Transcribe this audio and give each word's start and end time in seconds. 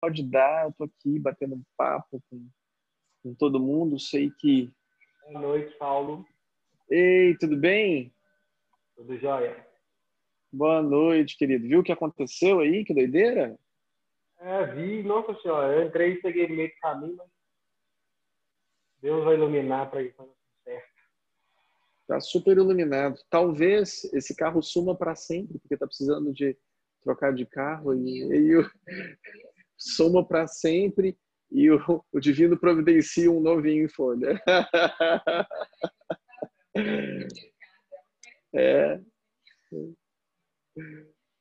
pode 0.00 0.22
dar, 0.22 0.66
eu 0.66 0.72
tô 0.72 0.84
aqui 0.84 1.18
batendo 1.18 1.54
um 1.54 1.62
papo 1.76 2.22
com, 2.30 2.48
com 3.22 3.34
todo 3.34 3.60
mundo. 3.60 3.98
Sei 3.98 4.30
que. 4.38 4.72
Boa 5.26 5.40
noite, 5.40 5.74
Paulo. 5.76 6.24
Ei, 6.90 7.36
tudo 7.38 7.56
bem? 7.56 8.12
Tudo 8.96 9.16
jóia. 9.18 9.66
Boa 10.50 10.82
noite, 10.82 11.36
querido. 11.36 11.68
Viu 11.68 11.80
o 11.80 11.82
que 11.82 11.92
aconteceu 11.92 12.60
aí? 12.60 12.84
Que 12.84 12.94
doideira? 12.94 13.58
É, 14.40 14.66
vi, 14.66 15.02
nossa 15.02 15.34
senhora, 15.40 15.74
eu 15.74 15.86
entrei 15.86 16.12
e 16.12 16.22
peguei 16.22 16.48
no 16.48 16.54
meio 16.54 16.68
do 16.68 16.76
caminho, 16.80 17.16
mas 17.16 17.28
Deus 19.02 19.24
vai 19.24 19.34
iluminar 19.34 19.90
para 19.90 20.02
ir 20.02 20.14
para 20.14 20.26
certo. 20.64 20.88
Tá 22.06 22.20
super 22.20 22.56
iluminado. 22.56 23.20
Talvez 23.28 24.04
esse 24.14 24.34
carro 24.34 24.62
suma 24.62 24.96
para 24.96 25.14
sempre, 25.14 25.58
porque 25.58 25.76
tá 25.76 25.86
precisando 25.86 26.32
de 26.32 26.56
trocar 27.02 27.34
de 27.34 27.44
carro 27.44 27.94
e, 27.94 28.22
e 28.22 28.56
o, 28.56 28.70
soma 29.78 30.26
para 30.26 30.46
sempre 30.46 31.16
e 31.50 31.70
o, 31.70 31.78
o 32.12 32.20
divino 32.20 32.58
providencia 32.58 33.30
um 33.30 33.40
novinho 33.40 33.84
em 33.84 33.88
folha. 33.88 34.40
é. 38.54 39.00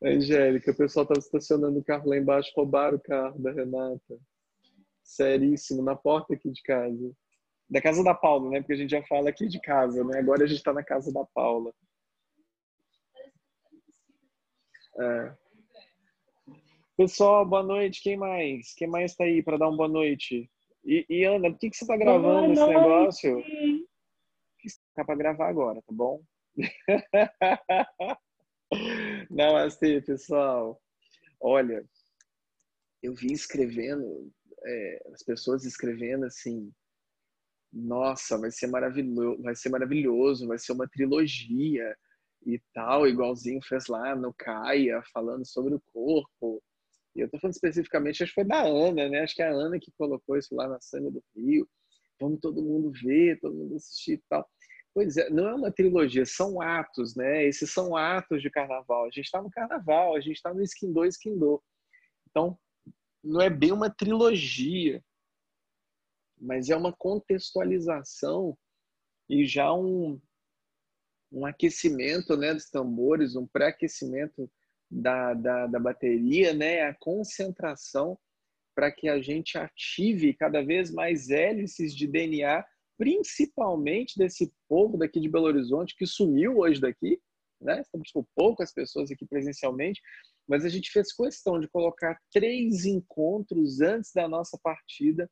Angélica, 0.03 0.71
o 0.71 0.75
pessoal 0.75 1.03
estava 1.03 1.19
estacionando 1.19 1.79
o 1.79 1.83
carro 1.83 2.09
lá 2.09 2.17
embaixo, 2.17 2.51
roubaram 2.55 2.97
o 2.97 3.01
carro 3.01 3.39
da 3.39 3.51
Renata. 3.51 4.19
Seríssimo, 5.03 5.81
na 5.81 5.95
porta 5.95 6.33
aqui 6.33 6.51
de 6.51 6.61
casa. 6.61 7.11
Da 7.69 7.81
casa 7.81 8.03
da 8.03 8.13
Paula, 8.13 8.49
né? 8.49 8.59
Porque 8.59 8.73
a 8.73 8.77
gente 8.77 8.91
já 8.91 9.03
fala 9.03 9.29
aqui 9.29 9.47
de 9.47 9.59
casa, 9.59 10.03
né? 10.03 10.19
Agora 10.19 10.43
a 10.43 10.47
gente 10.47 10.57
está 10.57 10.71
na 10.71 10.83
casa 10.83 11.11
da 11.11 11.25
Paula. 11.33 11.73
É. 14.99 15.35
Pessoal, 16.97 17.45
boa 17.45 17.61
noite. 17.61 18.01
Quem 18.01 18.17
mais? 18.17 18.73
Quem 18.73 18.87
mais 18.87 19.11
está 19.11 19.23
aí 19.23 19.43
para 19.43 19.55
dar 19.55 19.67
uma 19.67 19.77
boa 19.77 19.87
noite? 19.87 20.49
E, 20.83 21.05
e 21.07 21.23
Ana, 21.25 21.51
por 21.51 21.59
que, 21.59 21.69
que 21.69 21.77
você 21.77 21.83
está 21.83 21.95
gravando 21.95 22.51
esse 22.51 22.65
negócio? 22.65 23.43
Tá 24.95 25.05
para 25.05 25.15
gravar 25.15 25.47
agora, 25.47 25.79
tá 25.83 25.93
bom? 25.93 26.23
Não, 29.29 29.55
assim, 29.57 30.01
pessoal. 30.01 30.81
Olha, 31.39 31.87
eu 33.03 33.13
vi 33.13 33.31
escrevendo, 33.31 34.33
é, 34.65 35.03
as 35.13 35.21
pessoas 35.21 35.65
escrevendo 35.65 36.25
assim, 36.25 36.73
nossa, 37.71 38.39
vai 38.39 38.49
ser 38.49 38.65
maravilhoso, 38.65 39.43
vai 39.43 39.55
ser 39.55 39.69
maravilhoso, 39.69 40.47
vai 40.47 40.57
ser 40.57 40.71
uma 40.71 40.87
trilogia 40.87 41.95
e 42.43 42.59
tal, 42.73 43.07
igualzinho 43.07 43.61
fez 43.61 43.85
lá 43.85 44.15
no 44.15 44.33
Caia, 44.33 45.03
falando 45.13 45.45
sobre 45.45 45.75
o 45.75 45.81
corpo. 45.93 46.59
E 47.17 47.21
eu 47.21 47.29
tô 47.29 47.39
falando 47.39 47.55
especificamente, 47.55 48.21
acho 48.21 48.31
que 48.31 48.41
foi 48.41 48.45
da 48.45 48.61
Ana, 48.61 49.09
né? 49.09 49.21
Acho 49.21 49.33
que 49.33 49.41
é 49.41 49.47
a 49.47 49.51
Ana 49.51 49.79
que 49.79 49.91
colocou 49.97 50.37
isso 50.37 50.53
lá 50.53 50.67
na 50.67 50.79
Sangue 50.79 51.09
do 51.09 51.23
Rio. 51.35 51.67
Vamos 52.21 52.39
todo 52.39 52.61
mundo 52.61 52.91
ver, 52.91 53.39
todo 53.39 53.55
mundo 53.55 53.75
assistir 53.75 54.13
e 54.13 54.23
tal. 54.29 54.47
Pois 54.93 55.17
é, 55.17 55.27
não 55.31 55.47
é 55.47 55.55
uma 55.55 55.71
trilogia, 55.71 56.25
são 56.27 56.61
atos, 56.61 57.15
né? 57.15 57.43
Esses 57.45 57.73
são 57.73 57.95
atos 57.95 58.39
de 58.39 58.51
carnaval. 58.51 59.05
A 59.05 59.09
gente 59.09 59.25
está 59.25 59.41
no 59.41 59.49
carnaval, 59.49 60.15
a 60.15 60.21
gente 60.21 60.35
está 60.35 60.53
no 60.53 60.61
Skin 60.61 60.93
2, 60.93 61.15
Skin 61.15 61.37
2. 61.39 61.59
Então, 62.29 62.57
não 63.23 63.41
é 63.41 63.49
bem 63.49 63.71
uma 63.71 63.89
trilogia, 63.89 65.03
mas 66.39 66.69
é 66.69 66.75
uma 66.75 66.93
contextualização 66.93 68.55
e 69.27 69.43
já 69.43 69.73
um, 69.73 70.21
um 71.31 71.47
aquecimento 71.47 72.37
né, 72.37 72.53
dos 72.53 72.69
tambores, 72.69 73.35
um 73.35 73.47
pré-aquecimento 73.47 74.49
da, 74.89 75.33
da, 75.33 75.67
da 75.67 75.79
bateria, 75.79 76.53
né? 76.53 76.81
A 76.81 76.93
concentração 76.93 78.17
para 78.75 78.91
que 78.91 79.09
a 79.09 79.21
gente 79.21 79.57
ative 79.57 80.33
cada 80.33 80.61
vez 80.63 80.91
mais 80.91 81.29
hélices 81.29 81.95
de 81.95 82.07
DNA 82.07 82.63
principalmente 82.97 84.17
desse 84.17 84.51
povo 84.67 84.97
daqui 84.97 85.19
de 85.19 85.29
Belo 85.29 85.45
Horizonte 85.45 85.95
que 85.95 86.05
sumiu 86.05 86.57
hoje 86.57 86.81
daqui, 86.81 87.21
né? 87.61 87.81
Estamos 87.81 88.11
com 88.11 88.25
poucas 88.35 88.73
pessoas 88.73 89.11
aqui 89.11 89.25
presencialmente, 89.25 90.01
mas 90.47 90.65
a 90.65 90.69
gente 90.69 90.91
fez 90.91 91.13
questão 91.13 91.59
de 91.59 91.67
colocar 91.67 92.19
três 92.31 92.85
encontros 92.85 93.81
antes 93.81 94.11
da 94.13 94.27
nossa 94.27 94.57
partida 94.61 95.29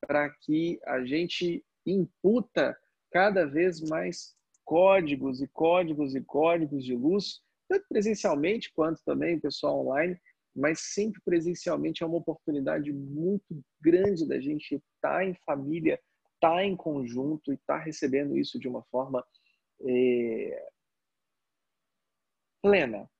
para 0.00 0.30
que 0.30 0.80
a 0.86 1.04
gente 1.04 1.64
imputa 1.86 2.76
cada 3.10 3.44
vez 3.44 3.80
mais 3.80 4.34
códigos 4.64 5.42
e 5.42 5.48
códigos 5.48 6.14
e 6.14 6.20
códigos 6.22 6.84
de 6.84 6.94
luz, 6.94 7.42
tanto 7.72 7.86
presencialmente 7.88 8.70
quanto 8.74 9.02
também 9.04 9.36
o 9.36 9.40
pessoal 9.40 9.80
online, 9.80 10.18
mas 10.54 10.80
sempre 10.80 11.20
presencialmente 11.24 12.02
é 12.02 12.06
uma 12.06 12.18
oportunidade 12.18 12.92
muito 12.92 13.64
grande 13.80 14.28
da 14.28 14.38
gente 14.38 14.74
estar 14.94 15.24
em 15.24 15.34
família, 15.46 15.98
está 16.34 16.62
em 16.62 16.76
conjunto 16.76 17.50
e 17.50 17.54
está 17.54 17.78
recebendo 17.78 18.36
isso 18.36 18.58
de 18.58 18.68
uma 18.68 18.82
forma 18.84 19.24
é, 19.88 20.68
plena, 22.60 23.10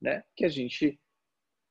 né? 0.00 0.22
Que 0.36 0.44
a 0.44 0.48
gente 0.48 1.00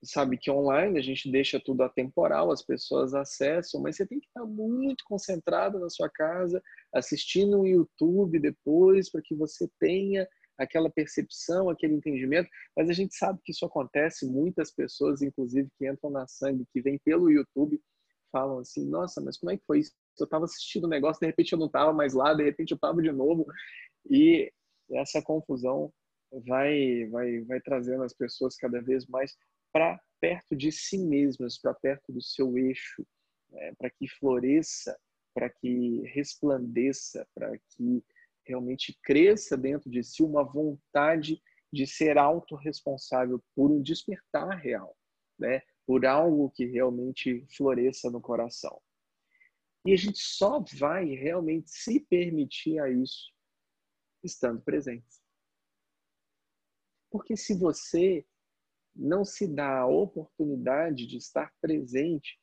sabe 0.03 0.37
que 0.37 0.51
online 0.51 0.99
a 0.99 1.01
gente 1.01 1.31
deixa 1.31 1.61
tudo 1.61 1.81
atemporal, 1.81 2.51
as 2.51 2.61
pessoas 2.61 3.13
acessam, 3.13 3.81
mas 3.81 3.95
você 3.95 4.05
tem 4.05 4.19
que 4.19 4.27
estar 4.27 4.45
muito 4.45 5.05
concentrado 5.05 5.79
na 5.79 5.89
sua 5.89 6.09
casa, 6.09 6.61
assistindo 6.93 7.61
o 7.61 7.67
YouTube 7.67 8.37
depois, 8.37 9.09
para 9.09 9.21
que 9.21 9.33
você 9.33 9.69
tenha 9.79 10.27
aquela 10.63 10.89
percepção, 10.89 11.69
aquele 11.69 11.93
entendimento. 11.93 12.49
Mas 12.75 12.89
a 12.89 12.93
gente 12.93 13.15
sabe 13.15 13.39
que 13.43 13.51
isso 13.51 13.65
acontece, 13.65 14.25
muitas 14.25 14.71
pessoas, 14.71 15.21
inclusive, 15.21 15.69
que 15.77 15.89
entram 15.89 16.09
na 16.09 16.27
sangue, 16.27 16.65
que 16.71 16.81
vêm 16.81 16.99
pelo 16.99 17.29
YouTube, 17.29 17.81
falam 18.31 18.59
assim: 18.59 18.85
nossa, 18.89 19.21
mas 19.21 19.37
como 19.37 19.51
é 19.51 19.57
que 19.57 19.65
foi 19.65 19.79
isso? 19.79 19.93
Eu 20.19 20.25
estava 20.25 20.45
assistindo 20.45 20.83
o 20.85 20.87
um 20.87 20.89
negócio, 20.89 21.19
de 21.19 21.27
repente 21.27 21.53
eu 21.53 21.59
não 21.59 21.67
estava 21.67 21.93
mais 21.93 22.13
lá, 22.13 22.33
de 22.33 22.43
repente 22.43 22.71
eu 22.71 22.75
estava 22.75 23.01
de 23.01 23.11
novo. 23.11 23.45
E 24.09 24.51
essa 24.91 25.21
confusão 25.21 25.91
vai, 26.45 27.05
vai, 27.09 27.41
vai 27.41 27.61
trazendo 27.61 28.03
as 28.03 28.13
pessoas 28.13 28.55
cada 28.55 28.81
vez 28.81 29.05
mais 29.07 29.35
para 29.71 29.99
perto 30.19 30.55
de 30.55 30.71
si 30.71 30.97
mesmas, 30.97 31.59
para 31.59 31.73
perto 31.73 32.11
do 32.11 32.21
seu 32.21 32.57
eixo, 32.57 33.05
né? 33.49 33.73
para 33.77 33.89
que 33.89 34.07
floresça, 34.07 34.97
para 35.33 35.49
que 35.49 36.01
resplandeça, 36.13 37.27
para 37.33 37.57
que 37.57 38.03
realmente 38.45 38.97
cresça 39.03 39.57
dentro 39.57 39.89
de 39.89 40.03
si 40.03 40.23
uma 40.23 40.43
vontade 40.43 41.41
de 41.71 41.87
ser 41.87 42.17
autorresponsável 42.17 43.43
por 43.55 43.71
um 43.71 43.81
despertar 43.81 44.57
real, 44.59 44.95
né? 45.39 45.61
por 45.85 46.05
algo 46.05 46.51
que 46.51 46.65
realmente 46.65 47.45
floresça 47.55 48.09
no 48.09 48.21
coração. 48.21 48.81
E 49.85 49.91
a 49.91 49.97
gente 49.97 50.19
só 50.19 50.63
vai 50.79 51.05
realmente 51.05 51.69
se 51.69 51.99
permitir 51.99 52.79
a 52.79 52.89
isso 52.89 53.33
estando 54.23 54.61
presente. 54.61 55.05
Porque 57.11 57.35
se 57.35 57.57
você 57.57 58.25
não 58.95 59.25
se 59.25 59.47
dá 59.47 59.79
a 59.79 59.87
oportunidade 59.87 61.05
de 61.05 61.17
estar 61.17 61.53
presente, 61.59 62.39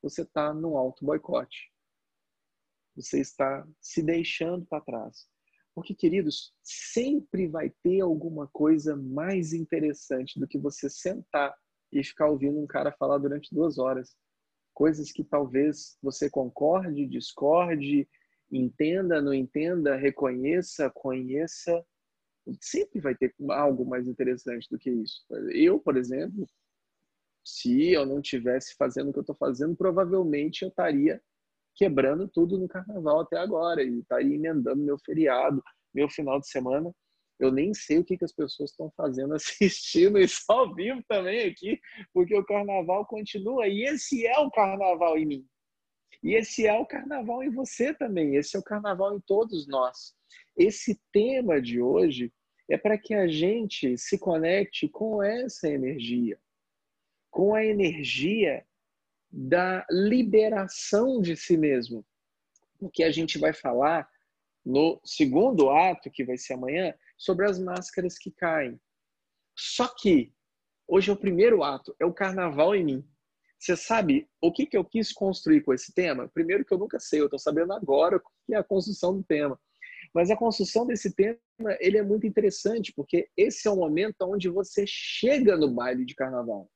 você 0.00 0.22
está 0.22 0.52
no 0.52 0.76
alto 0.76 1.04
boicote. 1.04 1.72
Você 2.94 3.20
está 3.20 3.66
se 3.80 4.02
deixando 4.02 4.64
para 4.66 4.84
trás. 4.84 5.28
Porque, 5.74 5.94
queridos, 5.94 6.54
sempre 6.62 7.48
vai 7.48 7.70
ter 7.82 8.00
alguma 8.00 8.46
coisa 8.48 8.96
mais 8.96 9.52
interessante 9.52 10.38
do 10.38 10.46
que 10.46 10.58
você 10.58 10.88
sentar 10.88 11.54
e 11.92 12.02
ficar 12.02 12.28
ouvindo 12.28 12.60
um 12.60 12.66
cara 12.66 12.92
falar 12.92 13.18
durante 13.18 13.54
duas 13.54 13.78
horas. 13.78 14.16
Coisas 14.72 15.10
que 15.10 15.24
talvez 15.24 15.96
você 16.00 16.30
concorde, 16.30 17.06
discorde, 17.06 18.08
entenda, 18.50 19.20
não 19.20 19.34
entenda, 19.34 19.96
reconheça, 19.96 20.90
conheça. 20.90 21.84
Sempre 22.60 23.00
vai 23.00 23.14
ter 23.14 23.34
algo 23.50 23.84
mais 23.84 24.06
interessante 24.06 24.68
do 24.70 24.78
que 24.78 24.90
isso. 24.90 25.24
Eu, 25.50 25.80
por 25.80 25.96
exemplo, 25.96 26.46
se 27.44 27.92
eu 27.92 28.06
não 28.06 28.20
tivesse 28.22 28.74
fazendo 28.76 29.10
o 29.10 29.12
que 29.12 29.18
eu 29.18 29.22
estou 29.22 29.36
fazendo, 29.36 29.76
provavelmente 29.76 30.62
eu 30.62 30.68
estaria 30.68 31.20
quebrando 31.74 32.28
tudo 32.28 32.58
no 32.58 32.68
carnaval 32.68 33.20
até 33.20 33.38
agora 33.38 33.82
e 33.82 33.98
estaria 33.98 34.34
emendando 34.34 34.82
meu 34.82 34.98
feriado, 34.98 35.62
meu 35.94 36.08
final 36.08 36.40
de 36.40 36.48
semana 36.48 36.92
eu 37.38 37.50
nem 37.50 37.74
sei 37.74 37.98
o 37.98 38.04
que, 38.04 38.16
que 38.16 38.24
as 38.24 38.32
pessoas 38.32 38.70
estão 38.70 38.90
fazendo 38.96 39.34
assistindo 39.34 40.18
isso 40.18 40.44
ao 40.48 40.74
vivo 40.74 41.02
também 41.08 41.48
aqui, 41.48 41.80
porque 42.12 42.36
o 42.36 42.44
carnaval 42.44 43.06
continua. 43.06 43.66
E 43.66 43.82
esse 43.84 44.26
é 44.26 44.38
o 44.38 44.50
carnaval 44.50 45.18
em 45.18 45.26
mim. 45.26 45.46
E 46.22 46.34
esse 46.34 46.66
é 46.66 46.72
o 46.72 46.86
carnaval 46.86 47.42
em 47.42 47.50
você 47.50 47.92
também. 47.92 48.36
Esse 48.36 48.56
é 48.56 48.60
o 48.60 48.64
carnaval 48.64 49.16
em 49.16 49.20
todos 49.20 49.66
nós. 49.66 50.14
Esse 50.56 50.98
tema 51.12 51.60
de 51.60 51.80
hoje 51.80 52.32
é 52.70 52.78
para 52.78 52.96
que 52.96 53.12
a 53.14 53.26
gente 53.26 53.98
se 53.98 54.18
conecte 54.18 54.88
com 54.88 55.22
essa 55.22 55.68
energia, 55.68 56.38
com 57.30 57.54
a 57.54 57.64
energia 57.64 58.64
da 59.36 59.84
liberação 59.90 61.20
de 61.20 61.36
si 61.36 61.56
mesmo. 61.56 62.06
Porque 62.78 63.02
a 63.02 63.10
gente 63.10 63.36
vai 63.36 63.52
falar 63.52 64.08
no 64.64 65.00
segundo 65.04 65.70
ato, 65.70 66.10
que 66.10 66.24
vai 66.24 66.38
ser 66.38 66.54
amanhã, 66.54 66.94
sobre 67.18 67.44
as 67.44 67.58
máscaras 67.58 68.16
que 68.16 68.30
caem. 68.30 68.80
Só 69.56 69.88
que 69.88 70.32
hoje 70.86 71.10
é 71.10 71.12
o 71.12 71.16
primeiro 71.16 71.64
ato, 71.64 71.94
é 71.98 72.06
o 72.06 72.14
carnaval 72.14 72.76
em 72.76 72.84
mim. 72.84 73.08
Você 73.58 73.76
sabe 73.76 74.28
o 74.40 74.52
que, 74.52 74.66
que 74.66 74.76
eu 74.76 74.84
quis 74.84 75.12
construir 75.12 75.62
com 75.62 75.72
esse 75.72 75.92
tema? 75.92 76.28
Primeiro 76.28 76.64
que 76.64 76.72
eu 76.72 76.78
nunca 76.78 77.00
sei, 77.00 77.20
eu 77.20 77.24
estou 77.24 77.38
sabendo 77.38 77.72
agora 77.72 78.18
o 78.18 78.20
que 78.46 78.54
é 78.54 78.58
a 78.58 78.64
construção 78.64 79.16
do 79.16 79.24
tema. 79.24 79.58
Mas 80.14 80.30
a 80.30 80.36
construção 80.36 80.86
desse 80.86 81.12
tema 81.12 81.38
ele 81.80 81.98
é 81.98 82.02
muito 82.02 82.26
interessante, 82.26 82.92
porque 82.94 83.28
esse 83.36 83.66
é 83.66 83.70
o 83.70 83.76
momento 83.76 84.22
onde 84.22 84.48
você 84.48 84.84
chega 84.86 85.56
no 85.56 85.72
baile 85.72 86.04
de 86.04 86.14
carnaval, 86.14 86.70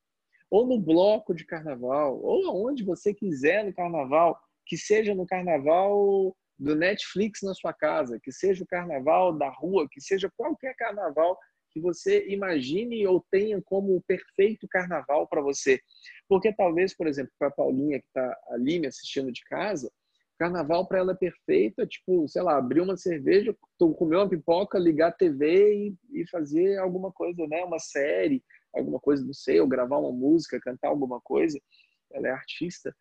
ou 0.51 0.67
no 0.67 0.81
bloco 0.81 1.35
de 1.35 1.45
carnaval, 1.45 2.19
ou 2.23 2.47
aonde 2.47 2.85
você 2.85 3.13
quiser 3.13 3.65
no 3.65 3.73
carnaval, 3.73 4.39
que 4.67 4.77
seja 4.77 5.15
no 5.15 5.27
carnaval 5.27 6.37
do 6.59 6.75
Netflix 6.75 7.41
na 7.43 7.55
sua 7.55 7.73
casa, 7.73 8.19
que 8.23 8.33
seja 8.33 8.65
o 8.65 8.67
carnaval 8.67 9.33
da 9.33 9.49
rua, 9.49 9.89
que 9.91 10.01
seja 10.01 10.31
qualquer 10.37 10.75
carnaval 10.75 11.39
que 11.71 11.81
você 11.81 12.27
imagine 12.29 13.07
ou 13.07 13.25
tenha 13.31 13.61
como 13.63 13.95
o 13.95 14.03
perfeito 14.03 14.67
carnaval 14.69 15.27
para 15.29 15.41
você. 15.41 15.81
Porque 16.29 16.53
talvez, 16.53 16.97
por 16.97 17.07
exemplo, 17.07 17.33
para 17.39 17.49
a 17.49 17.53
Paulinha 17.53 18.01
que 18.01 18.07
está 18.07 18.37
ali 18.51 18.81
me 18.81 18.87
assistindo 18.87 19.31
de 19.31 19.43
casa, 19.45 19.91
carnaval 20.39 20.87
para 20.87 20.99
ela 20.99 21.13
é 21.13 21.17
perfeito, 21.17 21.81
é 21.83 21.87
tipo, 21.87 22.27
sei 22.29 22.43
lá, 22.43 22.57
abrir 22.57 22.81
uma 22.81 22.97
cerveja, 22.97 23.55
comer 23.77 24.17
uma 24.17 24.29
pipoca, 24.29 24.79
ligar 24.79 25.09
a 25.09 25.13
TV 25.13 25.75
e, 25.75 26.21
e 26.21 26.29
fazer 26.29 26.79
alguma 26.79 27.13
coisa, 27.13 27.47
né? 27.49 27.65
Uma 27.65 27.79
série, 27.79 28.43
alguma 28.75 29.01
coisa, 29.01 29.25
não 29.25 29.33
sei, 29.33 29.61
ou 29.61 29.67
gravar 29.67 29.99
uma 29.99 30.13
música, 30.13 30.61
cantar 30.61 30.89
alguma 30.89 31.21
coisa. 31.21 31.59
Ela 32.13 32.29
é 32.29 32.31
artista 32.31 32.95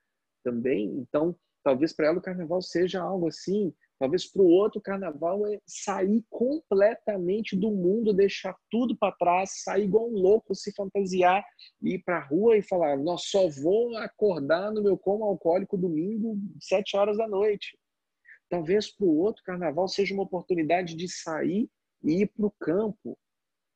também, 0.43 0.87
então 0.99 1.35
talvez 1.63 1.93
para 1.93 2.07
ela 2.07 2.19
o 2.19 2.21
carnaval 2.21 2.61
seja 2.61 3.01
algo 3.01 3.27
assim 3.27 3.73
Talvez 3.99 4.31
para 4.31 4.43
o 4.43 4.47
outro, 4.47 4.79
o 4.79 4.81
carnaval 4.81 5.47
é 5.47 5.59
sair 5.65 6.23
completamente 6.29 7.55
do 7.55 7.71
mundo, 7.71 8.13
deixar 8.13 8.55
tudo 8.69 8.95
para 8.95 9.15
trás, 9.15 9.63
sair 9.63 9.85
igual 9.85 10.07
um 10.07 10.13
louco, 10.13 10.53
se 10.53 10.71
fantasiar, 10.71 11.43
ir 11.81 12.03
para 12.03 12.17
a 12.17 12.27
rua 12.27 12.57
e 12.57 12.61
falar: 12.61 12.95
Nós 12.97 13.23
só 13.23 13.49
vou 13.49 13.97
acordar 13.97 14.71
no 14.71 14.83
meu 14.83 14.97
coma 14.97 15.25
alcoólico 15.25 15.75
domingo, 15.75 16.37
sete 16.61 16.95
horas 16.95 17.17
da 17.17 17.27
noite. 17.27 17.77
Talvez 18.49 18.91
para 18.95 19.05
o 19.05 19.17
outro, 19.17 19.43
carnaval 19.43 19.87
seja 19.87 20.13
uma 20.13 20.23
oportunidade 20.23 20.95
de 20.95 21.09
sair 21.09 21.67
e 22.03 22.21
ir 22.21 22.27
para 22.27 22.45
o 22.45 22.53
campo 22.59 23.17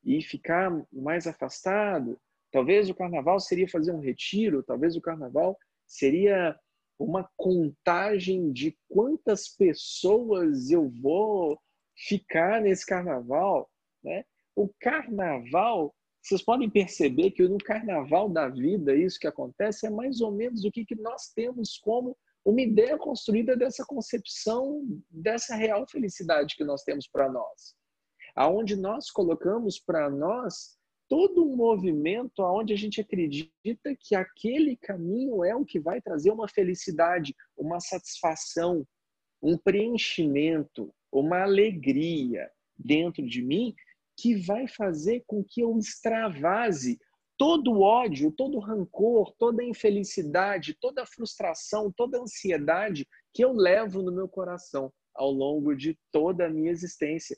e 0.03 0.21
ficar 0.21 0.71
mais 0.91 1.27
afastado. 1.27 2.19
Talvez 2.51 2.89
o 2.89 2.95
carnaval 2.95 3.39
seria 3.39 3.67
fazer 3.67 3.91
um 3.91 3.99
retiro, 3.99 4.63
talvez 4.63 4.95
o 4.95 5.01
carnaval 5.01 5.57
seria 5.85 6.57
uma 6.99 7.29
contagem 7.35 8.51
de 8.51 8.77
quantas 8.87 9.47
pessoas 9.49 10.69
eu 10.69 10.89
vou 11.01 11.59
ficar 11.95 12.61
nesse 12.61 12.85
carnaval, 12.85 13.69
né? 14.03 14.23
O 14.55 14.69
carnaval, 14.79 15.95
vocês 16.21 16.43
podem 16.43 16.69
perceber 16.69 17.31
que 17.31 17.47
no 17.47 17.57
carnaval 17.57 18.29
da 18.29 18.47
vida, 18.49 18.95
isso 18.95 19.19
que 19.19 19.27
acontece 19.27 19.87
é 19.87 19.89
mais 19.89 20.21
ou 20.21 20.31
menos 20.31 20.63
o 20.65 20.71
que, 20.71 20.85
que 20.85 20.95
nós 20.95 21.29
temos 21.33 21.77
como 21.77 22.17
uma 22.43 22.61
ideia 22.61 22.97
construída 22.97 23.55
dessa 23.55 23.85
concepção, 23.85 24.83
dessa 25.09 25.55
real 25.55 25.87
felicidade 25.87 26.55
que 26.55 26.63
nós 26.63 26.83
temos 26.83 27.07
para 27.07 27.31
nós. 27.31 27.75
Aonde 28.35 28.75
nós 28.75 29.09
colocamos 29.09 29.79
para 29.79 30.09
nós 30.09 30.77
todo 31.07 31.43
um 31.43 31.55
movimento 31.55 32.41
onde 32.41 32.73
a 32.73 32.77
gente 32.77 33.01
acredita 33.01 33.95
que 33.99 34.15
aquele 34.15 34.77
caminho 34.77 35.43
é 35.43 35.53
o 35.53 35.65
que 35.65 35.79
vai 35.79 36.01
trazer 36.01 36.31
uma 36.31 36.47
felicidade, 36.47 37.35
uma 37.57 37.79
satisfação, 37.79 38.87
um 39.41 39.57
preenchimento, 39.57 40.93
uma 41.11 41.43
alegria 41.43 42.49
dentro 42.77 43.25
de 43.25 43.41
mim 43.41 43.75
que 44.17 44.35
vai 44.35 44.67
fazer 44.67 45.23
com 45.27 45.43
que 45.43 45.61
eu 45.61 45.77
extravase 45.77 46.97
todo 47.37 47.71
o 47.71 47.81
ódio, 47.81 48.31
todo 48.31 48.57
o 48.57 48.61
rancor, 48.61 49.33
toda 49.37 49.63
a 49.63 49.65
infelicidade, 49.65 50.77
toda 50.79 51.01
a 51.01 51.07
frustração, 51.07 51.91
toda 51.91 52.19
a 52.19 52.21
ansiedade 52.21 53.07
que 53.33 53.43
eu 53.43 53.51
levo 53.51 54.01
no 54.01 54.11
meu 54.11 54.29
coração 54.29 54.93
ao 55.13 55.31
longo 55.31 55.75
de 55.75 55.97
toda 56.11 56.45
a 56.45 56.49
minha 56.49 56.71
existência. 56.71 57.37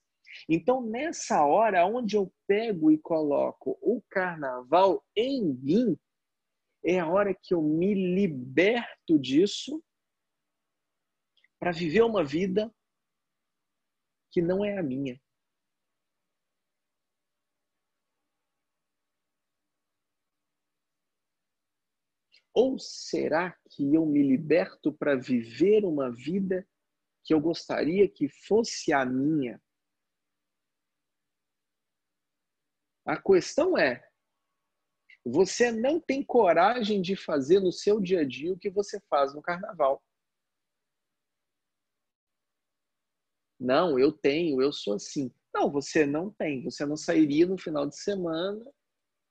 Então, 0.49 0.81
nessa 0.81 1.45
hora, 1.45 1.85
onde 1.85 2.15
eu 2.15 2.31
pego 2.47 2.91
e 2.91 2.97
coloco 2.97 3.77
o 3.81 4.01
carnaval 4.09 5.03
em 5.15 5.53
mim, 5.55 5.97
é 6.83 6.99
a 6.99 7.07
hora 7.07 7.33
que 7.33 7.53
eu 7.53 7.61
me 7.61 7.93
liberto 7.93 9.17
disso 9.17 9.83
para 11.59 11.71
viver 11.71 12.03
uma 12.03 12.23
vida 12.25 12.73
que 14.31 14.41
não 14.41 14.65
é 14.65 14.77
a 14.77 14.83
minha. 14.83 15.21
Ou 22.53 22.77
será 22.77 23.57
que 23.69 23.95
eu 23.95 24.05
me 24.05 24.21
liberto 24.21 24.93
para 24.93 25.15
viver 25.15 25.85
uma 25.85 26.11
vida 26.11 26.67
que 27.23 27.33
eu 27.33 27.39
gostaria 27.39 28.07
que 28.07 28.27
fosse 28.27 28.93
a 28.93 29.05
minha? 29.05 29.59
A 33.05 33.21
questão 33.21 33.77
é: 33.77 34.05
você 35.25 35.71
não 35.71 35.99
tem 35.99 36.23
coragem 36.23 37.01
de 37.01 37.15
fazer 37.15 37.59
no 37.59 37.71
seu 37.71 37.99
dia 37.99 38.21
a 38.21 38.27
dia 38.27 38.53
o 38.53 38.59
que 38.59 38.69
você 38.69 38.99
faz 39.09 39.33
no 39.33 39.41
carnaval. 39.41 40.01
Não, 43.59 43.97
eu 43.97 44.11
tenho, 44.11 44.61
eu 44.61 44.73
sou 44.73 44.95
assim. 44.95 45.31
Não, 45.53 45.71
você 45.71 46.05
não 46.05 46.29
tem. 46.31 46.63
Você 46.63 46.85
não 46.85 46.97
sairia 46.97 47.45
no 47.45 47.57
final 47.57 47.87
de 47.87 47.97
semana 47.97 48.65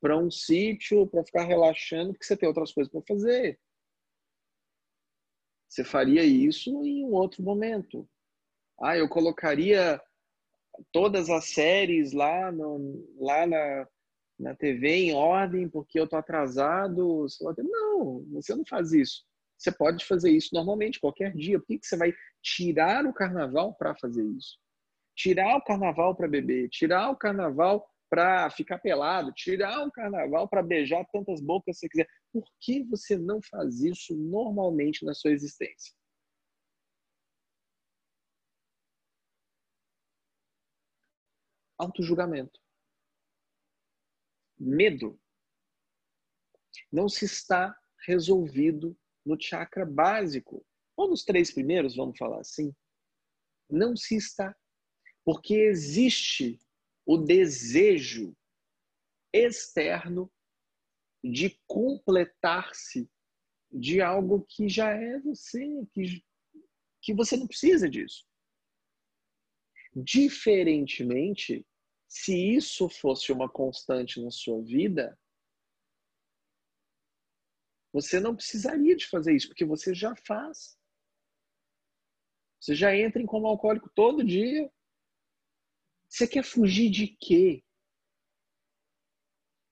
para 0.00 0.16
um 0.16 0.30
sítio 0.30 1.06
para 1.06 1.24
ficar 1.24 1.44
relaxando 1.44 2.12
porque 2.12 2.24
você 2.24 2.36
tem 2.36 2.48
outras 2.48 2.72
coisas 2.72 2.90
para 2.90 3.02
fazer. 3.06 3.60
Você 5.68 5.84
faria 5.84 6.24
isso 6.24 6.70
em 6.84 7.04
um 7.04 7.12
outro 7.12 7.42
momento. 7.42 8.08
Ah, 8.80 8.96
eu 8.96 9.08
colocaria 9.08 10.02
todas 10.90 11.28
as 11.30 11.46
séries 11.46 12.12
lá, 12.12 12.50
no, 12.52 13.08
lá 13.18 13.46
na, 13.46 13.88
na 14.38 14.54
TV 14.54 14.88
em 14.88 15.14
ordem 15.14 15.68
porque 15.68 15.98
eu 15.98 16.08
tô 16.08 16.16
atrasado. 16.16 17.26
Não, 17.58 18.24
você 18.32 18.54
não 18.54 18.64
faz 18.64 18.92
isso. 18.92 19.24
Você 19.56 19.70
pode 19.70 20.04
fazer 20.04 20.30
isso 20.30 20.50
normalmente, 20.52 21.00
qualquer 21.00 21.32
dia. 21.34 21.58
Por 21.58 21.66
que, 21.66 21.78
que 21.78 21.86
você 21.86 21.96
vai 21.96 22.12
tirar 22.42 23.06
o 23.06 23.12
carnaval 23.12 23.74
para 23.74 23.94
fazer 23.94 24.24
isso? 24.24 24.58
Tirar 25.14 25.56
o 25.56 25.62
carnaval 25.62 26.16
para 26.16 26.26
beber, 26.26 26.68
tirar 26.68 27.10
o 27.10 27.16
carnaval 27.16 27.86
para 28.10 28.50
ficar 28.50 28.78
pelado, 28.78 29.32
tirar 29.32 29.86
o 29.86 29.90
carnaval 29.90 30.48
para 30.48 30.62
beijar 30.62 31.06
tantas 31.12 31.40
bocas 31.40 31.76
que 31.76 31.80
você 31.80 31.88
quiser. 31.88 32.08
Por 32.32 32.44
que 32.60 32.82
você 32.84 33.16
não 33.16 33.40
faz 33.40 33.82
isso 33.82 34.16
normalmente 34.16 35.04
na 35.04 35.14
sua 35.14 35.30
existência? 35.30 35.94
Auto-julgamento. 41.82 42.60
Medo 44.58 45.20
não 46.90 47.08
se 47.08 47.24
está 47.24 47.76
resolvido 48.06 48.96
no 49.24 49.40
chakra 49.40 49.84
básico, 49.84 50.64
ou 50.96 51.08
nos 51.08 51.24
três 51.24 51.50
primeiros, 51.50 51.96
vamos 51.96 52.18
falar 52.18 52.40
assim. 52.40 52.74
Não 53.68 53.96
se 53.96 54.16
está. 54.16 54.56
Porque 55.24 55.54
existe 55.54 56.60
o 57.06 57.16
desejo 57.16 58.36
externo 59.32 60.30
de 61.22 61.58
completar-se 61.66 63.08
de 63.70 64.02
algo 64.02 64.44
que 64.44 64.68
já 64.68 64.90
é 64.90 65.18
você, 65.20 65.60
que, 65.92 66.22
que 67.00 67.14
você 67.14 67.36
não 67.36 67.46
precisa 67.46 67.88
disso. 67.88 68.26
Diferentemente 69.94 71.66
se 72.12 72.36
isso 72.36 72.90
fosse 72.90 73.32
uma 73.32 73.48
constante 73.48 74.22
na 74.22 74.30
sua 74.30 74.62
vida, 74.62 75.18
você 77.90 78.20
não 78.20 78.36
precisaria 78.36 78.94
de 78.94 79.08
fazer 79.08 79.34
isso, 79.34 79.48
porque 79.48 79.64
você 79.64 79.94
já 79.94 80.14
faz. 80.26 80.78
Você 82.60 82.74
já 82.74 82.94
entra 82.94 83.20
em 83.20 83.24
como 83.24 83.46
alcoólico 83.46 83.90
todo 83.94 84.22
dia. 84.22 84.70
Você 86.06 86.28
quer 86.28 86.44
fugir 86.44 86.90
de 86.90 87.16
quê? 87.18 87.64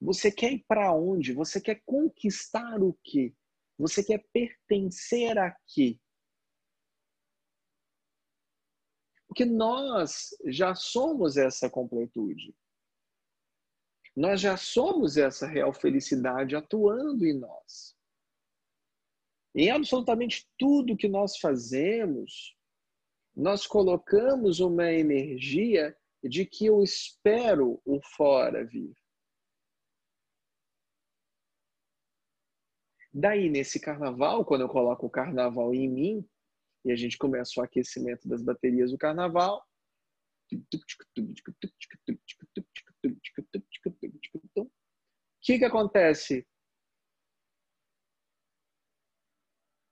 Você 0.00 0.32
quer 0.32 0.54
ir 0.54 0.64
para 0.66 0.94
onde? 0.94 1.35
Você 1.35 1.61
quer 1.61 1.82
conquistar 1.85 2.82
o 2.82 2.99
quê? 3.04 3.35
Você 3.76 4.02
quer 4.02 4.25
pertencer 4.32 5.37
a 5.37 5.54
quê? 5.66 6.00
Porque 9.30 9.44
nós 9.44 10.30
já 10.46 10.75
somos 10.75 11.37
essa 11.37 11.70
completude. 11.70 12.52
Nós 14.16 14.40
já 14.40 14.56
somos 14.56 15.16
essa 15.16 15.46
real 15.46 15.72
felicidade 15.72 16.56
atuando 16.56 17.25
em 17.25 17.38
nós. 17.38 17.96
Em 19.54 19.70
absolutamente 19.70 20.50
tudo 20.58 20.96
que 20.96 21.08
nós 21.08 21.38
fazemos, 21.38 22.56
nós 23.32 23.68
colocamos 23.68 24.58
uma 24.58 24.90
energia 24.90 25.96
de 26.25 26.44
que 26.44 26.66
eu 26.66 26.82
espero 26.82 27.80
o 27.84 28.00
fora 28.02 28.64
vir. 28.66 28.92
Daí, 33.14 33.49
nesse 33.49 33.78
carnaval, 33.78 34.44
quando 34.44 34.62
eu 34.62 34.68
coloco 34.68 35.06
o 35.06 35.10
carnaval 35.10 35.72
em 35.72 35.88
mim, 35.88 36.28
e 36.84 36.92
a 36.92 36.96
gente 36.96 37.18
começa 37.18 37.60
o 37.60 37.62
aquecimento 37.62 38.28
das 38.28 38.42
baterias 38.42 38.90
do 38.90 38.99
carnaval, 38.99 39.64
o 40.52 40.58
que, 45.40 45.58
que 45.58 45.64
acontece? 45.64 46.46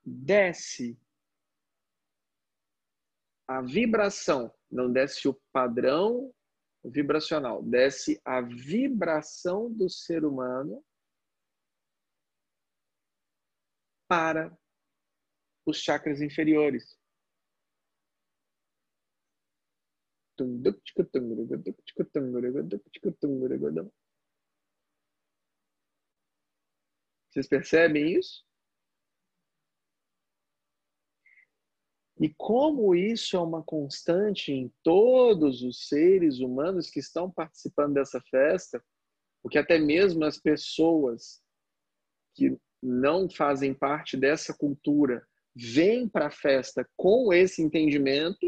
Desce 0.04 0.98
a 3.46 3.62
vibração, 3.62 4.52
não 4.70 4.92
desce 4.92 5.28
o 5.28 5.34
padrão 5.52 6.34
vibracional, 6.84 7.62
desce 7.62 8.20
a 8.24 8.40
vibração 8.40 9.72
do 9.72 9.88
ser 9.88 10.24
humano 10.24 10.84
para 14.08 14.56
os 15.70 15.78
chakras 15.78 16.20
inferiores. 16.20 16.98
Vocês 27.28 27.46
percebem 27.46 28.16
isso? 28.16 28.46
E 32.20 32.32
como 32.34 32.94
isso 32.94 33.36
é 33.36 33.40
uma 33.40 33.62
constante 33.62 34.50
em 34.50 34.72
todos 34.82 35.62
os 35.62 35.86
seres 35.86 36.40
humanos 36.40 36.90
que 36.90 36.98
estão 36.98 37.30
participando 37.30 37.94
dessa 37.94 38.20
festa, 38.22 38.84
porque 39.42 39.58
até 39.58 39.78
mesmo 39.78 40.24
as 40.24 40.38
pessoas 40.38 41.40
que 42.34 42.58
não 42.82 43.28
fazem 43.28 43.74
parte 43.74 44.16
dessa 44.16 44.56
cultura 44.56 45.27
vêm 45.58 46.08
para 46.08 46.26
a 46.26 46.30
festa 46.30 46.88
com 46.96 47.32
esse 47.32 47.60
entendimento. 47.60 48.46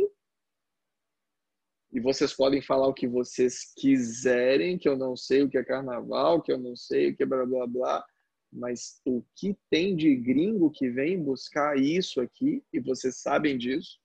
E 1.92 1.98
vocês 1.98 2.32
podem 2.32 2.62
falar 2.62 2.86
o 2.86 2.94
que 2.94 3.08
vocês 3.08 3.72
quiserem, 3.76 4.78
que 4.78 4.88
eu 4.88 4.96
não 4.96 5.16
sei 5.16 5.42
o 5.42 5.50
que 5.50 5.58
é 5.58 5.64
carnaval, 5.64 6.40
que 6.40 6.52
eu 6.52 6.58
não 6.58 6.76
sei 6.76 7.10
o 7.10 7.16
que 7.16 7.24
é 7.24 7.26
blá 7.26 7.44
blá 7.44 7.66
blá. 7.66 8.06
Mas 8.52 9.00
o 9.04 9.24
que 9.34 9.56
tem 9.68 9.96
de 9.96 10.14
gringo 10.14 10.70
que 10.70 10.88
vem 10.88 11.20
buscar 11.20 11.76
isso 11.76 12.20
aqui, 12.20 12.64
e 12.72 12.78
vocês 12.78 13.16
sabem 13.16 13.58
disso, 13.58 13.98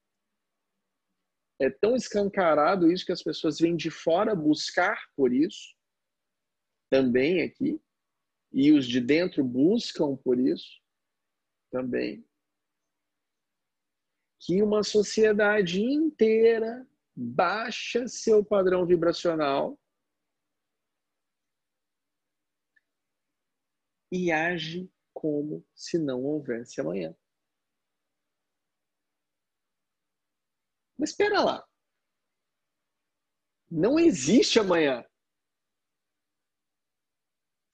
é 1.59 1.69
tão 1.69 1.95
escancarado 1.95 2.91
isso 2.91 3.05
que 3.05 3.11
as 3.11 3.23
pessoas 3.23 3.59
vêm 3.59 3.75
de 3.75 3.89
fora 3.89 4.35
buscar 4.35 4.99
por 5.15 5.31
isso, 5.31 5.75
também 6.89 7.43
aqui, 7.43 7.79
e 8.51 8.71
os 8.71 8.87
de 8.87 8.99
dentro 8.99 9.43
buscam 9.43 10.15
por 10.17 10.39
isso, 10.39 10.81
também. 11.71 12.25
Que 14.45 14.61
uma 14.61 14.83
sociedade 14.83 15.81
inteira 15.81 16.87
baixa 17.15 18.07
seu 18.07 18.45
padrão 18.45 18.85
vibracional 18.85 19.79
e 24.11 24.31
age 24.31 24.87
como 25.13 25.65
se 25.73 25.97
não 25.97 26.23
houvesse 26.23 26.79
amanhã. 26.79 27.15
Mas 30.97 31.09
espera 31.09 31.41
lá. 31.41 31.67
Não 33.69 33.97
existe 33.97 34.59
amanhã. 34.59 35.03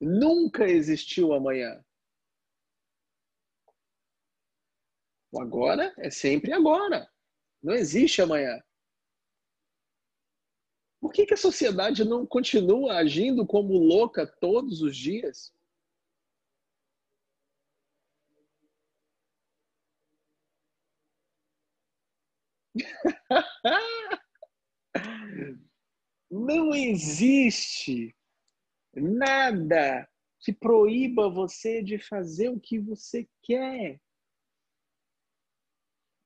Nunca 0.00 0.64
existiu 0.64 1.32
amanhã. 1.32 1.84
O 5.32 5.40
agora 5.40 5.92
é 5.96 6.10
sempre 6.10 6.52
agora. 6.52 7.10
Não 7.62 7.72
existe 7.72 8.20
amanhã. 8.20 8.62
Por 11.00 11.12
que, 11.12 11.26
que 11.26 11.34
a 11.34 11.38
sociedade 11.38 12.04
não 12.04 12.26
continua 12.26 12.98
agindo 12.98 13.46
como 13.46 13.72
louca 13.72 14.26
todos 14.26 14.82
os 14.82 14.96
dias? 14.96 15.52
Não 26.30 26.74
existe 26.74 28.16
nada 28.94 30.08
que 30.40 30.52
proíba 30.52 31.28
você 31.28 31.82
de 31.82 31.98
fazer 31.98 32.48
o 32.48 32.58
que 32.58 32.78
você 32.78 33.28
quer. 33.42 34.00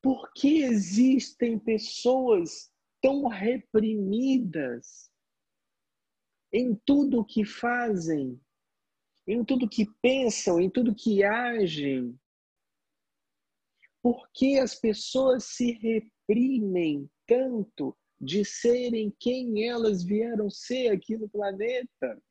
Por 0.07 0.33
que 0.35 0.63
existem 0.63 1.59
pessoas 1.59 2.71
tão 3.03 3.27
reprimidas 3.27 5.11
em 6.53 6.77
tudo 6.87 7.25
que 7.25 7.45
fazem, 7.45 8.41
em 9.27 9.45
tudo 9.45 9.69
que 9.69 9.85
pensam, 10.01 10.61
em 10.61 10.71
tudo 10.71 10.95
que 10.95 11.25
agem? 11.25 12.17
Por 14.01 14.31
que 14.33 14.61
as 14.61 14.77
pessoas 14.77 15.43
se 15.43 15.73
reprimem 15.73 17.11
tanto 17.27 17.99
de 18.21 18.45
serem 18.45 19.13
quem 19.19 19.69
elas 19.69 20.05
vieram 20.05 20.49
ser 20.49 20.91
aqui 20.91 21.19
no 21.19 21.29
planeta? 21.29 22.23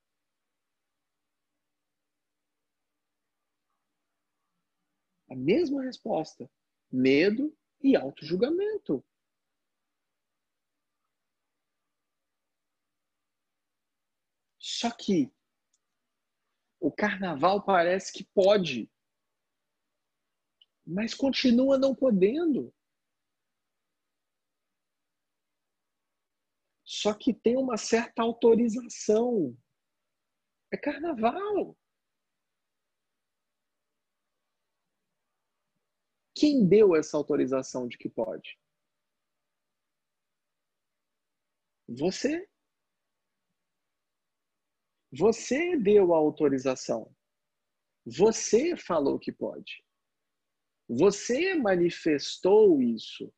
A 5.29 5.35
mesma 5.35 5.83
resposta: 5.83 6.49
medo 6.89 7.53
e 7.85 7.95
auto-julgamento. 7.95 9.03
Só 14.59 14.89
que 14.91 15.31
o 16.79 16.91
carnaval 16.91 17.63
parece 17.63 18.11
que 18.11 18.23
pode 18.23 18.89
mas 20.85 21.15
continua 21.15 21.77
não 21.77 21.95
podendo. 21.95 22.73
Só 26.83 27.13
que 27.13 27.33
tem 27.33 27.57
uma 27.57 27.77
certa 27.77 28.21
autorização. 28.21 29.57
É 30.71 30.77
carnaval. 30.77 31.75
Quem 36.35 36.67
deu 36.67 36.95
essa 36.95 37.15
autorização 37.15 37.87
de 37.87 37.97
que 37.97 38.09
pode? 38.09 38.59
Você. 41.87 42.45
Você 45.13 45.77
deu 45.77 46.13
a 46.13 46.17
autorização. 46.17 47.15
Você 48.05 48.75
falou 48.75 49.17
que 49.17 49.31
pode. 49.31 49.81
Você 50.89 51.55
manifestou 51.55 52.81
isso. 52.81 53.33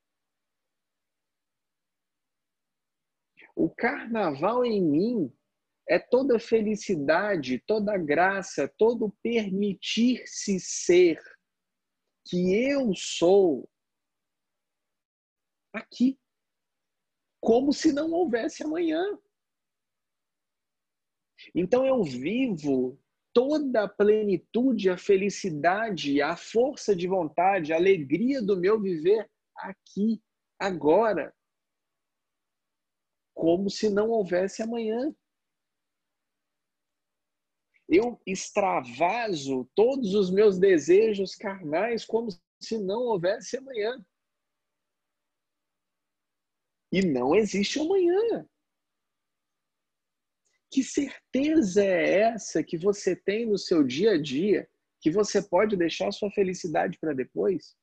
O 3.55 3.69
carnaval 3.69 4.65
em 4.65 4.81
mim 4.81 5.33
é 5.87 5.99
toda 5.99 6.39
felicidade, 6.39 7.59
toda 7.59 7.97
graça, 7.97 8.67
todo 8.77 9.15
permitir-se 9.21 10.59
ser 10.59 11.19
que 12.27 12.53
eu 12.53 12.93
sou 12.95 13.69
aqui, 15.73 16.19
como 17.39 17.71
se 17.71 17.93
não 17.93 18.11
houvesse 18.11 18.63
amanhã. 18.63 19.01
Então 21.55 21.85
eu 21.85 22.03
vivo 22.03 22.99
toda 23.33 23.83
a 23.83 23.87
plenitude, 23.87 24.89
a 24.89 24.97
felicidade, 24.97 26.21
a 26.21 26.35
força 26.35 26.95
de 26.95 27.07
vontade, 27.07 27.71
a 27.71 27.75
alegria 27.75 28.41
do 28.41 28.59
meu 28.59 28.81
viver 28.81 29.29
aqui, 29.55 30.21
agora, 30.59 31.33
como 33.35 33.69
se 33.69 33.89
não 33.89 34.09
houvesse 34.09 34.63
amanhã. 34.63 35.15
Eu 37.87 38.21
extravaso 38.25 39.69
todos 39.73 40.13
os 40.13 40.29
meus 40.29 40.59
desejos 40.59 41.35
carnais 41.35 42.05
como 42.05 42.29
se 42.59 42.77
não 42.77 43.01
houvesse 43.01 43.57
amanhã. 43.57 44.05
E 46.91 47.01
não 47.01 47.35
existe 47.35 47.79
amanhã. 47.79 48.47
Que 50.69 50.83
certeza 50.83 51.83
é 51.83 52.19
essa 52.19 52.63
que 52.63 52.77
você 52.77 53.15
tem 53.15 53.45
no 53.45 53.57
seu 53.57 53.83
dia 53.83 54.11
a 54.11 54.21
dia 54.21 54.69
que 54.99 55.09
você 55.09 55.41
pode 55.41 55.77
deixar 55.77 56.11
sua 56.11 56.29
felicidade 56.31 56.97
para 56.99 57.13
depois? 57.13 57.77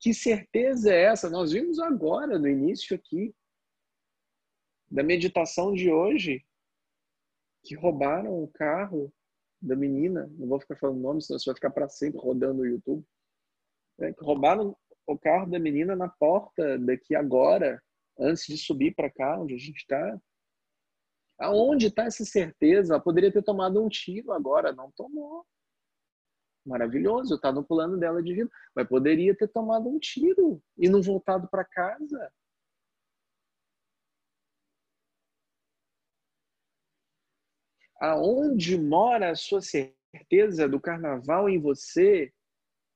Que 0.00 0.14
certeza 0.14 0.92
é 0.92 1.04
essa? 1.04 1.28
Nós 1.28 1.52
vimos 1.52 1.78
agora, 1.78 2.38
no 2.38 2.48
início 2.48 2.96
aqui, 2.96 3.34
da 4.90 5.02
meditação 5.02 5.74
de 5.74 5.90
hoje, 5.90 6.44
que 7.62 7.74
roubaram 7.74 8.42
o 8.42 8.48
carro 8.48 9.12
da 9.60 9.74
menina, 9.74 10.30
não 10.38 10.48
vou 10.48 10.60
ficar 10.60 10.76
falando 10.76 11.00
nome, 11.00 11.22
senão 11.22 11.38
você 11.38 11.50
vai 11.50 11.54
ficar 11.54 11.70
para 11.70 11.88
sempre 11.88 12.20
rodando 12.20 12.58
no 12.58 12.66
YouTube. 12.66 13.04
É, 14.00 14.14
roubaram 14.20 14.76
o 15.06 15.18
carro 15.18 15.50
da 15.50 15.58
menina 15.58 15.96
na 15.96 16.08
porta 16.08 16.78
daqui 16.78 17.14
agora, 17.14 17.82
antes 18.18 18.46
de 18.46 18.56
subir 18.56 18.94
para 18.94 19.10
cá, 19.10 19.38
onde 19.40 19.54
a 19.54 19.58
gente 19.58 19.78
está. 19.78 20.20
Aonde 21.38 21.86
está 21.86 22.04
essa 22.04 22.24
certeza? 22.24 22.94
Ela 22.94 23.02
poderia 23.02 23.32
ter 23.32 23.42
tomado 23.42 23.82
um 23.82 23.88
tiro 23.88 24.32
agora, 24.32 24.72
não 24.72 24.90
tomou. 24.92 25.46
Maravilhoso, 26.66 27.36
está 27.36 27.52
no 27.52 27.64
plano 27.64 27.96
dela 27.96 28.22
de 28.22 28.34
vida. 28.34 28.50
Mas 28.74 28.88
poderia 28.88 29.34
ter 29.36 29.48
tomado 29.48 29.88
um 29.88 29.98
tiro 29.98 30.60
e 30.76 30.88
não 30.88 31.00
voltado 31.00 31.48
para 31.48 31.64
casa. 31.64 32.32
Aonde 38.00 38.78
mora 38.78 39.30
a 39.30 39.34
sua 39.34 39.60
certeza 39.60 40.68
do 40.68 40.80
carnaval 40.80 41.48
em 41.48 41.58
você 41.58 42.32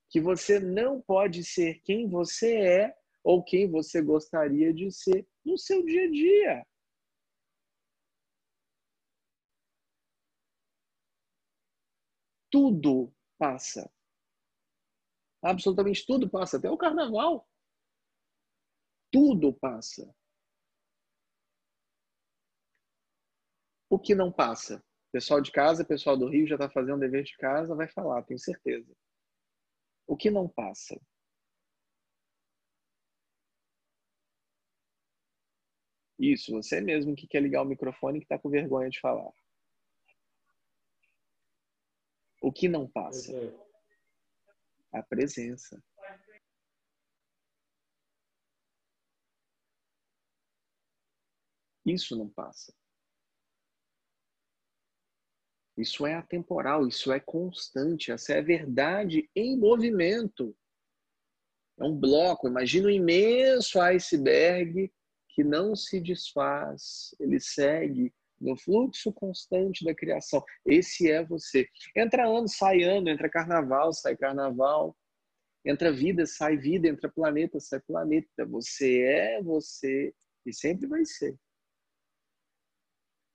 que 0.09 0.21
você 0.21 0.61
não 0.61 1.00
pode 1.00 1.44
ser 1.44 1.80
quem 1.80 2.09
você 2.09 2.54
é 2.54 2.97
ou 3.25 3.42
quem 3.42 3.71
você 3.71 4.02
gostaria 4.02 4.73
de 4.73 4.90
ser 4.92 5.26
no 5.44 5.56
seu 5.59 5.85
dia 5.85 6.04
a 6.04 6.11
dia. 6.11 6.66
Tudo 12.50 13.12
passa. 13.38 13.90
Absolutamente 15.42 16.06
tudo 16.06 16.28
passa, 16.28 16.59
até 16.59 16.71
o 16.71 16.76
carnaval. 16.76 17.49
Tudo 19.11 19.52
passa. 19.52 20.14
O 23.90 23.99
que 23.99 24.14
não 24.14 24.30
passa? 24.30 24.82
Pessoal 25.12 25.42
de 25.42 25.52
casa, 25.52 25.85
pessoal 25.85 26.16
do 26.16 26.26
Rio 26.26 26.47
já 26.47 26.54
está 26.54 26.71
fazendo 26.71 26.99
dever 26.99 27.23
de 27.23 27.37
casa, 27.37 27.75
vai 27.75 27.87
falar, 27.87 28.23
tenho 28.23 28.40
certeza. 28.40 28.97
O 30.07 30.16
que 30.16 30.31
não 30.31 30.49
passa? 30.49 30.99
Isso, 36.19 36.52
você 36.52 36.81
mesmo 36.81 37.14
que 37.14 37.26
quer 37.26 37.42
ligar 37.42 37.62
o 37.62 37.66
microfone 37.66 38.19
e 38.19 38.21
que 38.21 38.25
está 38.25 38.38
com 38.38 38.49
vergonha 38.49 38.88
de 38.88 39.00
falar. 39.00 39.33
O 42.40 42.50
que 42.50 42.69
não 42.69 42.88
passa? 42.88 43.33
A 44.92 45.02
presença. 45.02 45.83
Isso 51.85 52.16
não 52.16 52.28
passa. 52.28 52.73
Isso 55.76 56.07
é 56.07 56.14
atemporal, 56.14 56.87
isso 56.87 57.12
é 57.12 57.19
constante, 57.19 58.12
essa 58.12 58.35
é 58.35 58.38
a 58.38 58.43
verdade 58.43 59.29
em 59.35 59.57
movimento. 59.57 60.55
É 61.81 61.85
um 61.85 61.99
bloco, 61.99 62.47
imagina 62.47 62.88
um 62.88 62.91
imenso 62.91 63.81
iceberg 63.81 64.93
que 65.31 65.43
não 65.43 65.75
se 65.75 65.99
desfaz, 66.00 67.14
ele 67.19 67.41
segue 67.41 68.12
no 68.43 68.57
fluxo 68.57 69.12
constante 69.12 69.85
da 69.85 69.95
criação. 69.95 70.45
Esse 70.67 71.11
é 71.11 71.25
você. 71.25 71.67
Entra 71.97 72.26
ano, 72.26 72.49
sai 72.49 72.83
ano, 72.83 73.09
entra 73.09 73.31
carnaval, 73.31 73.93
sai 73.93 74.17
carnaval. 74.17 74.97
Entra 75.64 75.93
vida, 75.93 76.26
sai 76.26 76.57
vida, 76.57 76.88
entra 76.88 77.09
planeta, 77.09 77.61
sai 77.61 77.81
planeta. 77.81 78.45
Você 78.47 79.02
é 79.02 79.43
você 79.43 80.12
e 80.45 80.52
sempre 80.52 80.88
vai 80.88 81.05
ser. 81.05 81.37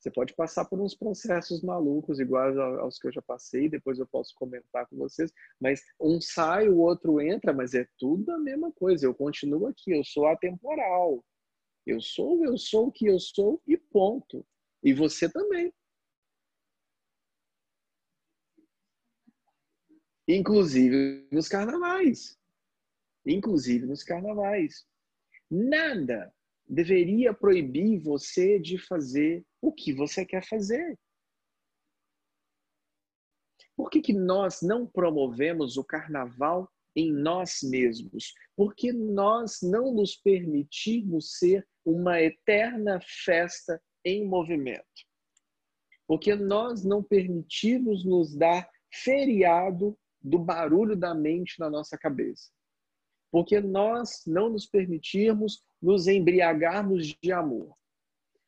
Você 0.07 0.11
pode 0.11 0.33
passar 0.35 0.63
por 0.63 0.79
uns 0.79 0.95
processos 0.95 1.61
malucos, 1.61 2.17
iguais 2.17 2.57
aos 2.57 2.97
que 2.97 3.07
eu 3.07 3.11
já 3.11 3.21
passei, 3.21 3.67
depois 3.67 3.99
eu 3.99 4.07
posso 4.07 4.33
comentar 4.35 4.87
com 4.87 4.95
vocês, 4.95 5.33
mas 5.59 5.83
um 5.99 6.21
sai, 6.21 6.69
o 6.69 6.77
outro 6.77 7.19
entra, 7.19 7.51
mas 7.51 7.73
é 7.73 7.85
tudo 7.97 8.31
a 8.31 8.39
mesma 8.39 8.71
coisa. 8.71 9.05
Eu 9.05 9.13
continuo 9.13 9.67
aqui, 9.67 9.91
eu 9.91 10.05
sou 10.05 10.25
atemporal. 10.25 11.21
Eu 11.85 11.99
sou, 11.99 12.41
eu 12.45 12.57
sou 12.57 12.87
o 12.87 12.91
que 12.91 13.07
eu 13.07 13.19
sou 13.19 13.61
e 13.67 13.75
ponto. 13.75 14.45
E 14.81 14.93
você 14.93 15.29
também. 15.29 15.73
Inclusive 20.25 21.27
nos 21.33 21.49
carnavais. 21.49 22.39
Inclusive 23.25 23.85
nos 23.85 24.03
carnavais. 24.03 24.87
Nada 25.51 26.33
deveria 26.67 27.33
proibir 27.33 27.99
você 27.99 28.59
de 28.59 28.77
fazer 28.77 29.45
o 29.61 29.71
que 29.71 29.93
você 29.93 30.25
quer 30.25 30.45
fazer. 30.45 30.97
Por 33.75 33.89
que, 33.89 34.01
que 34.01 34.13
nós 34.13 34.61
não 34.61 34.87
promovemos 34.87 35.77
o 35.77 35.83
carnaval 35.83 36.69
em 36.95 37.13
nós 37.13 37.59
mesmos? 37.61 38.33
Porque 38.55 38.91
nós 38.91 39.59
não 39.61 39.93
nos 39.93 40.15
permitimos 40.15 41.37
ser 41.37 41.65
uma 41.85 42.19
eterna 42.21 42.99
festa 43.23 43.81
em 44.03 44.25
movimento. 44.25 44.83
Porque 46.07 46.35
nós 46.35 46.83
não 46.83 47.03
permitimos 47.03 48.03
nos 48.03 48.35
dar 48.35 48.67
feriado 48.91 49.97
do 50.21 50.39
barulho 50.39 50.95
da 50.95 51.13
mente 51.13 51.59
na 51.59 51.69
nossa 51.69 51.97
cabeça. 51.97 52.49
Porque 53.31 53.59
nós 53.59 54.23
não 54.25 54.49
nos 54.49 54.65
permitimos 54.65 55.63
nos 55.81 56.07
embriagarmos 56.07 57.15
de 57.21 57.31
amor. 57.31 57.75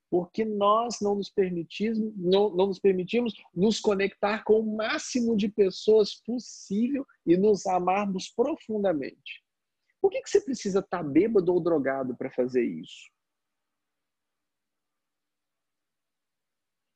Porque 0.09 0.43
nós 0.43 0.99
não 1.01 1.15
nos 1.15 1.29
permitimos, 1.29 1.99
não, 2.15 2.49
não 2.55 2.67
nos 2.67 2.79
permitimos 2.79 3.33
nos 3.53 3.79
conectar 3.79 4.43
com 4.43 4.59
o 4.59 4.75
máximo 4.75 5.37
de 5.37 5.47
pessoas 5.47 6.15
possível 6.15 7.05
e 7.25 7.37
nos 7.37 7.67
amarmos 7.67 8.27
profundamente. 8.29 9.43
Por 10.01 10.09
que, 10.09 10.21
que 10.21 10.29
você 10.29 10.41
precisa 10.41 10.79
estar 10.79 11.03
bêbado 11.03 11.53
ou 11.53 11.59
drogado 11.59 12.15
para 12.17 12.31
fazer 12.31 12.63
isso? 12.63 13.11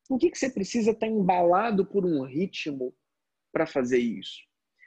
Por 0.08 0.18
que, 0.18 0.30
que 0.30 0.38
você 0.38 0.50
precisa 0.50 0.90
estar 0.90 1.06
embalado 1.06 1.86
por 1.86 2.04
um 2.04 2.22
ritmo 2.22 2.94
para 3.52 3.66
fazer 3.66 3.98
isso? 3.98 4.42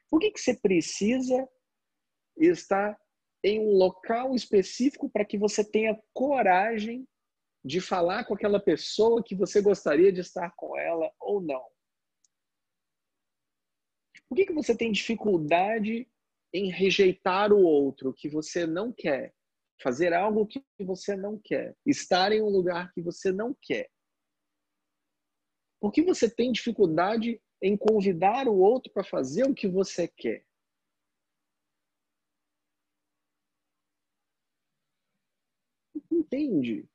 Por 0.10 0.20
que, 0.20 0.32
que 0.32 0.40
você 0.40 0.56
precisa 0.56 1.48
estar 2.38 3.00
em 3.44 3.60
um 3.60 3.74
local 3.74 4.36
específico 4.36 5.10
para 5.10 5.26
que 5.26 5.38
você 5.38 5.64
tenha 5.64 6.00
coragem 6.14 7.08
de 7.64 7.82
falar 7.82 8.26
com 8.26 8.34
aquela 8.34 8.60
pessoa 8.60 9.24
que 9.24 9.36
você 9.36 9.62
gostaria 9.62 10.12
de 10.12 10.22
estar 10.22 10.52
com 10.56 10.78
ela 10.78 11.12
ou 11.20 11.42
não? 11.42 11.66
Por 14.28 14.36
que, 14.36 14.46
que 14.46 14.54
você 14.54 14.76
tem 14.76 14.92
dificuldade 14.92 16.08
em 16.54 16.70
rejeitar 16.70 17.54
o 17.54 17.62
outro 17.62 18.14
que 18.14 18.30
você 18.30 18.66
não 18.66 18.92
quer? 18.92 19.34
Fazer 19.82 20.14
algo 20.14 20.48
que 20.48 20.64
você 20.80 21.16
não 21.16 21.40
quer? 21.40 21.76
Estar 21.86 22.32
em 22.32 22.42
um 22.42 22.50
lugar 22.50 22.92
que 22.94 23.02
você 23.02 23.32
não 23.32 23.56
quer? 23.62 23.90
Por 25.80 25.92
que 25.92 26.02
você 26.02 26.30
tem 26.30 26.52
dificuldade 26.52 27.40
em 27.62 27.78
convidar 27.78 28.48
o 28.48 28.58
outro 28.58 28.92
para 28.92 29.04
fazer 29.04 29.44
o 29.44 29.54
que 29.54 29.68
você 29.68 30.08
quer? 30.08 30.47
Entende? 36.28 36.88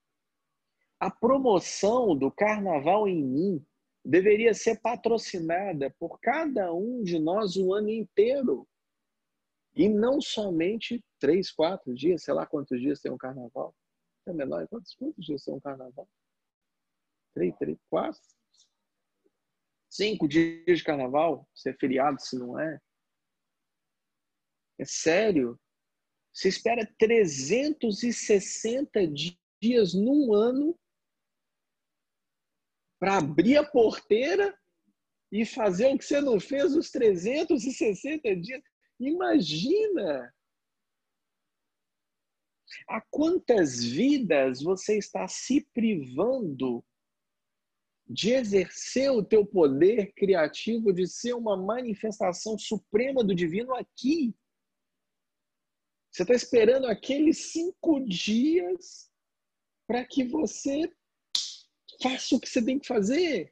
A 1.01 1.11
promoção 1.11 2.17
do 2.17 2.31
carnaval 2.31 3.09
em 3.09 3.25
mim 3.25 3.67
deveria 4.05 4.53
ser 4.53 4.81
patrocinada 4.81 5.91
por 5.99 6.21
cada 6.21 6.73
um 6.73 7.03
de 7.03 7.19
nós 7.19 7.57
o 7.57 7.73
ano 7.73 7.89
inteiro. 7.89 8.69
E 9.75 9.89
não 9.89 10.21
somente 10.21 11.03
três, 11.19 11.51
quatro 11.51 11.95
dias, 11.95 12.23
sei 12.23 12.35
lá 12.35 12.47
quantos 12.47 12.79
dias 12.79 13.01
tem 13.01 13.11
um 13.11 13.17
carnaval. 13.17 13.75
É 14.27 14.33
menor, 14.33 14.69
quantos, 14.69 14.95
quantos 14.95 15.25
dias 15.25 15.43
tem 15.43 15.55
um 15.55 15.61
carnaval? 15.61 16.09
Três, 17.35 17.57
três, 17.57 17.79
quatro? 17.89 18.21
Cinco 19.89 20.29
dias 20.29 20.79
de 20.79 20.85
carnaval? 20.85 21.49
Se 21.55 21.71
é 21.71 21.73
feriado, 21.73 22.21
se 22.21 22.39
não 22.39 22.61
é? 22.61 22.79
É 24.79 24.85
sério? 24.85 25.59
Você 26.33 26.49
espera 26.49 26.87
360 26.99 29.01
dias 29.61 29.95
num 29.95 30.33
ano 30.33 30.79
para 32.99 33.19
abrir 33.19 33.59
a 33.59 33.69
porteira 33.69 34.57
e 35.31 35.45
fazer 35.45 35.93
o 35.93 35.99
que 35.99 36.05
você 36.05 36.21
não 36.21 36.39
fez 36.39 36.75
os 36.75 36.91
360 36.91 38.37
dias. 38.37 38.63
Imagina! 38.99 40.33
A 42.89 43.01
quantas 43.11 43.85
vidas 43.85 44.63
você 44.63 44.97
está 44.97 45.29
se 45.29 45.67
privando 45.75 46.83
de 48.09 48.31
exercer 48.31 49.11
o 49.11 49.25
teu 49.25 49.45
poder 49.45 50.13
criativo, 50.15 50.93
de 50.93 51.07
ser 51.07 51.35
uma 51.35 51.57
manifestação 51.57 52.59
suprema 52.59 53.23
do 53.23 53.35
divino 53.35 53.75
aqui? 53.75 54.35
Você 56.13 56.23
está 56.25 56.35
esperando 56.35 56.87
aqueles 56.87 57.53
cinco 57.53 58.05
dias 58.05 59.11
para 59.87 60.05
que 60.05 60.25
você 60.25 60.93
faça 62.03 62.37
o 62.37 62.41
que 62.41 62.49
você 62.49 62.63
tem 62.63 62.79
que 62.79 62.87
fazer. 62.87 63.51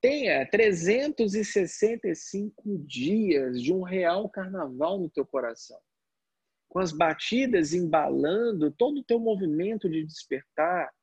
Tenha 0.00 0.48
365 0.48 2.78
dias 2.86 3.60
de 3.60 3.72
um 3.72 3.82
real 3.82 4.30
carnaval 4.30 5.00
no 5.00 5.10
teu 5.10 5.26
coração. 5.26 5.80
Com 6.68 6.78
as 6.78 6.92
batidas 6.92 7.72
embalando 7.72 8.70
todo 8.70 8.98
o 8.98 9.04
teu 9.04 9.18
movimento 9.18 9.88
de 9.88 10.04
despertar. 10.04 10.94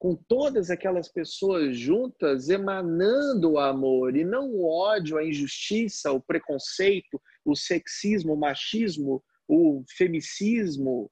Com 0.00 0.16
todas 0.16 0.70
aquelas 0.70 1.08
pessoas 1.08 1.76
juntas 1.76 2.48
emanando 2.48 3.52
o 3.52 3.58
amor 3.58 4.16
e 4.16 4.24
não 4.24 4.50
o 4.50 4.66
ódio, 4.66 5.18
a 5.18 5.24
injustiça, 5.24 6.10
o 6.10 6.20
preconceito, 6.20 7.22
o 7.44 7.54
sexismo, 7.54 8.32
o 8.32 8.36
machismo, 8.36 9.22
o 9.46 9.84
femicismo, 9.96 11.10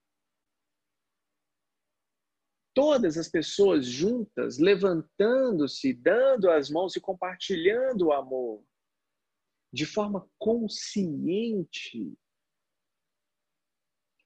todas 2.79 3.19
as 3.19 3.29
pessoas 3.29 3.85
juntas, 3.85 4.57
levantando-se, 4.57 5.93
dando 5.93 6.49
as 6.49 6.71
mãos 6.71 6.95
e 6.95 7.01
compartilhando 7.01 8.07
o 8.07 8.13
amor 8.13 8.65
de 9.73 9.85
forma 9.85 10.31
consciente. 10.39 12.17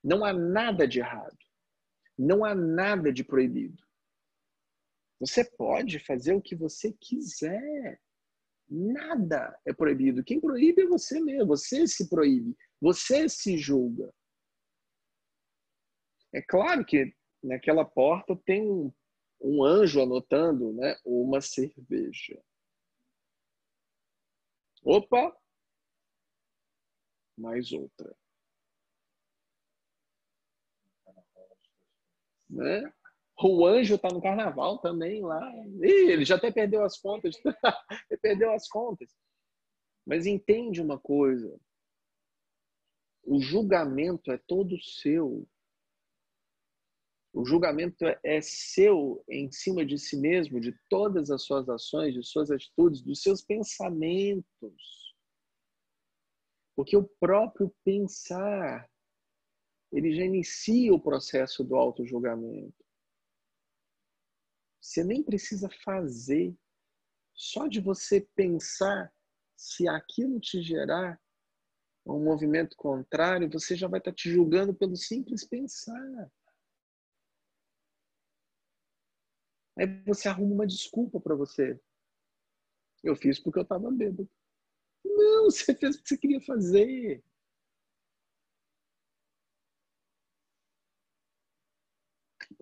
Não 0.04 0.22
há 0.22 0.34
nada 0.34 0.86
de 0.86 0.98
errado. 0.98 1.38
Não 2.18 2.44
há 2.44 2.54
nada 2.54 3.10
de 3.10 3.24
proibido. 3.24 3.82
Você 5.22 5.44
pode 5.44 6.00
fazer 6.00 6.34
o 6.34 6.42
que 6.42 6.56
você 6.56 6.92
quiser. 6.94 8.00
Nada 8.68 9.56
é 9.64 9.72
proibido. 9.72 10.24
Quem 10.24 10.40
proíbe 10.40 10.82
é 10.82 10.86
você 10.86 11.20
mesmo. 11.20 11.46
Você 11.46 11.86
se 11.86 12.08
proíbe. 12.08 12.56
Você 12.80 13.28
se 13.28 13.56
julga. 13.56 14.12
É 16.34 16.42
claro 16.42 16.84
que 16.84 17.14
naquela 17.40 17.84
porta 17.84 18.34
tem 18.44 18.68
um, 18.68 18.92
um 19.40 19.62
anjo 19.62 20.02
anotando 20.02 20.72
né, 20.72 20.96
uma 21.04 21.40
cerveja. 21.40 22.42
Opa! 24.82 25.38
Mais 27.38 27.70
outra. 27.70 28.12
Né? 32.50 32.92
O 33.44 33.66
anjo 33.66 33.96
está 33.96 34.08
no 34.08 34.22
carnaval 34.22 34.78
também 34.78 35.20
lá. 35.20 35.40
Ih, 35.82 36.10
ele 36.10 36.24
já 36.24 36.36
até 36.36 36.50
perdeu 36.50 36.84
as 36.84 36.98
contas. 36.98 37.36
ele 38.10 38.20
perdeu 38.20 38.52
as 38.52 38.68
contas. 38.68 39.10
Mas 40.06 40.26
entende 40.26 40.80
uma 40.80 40.98
coisa: 40.98 41.58
o 43.24 43.40
julgamento 43.40 44.30
é 44.30 44.38
todo 44.38 44.80
seu. 44.80 45.46
O 47.34 47.46
julgamento 47.46 48.04
é 48.22 48.40
seu 48.42 49.24
em 49.26 49.50
cima 49.50 49.86
de 49.86 49.98
si 49.98 50.18
mesmo, 50.18 50.60
de 50.60 50.78
todas 50.88 51.30
as 51.30 51.42
suas 51.42 51.66
ações, 51.68 52.12
de 52.12 52.22
suas 52.22 52.50
atitudes, 52.50 53.00
dos 53.00 53.22
seus 53.22 53.42
pensamentos. 53.42 55.14
Porque 56.76 56.96
o 56.96 57.08
próprio 57.18 57.74
pensar, 57.84 58.88
ele 59.90 60.14
já 60.14 60.24
inicia 60.24 60.92
o 60.92 61.00
processo 61.00 61.64
do 61.64 61.74
auto-julgamento. 61.74 62.82
Você 64.82 65.04
nem 65.04 65.22
precisa 65.22 65.70
fazer. 65.84 66.52
Só 67.32 67.68
de 67.68 67.80
você 67.80 68.20
pensar, 68.34 69.14
se 69.56 69.86
aquilo 69.88 70.40
te 70.40 70.60
gerar 70.60 71.20
um 72.04 72.22
movimento 72.24 72.76
contrário, 72.76 73.48
você 73.48 73.76
já 73.76 73.86
vai 73.86 74.00
estar 74.00 74.12
te 74.12 74.28
julgando 74.28 74.74
pelo 74.74 74.96
simples 74.96 75.44
pensar. 75.44 76.30
Aí 79.78 79.86
você 80.04 80.28
arruma 80.28 80.52
uma 80.52 80.66
desculpa 80.66 81.20
para 81.20 81.36
você. 81.36 81.80
Eu 83.04 83.14
fiz 83.14 83.38
porque 83.38 83.60
eu 83.60 83.62
estava 83.62 83.90
bêbado. 83.90 84.28
Não, 85.04 85.44
você 85.44 85.74
fez 85.74 85.94
o 85.94 86.02
que 86.02 86.08
você 86.08 86.18
queria 86.18 86.40
fazer. 86.40 87.24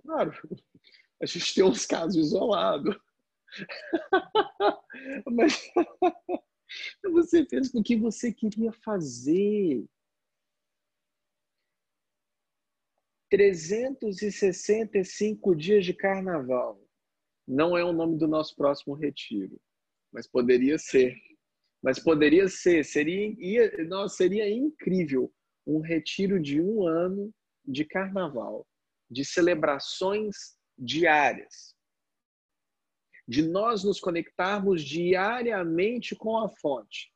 Claro, 0.03 0.33
a 1.21 1.27
gente 1.27 1.55
tem 1.55 1.65
uns 1.65 1.85
casos 1.87 2.17
isolados. 2.17 2.97
Mas 5.31 5.71
você 7.13 7.45
fez 7.47 7.75
o 7.75 7.83
que 7.83 7.97
você 7.97 8.33
queria 8.33 8.73
fazer. 8.73 9.85
365 13.31 15.55
dias 15.55 15.85
de 15.85 15.93
carnaval. 15.95 16.83
Não 17.47 17.77
é 17.77 17.85
o 17.85 17.93
nome 17.93 18.17
do 18.19 18.27
nosso 18.27 18.57
próximo 18.57 18.95
retiro, 18.95 19.61
mas 20.13 20.27
poderia 20.27 20.79
ser. 20.79 21.17
Mas 21.83 21.99
poderia 21.99 22.49
ser, 22.49 22.85
seria, 22.85 23.35
ia, 23.39 23.85
nossa, 23.87 24.17
seria 24.17 24.51
incrível 24.51 25.33
um 25.67 25.81
retiro 25.81 26.41
de 26.41 26.61
um 26.61 26.87
ano 26.87 27.33
de 27.65 27.85
carnaval, 27.85 28.67
de 29.09 29.25
celebrações 29.25 30.59
diárias, 30.81 31.75
de 33.29 33.43
nós 33.43 33.85
nos 33.85 34.01
conectarmos 34.01 34.83
diariamente 34.83 36.17
com 36.17 36.39
a 36.39 36.49
fonte, 36.49 37.13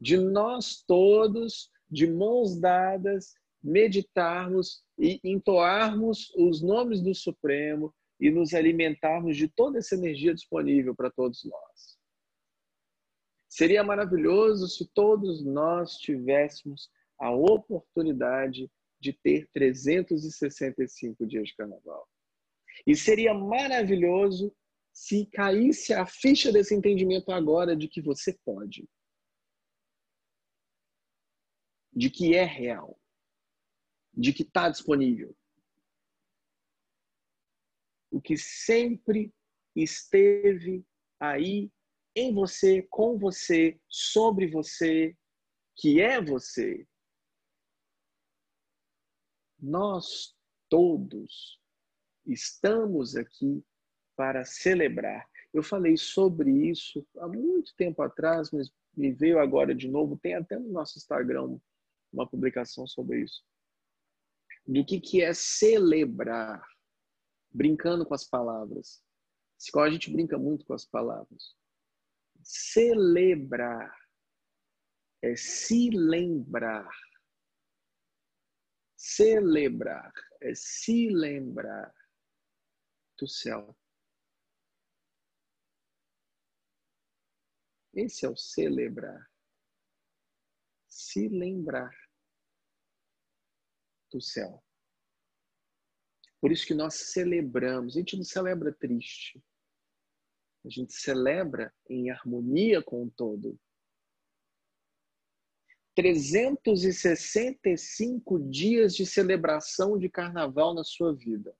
de 0.00 0.16
nós 0.16 0.84
todos, 0.86 1.70
de 1.90 2.06
mãos 2.06 2.60
dadas, 2.60 3.34
meditarmos 3.62 4.84
e 4.98 5.18
entoarmos 5.24 6.30
os 6.36 6.62
nomes 6.62 7.00
do 7.00 7.14
Supremo, 7.14 7.92
e 8.18 8.30
nos 8.30 8.54
alimentarmos 8.54 9.36
de 9.36 9.48
toda 9.48 9.78
essa 9.78 9.94
energia 9.94 10.34
disponível 10.34 10.94
para 10.94 11.10
todos 11.10 11.44
nós. 11.44 11.98
Seria 13.48 13.84
maravilhoso 13.84 14.68
se 14.68 14.86
todos 14.92 15.44
nós 15.44 15.96
tivéssemos 15.96 16.90
a 17.18 17.30
oportunidade 17.30 18.70
de 19.00 19.12
ter 19.12 19.48
365 19.52 21.26
dias 21.26 21.48
de 21.48 21.56
carnaval. 21.56 22.08
E 22.86 22.96
seria 22.96 23.32
maravilhoso 23.32 24.54
se 24.92 25.26
caísse 25.26 25.92
a 25.92 26.06
ficha 26.06 26.50
desse 26.50 26.74
entendimento 26.74 27.30
agora 27.30 27.76
de 27.76 27.86
que 27.86 28.00
você 28.00 28.36
pode. 28.44 28.88
De 31.92 32.10
que 32.10 32.34
é 32.34 32.44
real. 32.44 32.98
De 34.12 34.32
que 34.32 34.42
está 34.42 34.68
disponível 34.68 35.36
o 38.16 38.20
que 38.20 38.36
sempre 38.36 39.30
esteve 39.74 40.82
aí 41.20 41.70
em 42.14 42.32
você, 42.32 42.82
com 42.88 43.18
você, 43.18 43.78
sobre 43.88 44.46
você, 44.46 45.14
que 45.76 46.00
é 46.00 46.18
você. 46.18 46.86
Nós 49.58 50.34
todos 50.70 51.60
estamos 52.26 53.16
aqui 53.16 53.64
para 54.16 54.44
celebrar. 54.44 55.28
Eu 55.52 55.62
falei 55.62 55.96
sobre 55.96 56.50
isso 56.50 57.06
há 57.18 57.28
muito 57.28 57.74
tempo 57.76 58.02
atrás, 58.02 58.50
mas 58.50 58.70
me 58.96 59.12
veio 59.12 59.38
agora 59.38 59.74
de 59.74 59.88
novo. 59.88 60.18
Tem 60.18 60.34
até 60.34 60.58
no 60.58 60.70
nosso 60.70 60.98
Instagram 60.98 61.58
uma 62.12 62.28
publicação 62.28 62.86
sobre 62.86 63.22
isso. 63.22 63.44
Do 64.66 64.84
que, 64.84 65.00
que 65.00 65.22
é 65.22 65.32
celebrar 65.32 66.66
brincando 67.50 68.04
com 68.04 68.14
as 68.14 68.24
palavras. 68.24 69.02
Igual 69.68 69.86
a 69.86 69.90
gente 69.90 70.12
brinca 70.12 70.38
muito 70.38 70.64
com 70.66 70.74
as 70.74 70.84
palavras. 70.84 71.56
Celebrar 72.42 73.94
é 75.22 75.34
se 75.36 75.90
lembrar. 75.90 76.88
Celebrar 78.96 80.12
é 80.42 80.52
se 80.54 81.08
lembrar 81.08 81.94
do 83.18 83.28
céu. 83.28 83.76
Esse 87.94 88.26
é 88.26 88.28
o 88.28 88.36
celebrar. 88.36 89.30
Se 90.86 91.28
lembrar 91.28 91.94
do 94.10 94.20
céu. 94.20 94.62
Por 96.40 96.50
isso 96.52 96.66
que 96.66 96.74
nós 96.74 96.94
celebramos. 96.94 97.96
A 97.96 97.98
gente 97.98 98.16
não 98.16 98.24
celebra 98.24 98.72
triste. 98.72 99.42
A 100.64 100.68
gente 100.68 100.92
celebra 100.92 101.74
em 101.88 102.10
harmonia 102.10 102.82
com 102.82 103.04
o 103.04 103.10
todo. 103.10 103.58
365 105.94 108.38
dias 108.50 108.94
de 108.94 109.06
celebração 109.06 109.98
de 109.98 110.10
carnaval 110.10 110.74
na 110.74 110.84
sua 110.84 111.14
vida. 111.14 111.56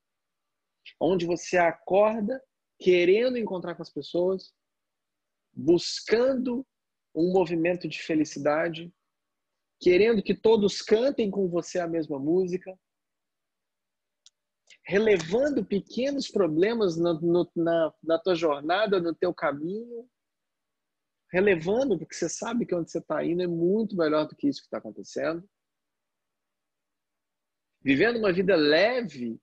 Onde 1.00 1.26
você 1.26 1.56
acorda 1.56 2.42
querendo 2.78 3.38
encontrar 3.38 3.74
com 3.74 3.82
as 3.82 3.92
pessoas, 3.92 4.52
buscando 5.52 6.66
um 7.14 7.32
movimento 7.32 7.88
de 7.88 8.02
felicidade, 8.02 8.92
querendo 9.80 10.22
que 10.22 10.34
todos 10.34 10.82
cantem 10.82 11.30
com 11.30 11.48
você 11.48 11.78
a 11.78 11.88
mesma 11.88 12.18
música, 12.18 12.78
relevando 14.84 15.64
pequenos 15.64 16.28
problemas 16.28 16.96
no, 16.96 17.20
no, 17.20 17.50
na, 17.56 17.94
na 18.02 18.18
tua 18.18 18.34
jornada, 18.34 19.00
no 19.00 19.14
teu 19.14 19.34
caminho, 19.34 20.08
relevando, 21.32 21.98
porque 21.98 22.14
você 22.14 22.28
sabe 22.28 22.64
que 22.64 22.74
onde 22.74 22.90
você 22.90 22.98
está 22.98 23.24
indo 23.24 23.42
é 23.42 23.46
muito 23.46 23.96
melhor 23.96 24.28
do 24.28 24.36
que 24.36 24.48
isso 24.48 24.60
que 24.60 24.66
está 24.66 24.78
acontecendo. 24.78 25.48
Vivendo 27.82 28.18
uma 28.18 28.32
vida 28.32 28.54
leve, 28.54 29.40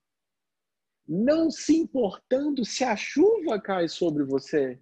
não 1.07 1.51
se 1.51 1.75
importando 1.75 2.63
se 2.63 2.83
a 2.83 2.95
chuva 2.95 3.59
cai 3.59 3.87
sobre 3.87 4.23
você, 4.23 4.79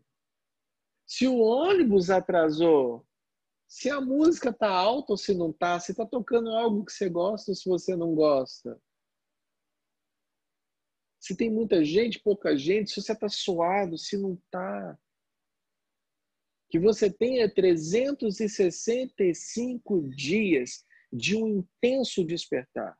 se 1.05 1.27
o 1.27 1.39
ônibus 1.39 2.10
atrasou, 2.10 3.05
se 3.67 3.89
a 3.89 3.99
música 3.99 4.53
tá 4.53 4.69
alta 4.69 5.13
ou 5.13 5.17
se 5.17 5.34
não 5.34 5.51
tá, 5.51 5.79
se 5.79 5.93
tá 5.93 6.05
tocando 6.05 6.51
algo 6.51 6.86
que 6.86 6.91
você 6.91 7.10
gosta 7.10 7.51
ou 7.51 7.55
se 7.55 7.67
você 7.67 7.95
não 7.95 8.13
gosta 8.13 8.79
se 11.21 11.38
tem 11.38 11.49
muita 11.51 11.86
gente, 11.86 12.19
pouca 12.19 12.57
gente, 12.57 12.89
se 12.89 12.99
você 12.99 13.13
está 13.13 13.29
suado, 13.29 13.95
se 13.95 14.17
não 14.17 14.34
está. 14.34 14.97
Que 16.67 16.79
você 16.79 17.13
tenha 17.13 17.47
365 17.47 20.10
dias 20.15 20.84
de 21.13 21.36
um 21.36 21.47
intenso 21.47 22.25
despertar, 22.25 22.97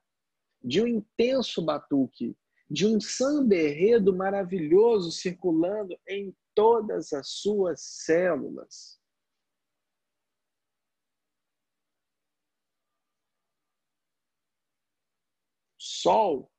de 0.64 0.84
um 0.84 0.88
intenso 0.88 1.66
batuque, 1.66 2.38
de 2.72 2.88
um 2.88 3.02
samberredo 3.02 4.16
maravilhoso 4.16 5.12
circulando 5.12 5.94
em 6.08 6.34
todas 6.56 7.12
as 7.12 7.28
suas 7.28 7.82
células. 7.82 8.98
Sol 15.78 16.50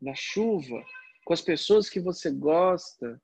na 0.00 0.14
chuva, 0.14 0.84
com 1.24 1.32
as 1.32 1.42
pessoas 1.42 1.90
que 1.90 1.98
você 1.98 2.30
gosta, 2.30 3.20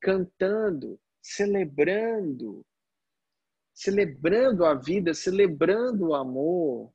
cantando, 0.00 0.98
celebrando, 1.20 2.64
celebrando 3.74 4.64
a 4.64 4.74
vida, 4.74 5.12
celebrando 5.12 6.08
o 6.08 6.14
amor, 6.14 6.90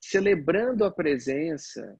celebrando 0.00 0.84
a 0.84 0.90
presença. 0.90 1.96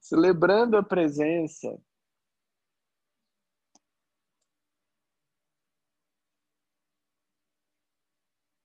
Celebrando 0.00 0.76
a 0.76 0.82
presença. 0.82 1.78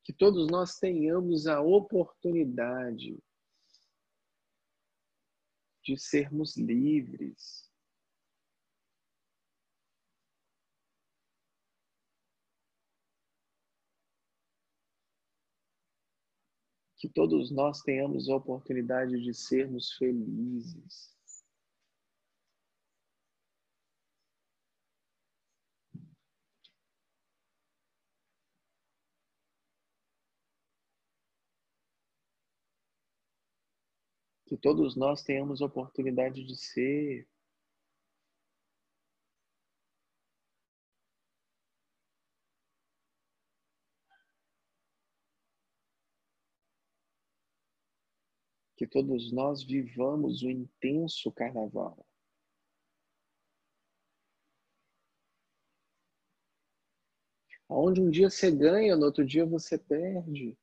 que 0.04 0.12
todos 0.12 0.48
nós 0.48 0.78
tenhamos 0.78 1.48
a 1.48 1.62
oportunidade 1.62 3.17
de 5.84 5.98
sermos 5.98 6.56
livres. 6.56 7.72
Que 16.98 17.10
todos 17.10 17.52
nós 17.52 17.82
tenhamos 17.82 18.30
a 18.30 18.36
oportunidade 18.36 19.22
de 19.22 19.34
sermos 19.34 19.91
felizes. 19.93 21.13
que 34.53 34.53
todos 34.63 34.95
nós 34.95 35.21
tenhamos 35.21 35.60
oportunidade 35.62 36.41
de 36.41 36.56
ser. 36.56 37.28
Que 48.78 48.88
todos 48.88 49.34
nós 49.34 49.63
vivamos 49.63 50.41
o 50.43 50.49
intenso 50.49 51.30
carnaval. 51.32 52.06
Onde 57.67 57.99
um 58.02 58.10
dia 58.10 58.30
você 58.30 58.49
ganha, 58.49 58.95
no 58.95 59.06
outro 59.06 59.26
dia 59.26 59.45
você 59.45 59.78
perde. 59.78 60.58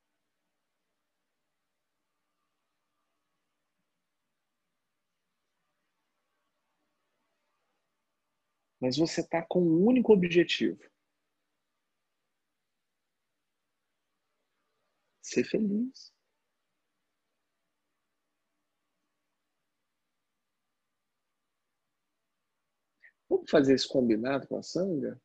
Mas 8.81 8.97
você 8.97 9.21
está 9.21 9.43
com 9.43 9.61
um 9.63 9.87
único 9.87 10.13
objetivo: 10.13 10.81
ser 15.23 15.45
feliz. 15.45 16.13
Vamos 23.29 23.49
fazer 23.51 23.75
esse 23.75 23.89
combinado 23.89 24.47
com 24.49 24.59
a 24.59 24.63
Sanga? 24.63 25.21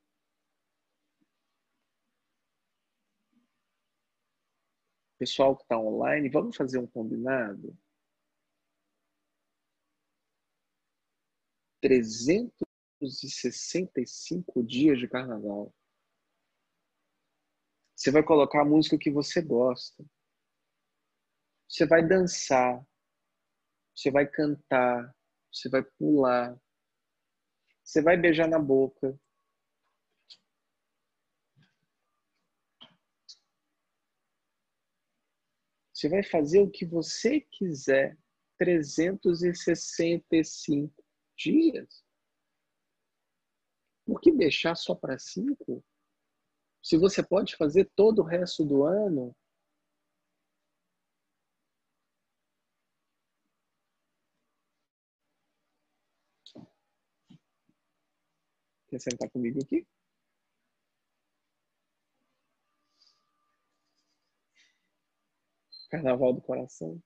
Pessoal 5.17 5.55
que 5.57 5.63
está 5.63 5.77
online, 5.77 6.29
vamos 6.29 6.55
fazer 6.55 6.77
um 6.77 6.87
combinado? 6.87 7.75
300 11.81 12.64
365 12.99 14.63
dias 14.63 14.99
de 14.99 15.07
carnaval. 15.07 15.73
Você 17.95 18.11
vai 18.11 18.23
colocar 18.23 18.61
a 18.61 18.65
música 18.65 18.97
que 18.97 19.09
você 19.09 19.41
gosta. 19.41 20.05
Você 21.67 21.85
vai 21.85 22.07
dançar. 22.07 22.85
Você 23.95 24.11
vai 24.11 24.27
cantar. 24.27 25.15
Você 25.51 25.69
vai 25.69 25.83
pular. 25.83 26.59
Você 27.83 28.01
vai 28.01 28.17
beijar 28.17 28.49
na 28.49 28.59
boca. 28.59 29.17
Você 35.93 36.09
vai 36.09 36.23
fazer 36.23 36.59
o 36.59 36.69
que 36.69 36.85
você 36.85 37.39
quiser 37.39 38.17
365 38.57 41.03
dias. 41.37 42.04
Por 44.05 44.21
que 44.21 44.31
deixar 44.31 44.75
só 44.75 44.93
para 44.95 45.17
cinco? 45.17 45.83
Se 46.81 46.97
você 46.97 47.23
pode 47.23 47.55
fazer 47.55 47.89
todo 47.95 48.19
o 48.19 48.25
resto 48.25 48.63
do 48.63 48.83
ano, 48.83 49.35
Quer 58.87 59.01
sentar 59.01 59.29
comigo 59.29 59.59
aqui? 59.61 59.85
Carnaval 65.89 66.33
do 66.33 66.41
coração. 66.41 67.01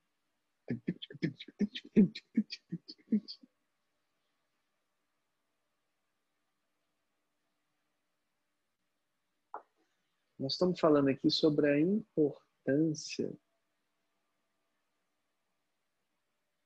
Nós 10.40 10.54
estamos 10.54 10.80
falando 10.80 11.10
aqui 11.10 11.30
sobre 11.30 11.70
a 11.70 11.78
importância 11.78 13.30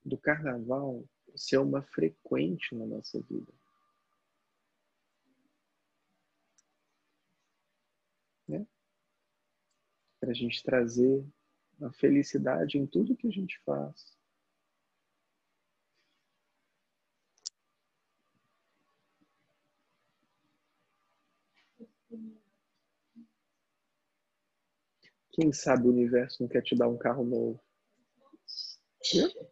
do 0.06 0.16
carnaval 0.16 1.04
ser 1.36 1.58
uma 1.58 1.82
frequente 1.82 2.76
na 2.76 2.86
nossa 2.86 3.20
vida. 3.22 3.52
Né? 8.48 8.68
Para 10.20 10.30
a 10.30 10.34
gente 10.36 10.62
trazer 10.62 11.26
a 11.82 11.92
felicidade 11.94 12.78
em 12.78 12.86
tudo 12.86 13.16
que 13.16 13.28
a 13.28 13.32
gente 13.32 13.60
faz. 13.66 14.16
Quem 25.34 25.52
sabe 25.52 25.88
o 25.88 25.92
universo 25.92 26.42
não 26.42 26.48
quer 26.48 26.62
te 26.62 26.76
dar 26.76 26.88
um 26.88 26.98
carro 26.98 27.26
novo? 27.26 27.60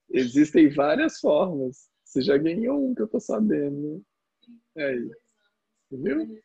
Existem 0.10 0.69
várias 0.69 1.19
formas. 1.19 1.89
Você 2.03 2.21
já 2.21 2.38
ganhou 2.38 2.89
um 2.89 2.95
que 2.95 3.01
eu 3.01 3.08
tô 3.08 3.19
sabendo. 3.19 4.03
Né? 4.75 4.86
Aí. 4.86 5.12
Viu? 5.91 6.41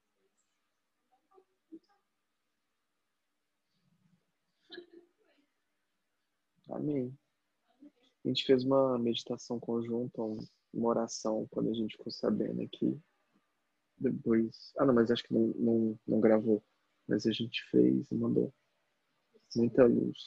Amém. 6.71 7.17
A 8.23 8.27
gente 8.27 8.45
fez 8.45 8.63
uma 8.63 8.97
meditação 8.97 9.59
conjunta 9.59 10.21
uma 10.73 10.89
oração 10.89 11.47
quando 11.51 11.69
a 11.69 11.73
gente 11.73 11.97
ficou 11.97 12.11
sabendo 12.11 12.61
aqui. 12.61 12.99
Depois. 13.97 14.71
Ah, 14.77 14.85
não, 14.85 14.93
mas 14.93 15.11
acho 15.11 15.23
que 15.23 15.33
não, 15.33 15.47
não, 15.55 15.99
não 16.07 16.19
gravou. 16.19 16.63
Mas 17.07 17.25
a 17.25 17.31
gente 17.31 17.63
fez 17.69 18.09
e 18.09 18.15
mandou. 18.15 18.53
Muita 19.55 19.85
luz. 19.85 20.17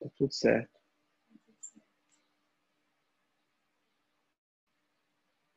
Tá 0.00 0.08
tudo 0.16 0.32
certo. 0.32 0.74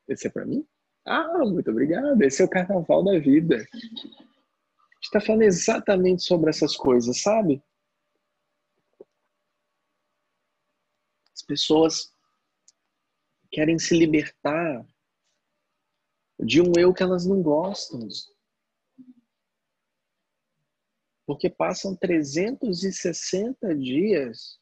Esse 0.06 0.26
é 0.26 0.30
para 0.30 0.44
mim? 0.44 0.66
Ah, 1.06 1.38
muito 1.46 1.70
obrigado. 1.70 2.20
Esse 2.22 2.42
é 2.42 2.44
o 2.44 2.50
carnaval 2.50 3.02
da 3.02 3.18
vida. 3.18 3.56
A 3.56 3.58
gente 3.58 5.04
está 5.04 5.20
falando 5.20 5.42
exatamente 5.42 6.22
sobre 6.22 6.50
essas 6.50 6.76
coisas, 6.76 7.22
sabe? 7.22 7.62
Pessoas 11.50 12.14
querem 13.50 13.76
se 13.76 13.98
libertar 13.98 14.86
de 16.38 16.62
um 16.62 16.72
eu 16.78 16.94
que 16.94 17.02
elas 17.02 17.26
não 17.26 17.42
gostam. 17.42 18.06
Porque 21.26 21.50
passam 21.50 21.96
360 21.96 23.74
dias 23.74 24.60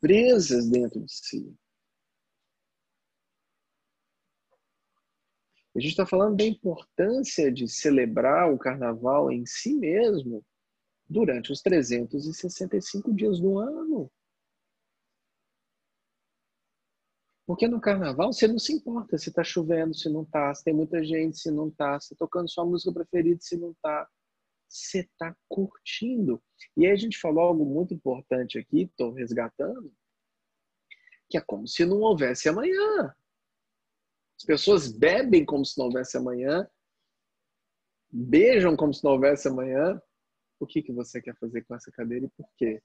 presas 0.00 0.68
dentro 0.68 1.00
de 1.04 1.12
si. 1.12 1.56
A 5.76 5.78
gente 5.78 5.90
está 5.90 6.04
falando 6.04 6.36
da 6.36 6.44
importância 6.44 7.52
de 7.52 7.68
celebrar 7.68 8.52
o 8.52 8.58
carnaval 8.58 9.30
em 9.30 9.46
si 9.46 9.72
mesmo 9.72 10.44
durante 11.08 11.52
os 11.52 11.62
365 11.62 13.14
dias 13.14 13.38
do 13.38 13.56
ano. 13.58 14.10
Porque 17.46 17.68
no 17.68 17.80
carnaval 17.80 18.32
você 18.32 18.48
não 18.48 18.58
se 18.58 18.72
importa 18.72 19.16
se 19.16 19.28
está 19.28 19.44
chovendo, 19.44 19.94
se 19.94 20.08
não 20.08 20.22
está, 20.22 20.52
se 20.52 20.64
tem 20.64 20.74
muita 20.74 21.02
gente, 21.04 21.38
se 21.38 21.50
não 21.50 21.68
está, 21.68 21.98
se 22.00 22.10
tá 22.10 22.16
tocando 22.18 22.50
sua 22.50 22.66
música 22.66 22.92
preferida, 22.92 23.38
se 23.40 23.56
não 23.56 23.70
está. 23.70 24.08
Você 24.68 25.00
está 25.00 25.34
curtindo. 25.48 26.42
E 26.76 26.84
aí 26.84 26.92
a 26.92 26.96
gente 26.96 27.16
falou 27.18 27.44
algo 27.44 27.64
muito 27.64 27.94
importante 27.94 28.58
aqui, 28.58 28.82
estou 28.82 29.12
resgatando, 29.12 29.94
que 31.30 31.38
é 31.38 31.40
como 31.40 31.68
se 31.68 31.84
não 31.84 32.00
houvesse 32.00 32.48
amanhã. 32.48 33.14
As 34.36 34.44
pessoas 34.44 34.90
bebem 34.90 35.44
como 35.44 35.64
se 35.64 35.78
não 35.78 35.86
houvesse 35.86 36.16
amanhã, 36.16 36.68
beijam 38.10 38.76
como 38.76 38.92
se 38.92 39.04
não 39.04 39.12
houvesse 39.12 39.46
amanhã. 39.46 40.02
O 40.58 40.66
que, 40.66 40.82
que 40.82 40.92
você 40.92 41.22
quer 41.22 41.36
fazer 41.36 41.64
com 41.64 41.76
essa 41.76 41.92
cadeira 41.92 42.26
e 42.26 42.30
por 42.30 42.48
quê? 42.56 42.82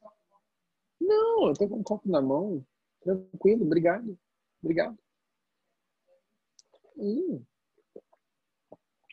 Não, 0.99 1.47
eu 1.47 1.51
estou 1.53 1.67
com 1.67 1.77
um 1.77 1.83
copo 1.83 2.07
na 2.07 2.21
mão. 2.21 2.63
Tranquilo, 3.01 3.65
obrigado. 3.65 4.17
Obrigado. 4.61 4.97
Hum. 6.97 7.43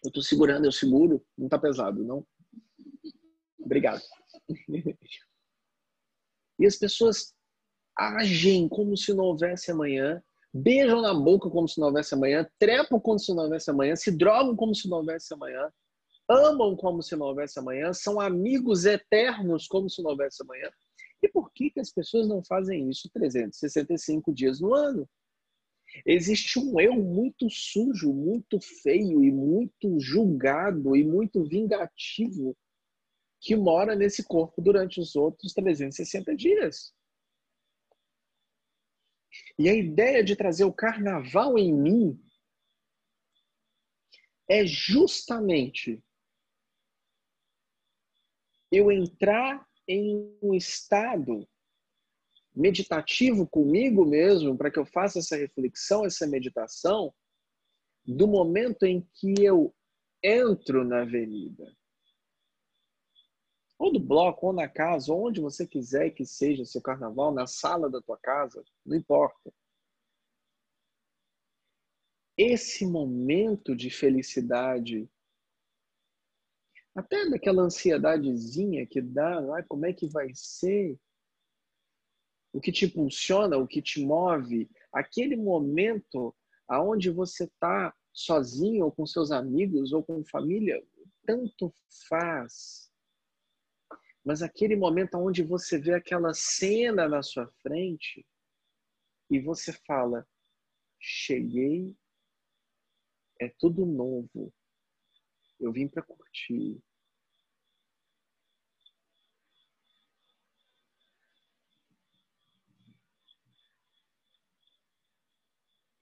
Eu 0.05 0.13
tô 0.13 0.23
segurando, 0.23 0.65
eu 0.65 0.73
seguro. 0.73 1.25
Não 1.37 1.49
tá 1.49 1.59
pesado, 1.59 2.05
não? 2.05 2.27
Obrigado. 3.59 4.03
E 6.59 6.67
as 6.67 6.77
pessoas 6.77 7.35
agem 7.97 8.69
como 8.69 8.97
se 8.97 9.13
não 9.13 9.25
houvesse 9.25 9.71
amanhã, 9.71 10.23
beijam 10.53 11.03
na 11.03 11.13
boca 11.13 11.51
como 11.51 11.69
se 11.69 11.81
não 11.81 11.89
houvesse 11.89 12.15
amanhã, 12.15 12.49
trepam 12.59 13.01
como 13.01 13.19
se 13.19 13.35
não 13.35 13.45
houvesse 13.45 13.71
amanhã, 13.71 13.97
se 13.97 14.11
drogam 14.11 14.57
como 14.57 14.75
se 14.75 14.89
não 14.89 14.99
houvesse 14.99 15.35
amanhã, 15.35 15.71
amam 16.29 16.77
como 16.77 17.03
se 17.03 17.17
não 17.17 17.27
houvesse 17.27 17.59
amanhã, 17.59 17.93
são 17.93 18.21
amigos 18.21 18.85
eternos 18.85 19.67
como 19.67 19.89
se 19.89 20.03
não 20.03 20.11
houvesse 20.11 20.43
amanhã. 20.43 20.71
E 21.23 21.29
por 21.29 21.51
que, 21.53 21.71
que 21.71 21.81
as 21.81 21.91
pessoas 21.91 22.29
não 22.29 22.43
fazem 22.45 22.89
isso 22.89 23.11
365 23.13 24.33
dias 24.33 24.61
no 24.61 24.75
ano? 24.75 25.09
Existe 26.05 26.59
um 26.59 26.79
eu 26.81 26.95
muito 26.95 27.49
sujo, 27.51 28.13
muito 28.13 28.61
feio 28.61 29.25
e 29.25 29.31
muito 29.31 29.99
julgado 29.99 30.97
e 30.97 31.05
muito 31.05 31.45
vingativo 31.45 32.57
que 33.41 33.55
mora 33.55 33.95
nesse 33.95 34.25
corpo 34.25 34.61
durante 34.61 35.01
os 35.01 35.15
outros 35.17 35.53
360 35.55 36.35
dias. 36.35 36.93
E 39.59 39.69
a 39.69 39.75
ideia 39.75 40.23
de 40.23 40.37
trazer 40.37 40.65
o 40.65 40.73
carnaval 40.73 41.59
em 41.59 41.73
mim 41.73 42.21
é 44.49 44.65
justamente 44.65 46.03
eu 48.71 48.91
entrar 48.91 49.67
em 49.87 50.37
um 50.43 50.55
estado 50.55 51.49
meditativo 52.59 53.47
comigo 53.47 54.05
mesmo, 54.05 54.57
para 54.59 54.71
que 54.71 54.79
eu 54.79 54.85
faça 54.85 55.21
essa 55.21 55.37
reflexão, 55.37 56.05
essa 56.05 56.27
meditação, 56.27 57.15
do 58.05 58.27
momento 58.27 58.85
em 58.85 59.09
que 59.15 59.35
eu 59.45 59.73
entro 60.23 60.85
na 60.85 61.03
avenida. 61.03 61.73
Ou 63.79 63.93
do 63.93 64.01
bloco, 64.01 64.49
ou 64.49 64.53
na 64.53 64.69
casa, 64.69 65.13
onde 65.13 65.41
você 65.41 65.65
quiser 65.65 66.11
que 66.11 66.27
seja 66.27 66.65
seu 66.65 66.83
carnaval, 66.83 67.33
na 67.33 67.47
sala 67.47 67.89
da 67.89 68.03
tua 68.03 68.19
casa, 68.19 68.65
não 68.85 68.97
importa. 68.97 69.53
Esse 72.37 72.85
momento 72.85 73.77
de 73.77 73.89
felicidade, 73.89 75.09
até 76.93 77.31
daquela 77.31 77.63
ansiedadezinha 77.63 78.85
que 78.85 79.01
dá, 79.01 79.39
ah, 79.57 79.63
como 79.69 79.87
é 79.87 79.93
que 79.93 80.09
vai 80.09 80.33
ser? 80.35 80.99
O 82.59 82.61
que 82.61 82.73
te 82.73 82.87
impulsiona, 82.87 83.57
o 83.57 83.69
que 83.69 83.81
te 83.81 84.05
move, 84.05 84.69
aquele 84.93 85.37
momento 85.37 86.35
aonde 86.67 87.09
você 87.09 87.45
está 87.45 87.95
sozinho 88.13 88.87
ou 88.87 88.91
com 88.91 89.07
seus 89.07 89.31
amigos 89.31 89.93
ou 89.93 90.03
com 90.03 90.25
família, 90.25 90.85
tanto 91.25 91.73
faz. 92.09 92.91
Mas 94.25 94.43
aquele 94.43 94.75
momento 94.75 95.15
onde 95.19 95.45
você 95.45 95.79
vê 95.79 95.95
aquela 95.95 96.35
cena 96.35 97.09
na 97.09 97.23
sua 97.23 97.47
frente 97.63 98.27
e 99.31 99.39
você 99.39 99.73
fala: 99.87 100.27
cheguei, 100.99 101.95
é 103.41 103.55
tudo 103.57 103.87
novo, 103.87 104.53
eu 105.61 105.71
vim 105.71 105.87
para 105.87 106.03
curtir. 106.03 106.83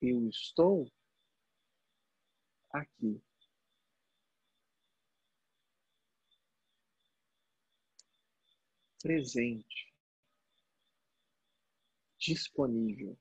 Eu 0.08 0.28
estou 0.28 0.90
aqui. 2.70 3.22
Presente, 9.02 9.94
disponível. 12.18 13.16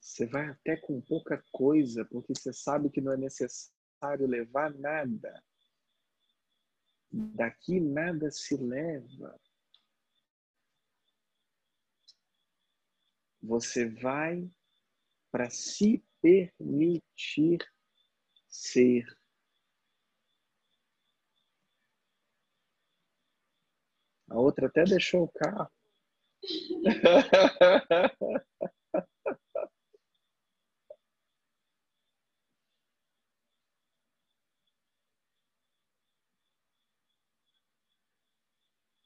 Você 0.00 0.26
vai 0.26 0.48
até 0.48 0.76
com 0.76 1.00
pouca 1.02 1.44
coisa, 1.52 2.04
porque 2.06 2.34
você 2.34 2.52
sabe 2.52 2.88
que 2.88 3.02
não 3.02 3.12
é 3.12 3.16
necessário 3.18 4.26
levar 4.26 4.72
nada. 4.74 5.44
Daqui 7.10 7.78
nada 7.80 8.30
se 8.30 8.56
leva. 8.56 9.38
Você 13.46 13.88
vai 13.88 14.50
para 15.30 15.48
se 15.48 16.04
permitir 16.20 17.64
ser. 18.48 19.06
A 24.28 24.38
outra 24.38 24.66
até 24.66 24.84
deixou 24.84 25.24
o 25.24 25.28
carro. 25.28 25.70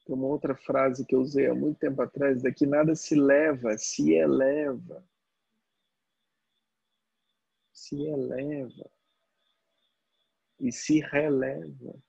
uma 0.13 0.27
outra 0.27 0.55
frase 0.55 1.05
que 1.05 1.15
eu 1.15 1.21
usei 1.21 1.47
há 1.47 1.53
muito 1.55 1.79
tempo 1.79 2.01
atrás, 2.01 2.41
daqui 2.41 2.65
nada 2.65 2.95
se 2.95 3.15
leva, 3.15 3.77
se 3.77 4.13
eleva. 4.13 5.03
Se 7.73 7.95
eleva. 7.95 8.91
E 10.59 10.71
se 10.71 10.99
releva. 10.99 12.01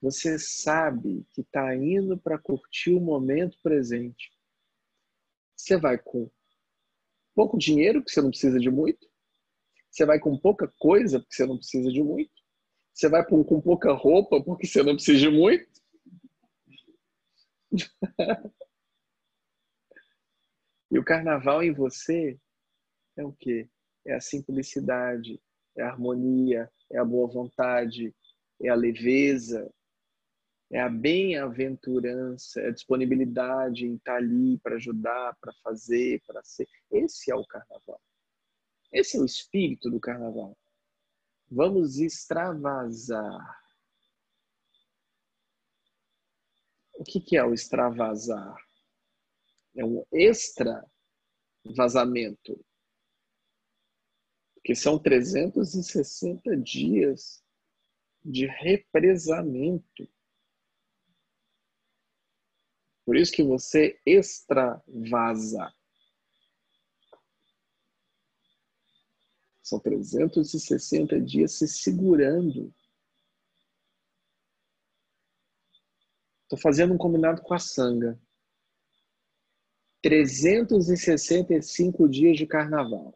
Você 0.00 0.38
sabe 0.38 1.26
que 1.32 1.42
está 1.42 1.74
indo 1.74 2.18
para 2.18 2.38
curtir 2.38 2.94
o 2.94 3.00
momento 3.00 3.58
presente. 3.62 4.32
Você 5.56 5.76
vai 5.76 5.98
com 5.98 6.30
pouco 7.34 7.58
dinheiro, 7.58 8.02
que 8.02 8.10
você 8.10 8.22
não 8.22 8.30
precisa 8.30 8.58
de 8.58 8.70
muito. 8.70 9.09
Você 10.00 10.06
vai 10.06 10.18
com 10.18 10.34
pouca 10.34 10.66
coisa, 10.78 11.20
porque 11.20 11.34
você 11.34 11.44
não 11.44 11.58
precisa 11.58 11.92
de 11.92 12.02
muito. 12.02 12.32
Você 12.94 13.06
vai 13.06 13.22
com, 13.22 13.60
pouca 13.60 13.92
roupa, 13.92 14.42
porque 14.42 14.66
você 14.66 14.82
não 14.82 14.94
precisa 14.94 15.18
de 15.18 15.28
muito. 15.28 15.68
e 20.90 20.98
o 20.98 21.04
carnaval 21.04 21.62
em 21.62 21.74
você 21.74 22.40
é 23.14 23.22
o 23.22 23.30
quê? 23.30 23.68
É 24.06 24.14
a 24.14 24.22
simplicidade, 24.22 25.38
é 25.76 25.82
a 25.82 25.90
harmonia, 25.90 26.72
é 26.90 26.96
a 26.96 27.04
boa 27.04 27.28
vontade, 27.28 28.16
é 28.62 28.70
a 28.70 28.74
leveza, 28.74 29.70
é 30.70 30.80
a 30.80 30.88
bem-aventurança, 30.88 32.58
é 32.58 32.68
a 32.68 32.72
disponibilidade 32.72 33.84
em 33.84 33.96
estar 33.96 34.16
ali 34.16 34.58
para 34.60 34.76
ajudar, 34.76 35.36
para 35.42 35.52
fazer, 35.62 36.22
para 36.26 36.42
ser. 36.42 36.66
Esse 36.90 37.30
é 37.30 37.34
o 37.34 37.44
carnaval. 37.44 38.00
Esse 38.92 39.16
é 39.16 39.20
o 39.20 39.24
espírito 39.24 39.90
do 39.90 40.00
carnaval. 40.00 40.56
Vamos 41.50 41.98
extravasar. 41.98 43.60
O 46.94 47.04
que, 47.04 47.36
é 47.36 47.44
o 47.44 47.54
extravasar? 47.54 48.56
É 49.74 49.84
um 49.84 50.04
extra 50.12 50.84
vazamento. 51.64 52.64
Porque 54.54 54.74
são 54.74 54.98
360 54.98 56.56
dias 56.58 57.42
de 58.24 58.46
represamento. 58.46 60.08
Por 63.04 63.16
isso 63.16 63.32
que 63.32 63.42
você 63.42 63.98
extravasa. 64.04 65.74
São 69.70 69.78
360 69.78 71.20
dias 71.20 71.52
se 71.52 71.68
segurando. 71.68 72.74
Estou 76.42 76.58
fazendo 76.58 76.92
um 76.92 76.98
combinado 76.98 77.40
com 77.40 77.54
a 77.54 77.58
sanga. 77.60 78.20
365 80.02 82.08
dias 82.08 82.36
de 82.36 82.48
carnaval. 82.48 83.14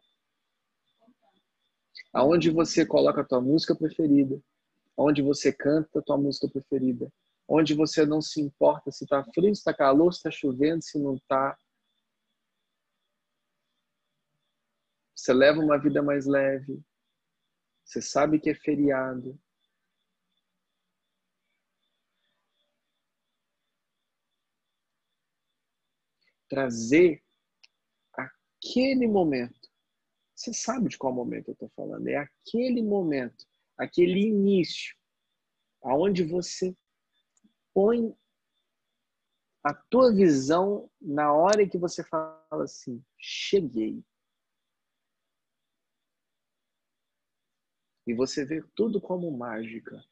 Aonde 2.13 2.49
você 2.49 2.85
coloca 2.85 3.19
a 3.19 3.25
tua 3.25 3.41
música 3.41 3.75
preferida, 3.75 4.41
onde 4.95 5.21
você 5.21 5.51
canta 5.51 5.99
a 5.99 6.01
tua 6.01 6.17
música 6.17 6.47
preferida, 6.47 7.11
onde 7.49 7.73
você 7.73 8.05
não 8.05 8.21
se 8.21 8.39
importa 8.39 8.91
se 8.91 9.03
está 9.03 9.21
frio, 9.25 9.53
se 9.53 9.59
está 9.59 9.73
calor, 9.73 10.13
se 10.13 10.19
está 10.19 10.31
chovendo, 10.31 10.81
se 10.81 10.97
não 10.97 11.15
está. 11.15 11.57
Você 15.15 15.33
leva 15.33 15.59
uma 15.59 15.77
vida 15.77 16.03
mais 16.03 16.25
leve. 16.25 16.83
Você 17.83 18.01
sabe 18.01 18.39
que 18.39 18.49
é 18.49 18.55
feriado. 18.55 19.39
Trazer 26.49 27.23
aquele 28.13 29.07
momento. 29.07 29.69
Você 30.35 30.53
sabe 30.53 30.89
de 30.89 30.97
qual 30.97 31.13
momento 31.13 31.49
eu 31.49 31.53
estou 31.53 31.69
falando. 31.69 32.07
É 32.07 32.17
aquele 32.17 32.83
momento, 32.83 33.47
aquele 33.77 34.19
início, 34.27 34.95
aonde 35.81 36.23
você 36.23 36.75
põe 37.73 38.13
a 39.63 39.73
tua 39.73 40.13
visão 40.13 40.91
na 41.01 41.33
hora 41.33 41.67
que 41.67 41.77
você 41.77 42.03
fala 42.03 42.37
assim: 42.51 43.03
cheguei. 43.17 44.03
E 48.05 48.13
você 48.13 48.45
vê 48.45 48.61
tudo 48.75 49.01
como 49.01 49.31
mágica. 49.35 50.03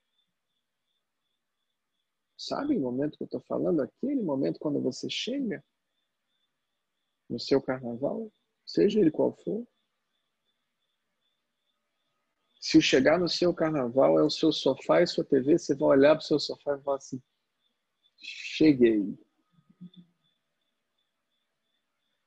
Sabe 2.38 2.76
o 2.76 2.82
momento 2.82 3.18
que 3.18 3.24
eu 3.24 3.26
estou 3.26 3.42
falando? 3.42 3.82
Aquele 3.82 4.22
momento 4.22 4.60
quando 4.60 4.82
você 4.82 5.10
chega 5.10 5.64
no 7.30 7.40
seu 7.40 7.62
carnaval, 7.62 8.32
seja 8.66 9.00
ele 9.00 9.12
qual 9.12 9.36
for. 9.44 9.66
Se 12.60 12.82
chegar 12.82 13.20
no 13.20 13.30
seu 13.30 13.54
carnaval 13.54 14.18
é 14.18 14.24
o 14.24 14.30
seu 14.30 14.52
sofá 14.52 15.02
e 15.02 15.08
sua 15.08 15.24
TV, 15.24 15.58
você 15.58 15.76
vai 15.76 15.90
olhar 15.90 16.16
para 16.16 16.24
o 16.24 16.26
seu 16.26 16.40
sofá 16.40 16.76
e 16.76 16.82
falar 16.82 16.98
assim: 16.98 17.22
cheguei. 18.18 19.18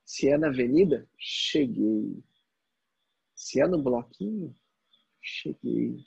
Se 0.05 0.29
é 0.29 0.37
na 0.37 0.47
avenida, 0.47 1.07
cheguei. 1.17 2.23
Se 3.35 3.59
é 3.59 3.67
no 3.67 3.81
bloquinho, 3.81 4.55
cheguei. 5.27 6.03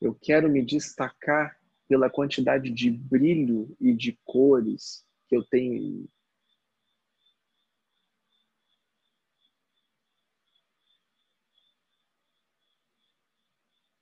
Eu 0.00 0.14
quero 0.14 0.50
me 0.50 0.64
destacar 0.64 1.58
pela 1.88 2.10
quantidade 2.10 2.70
de 2.70 2.90
brilho 2.90 3.74
e 3.80 3.94
de 3.94 4.18
cores 4.24 5.06
que 5.28 5.36
eu 5.36 5.44
tenho. 5.44 6.08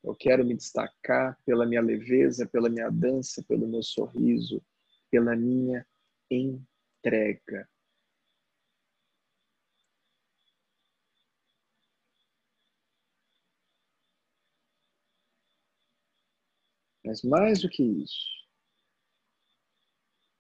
Eu 0.03 0.17
quero 0.17 0.45
me 0.45 0.57
destacar 0.57 1.39
pela 1.45 1.65
minha 1.65 1.81
leveza, 1.81 2.47
pela 2.47 2.69
minha 2.69 2.91
dança, 2.91 3.45
pelo 3.47 3.69
meu 3.69 3.83
sorriso, 3.83 4.61
pela 5.11 5.37
minha 5.37 5.87
entrega. 6.29 7.69
Mas 17.05 17.23
mais 17.23 17.61
do 17.61 17.69
que 17.69 17.83
isso, 17.83 18.43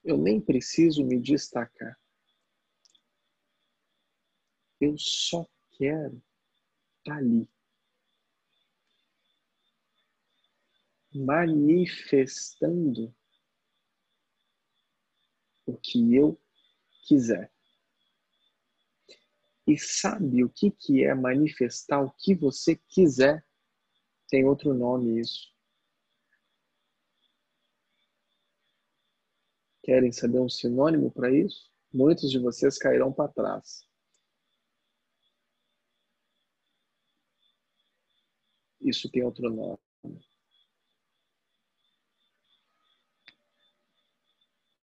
eu 0.04 0.16
nem 0.16 0.40
preciso 0.40 1.04
me 1.04 1.20
destacar. 1.20 1.98
Eu 4.80 4.96
só 4.98 5.46
quero 5.76 6.22
estar 6.98 7.18
ali. 7.18 7.48
Manifestando 11.14 13.14
o 15.66 15.76
que 15.76 16.14
eu 16.14 16.40
quiser. 17.06 17.52
E 19.66 19.78
sabe 19.78 20.42
o 20.42 20.48
que, 20.48 20.70
que 20.70 21.04
é 21.04 21.14
manifestar 21.14 22.00
o 22.00 22.10
que 22.10 22.34
você 22.34 22.74
quiser? 22.74 23.46
Tem 24.28 24.44
outro 24.44 24.74
nome 24.74 25.20
isso. 25.20 25.51
Querem 29.82 30.12
saber 30.12 30.38
um 30.38 30.48
sinônimo 30.48 31.10
para 31.10 31.30
isso? 31.30 31.70
Muitos 31.92 32.30
de 32.30 32.38
vocês 32.38 32.78
cairão 32.78 33.12
para 33.12 33.32
trás. 33.32 33.86
Isso 38.80 39.10
tem 39.10 39.22
outro 39.22 39.50
nome. 39.50 39.78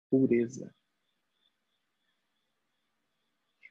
Pureza. 0.09 0.73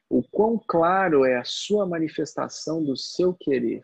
O 0.08 0.22
quão 0.22 0.58
claro 0.58 1.24
é 1.24 1.38
a 1.38 1.44
sua 1.44 1.86
manifestação 1.86 2.82
do 2.82 2.96
seu 2.96 3.34
querer. 3.34 3.82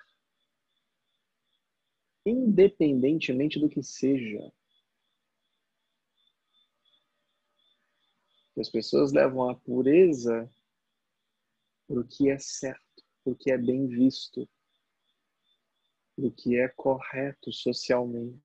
independentemente 2.25 3.59
do 3.59 3.69
que 3.69 3.83
seja. 3.83 4.53
As 8.59 8.69
pessoas 8.69 9.13
levam 9.13 9.49
a 9.49 9.55
pureza 9.55 10.49
para 11.87 12.01
o 12.01 12.07
que 12.07 12.31
é 12.31 12.39
certo, 12.39 13.05
para 13.25 13.33
o 13.33 13.37
que 13.37 13.51
é 13.51 13.59
bem 13.59 13.87
visto, 13.87 14.49
para 16.15 16.27
o 16.27 16.31
que 16.31 16.59
é 16.59 16.69
correto 16.69 17.53
socialmente. 17.53 18.41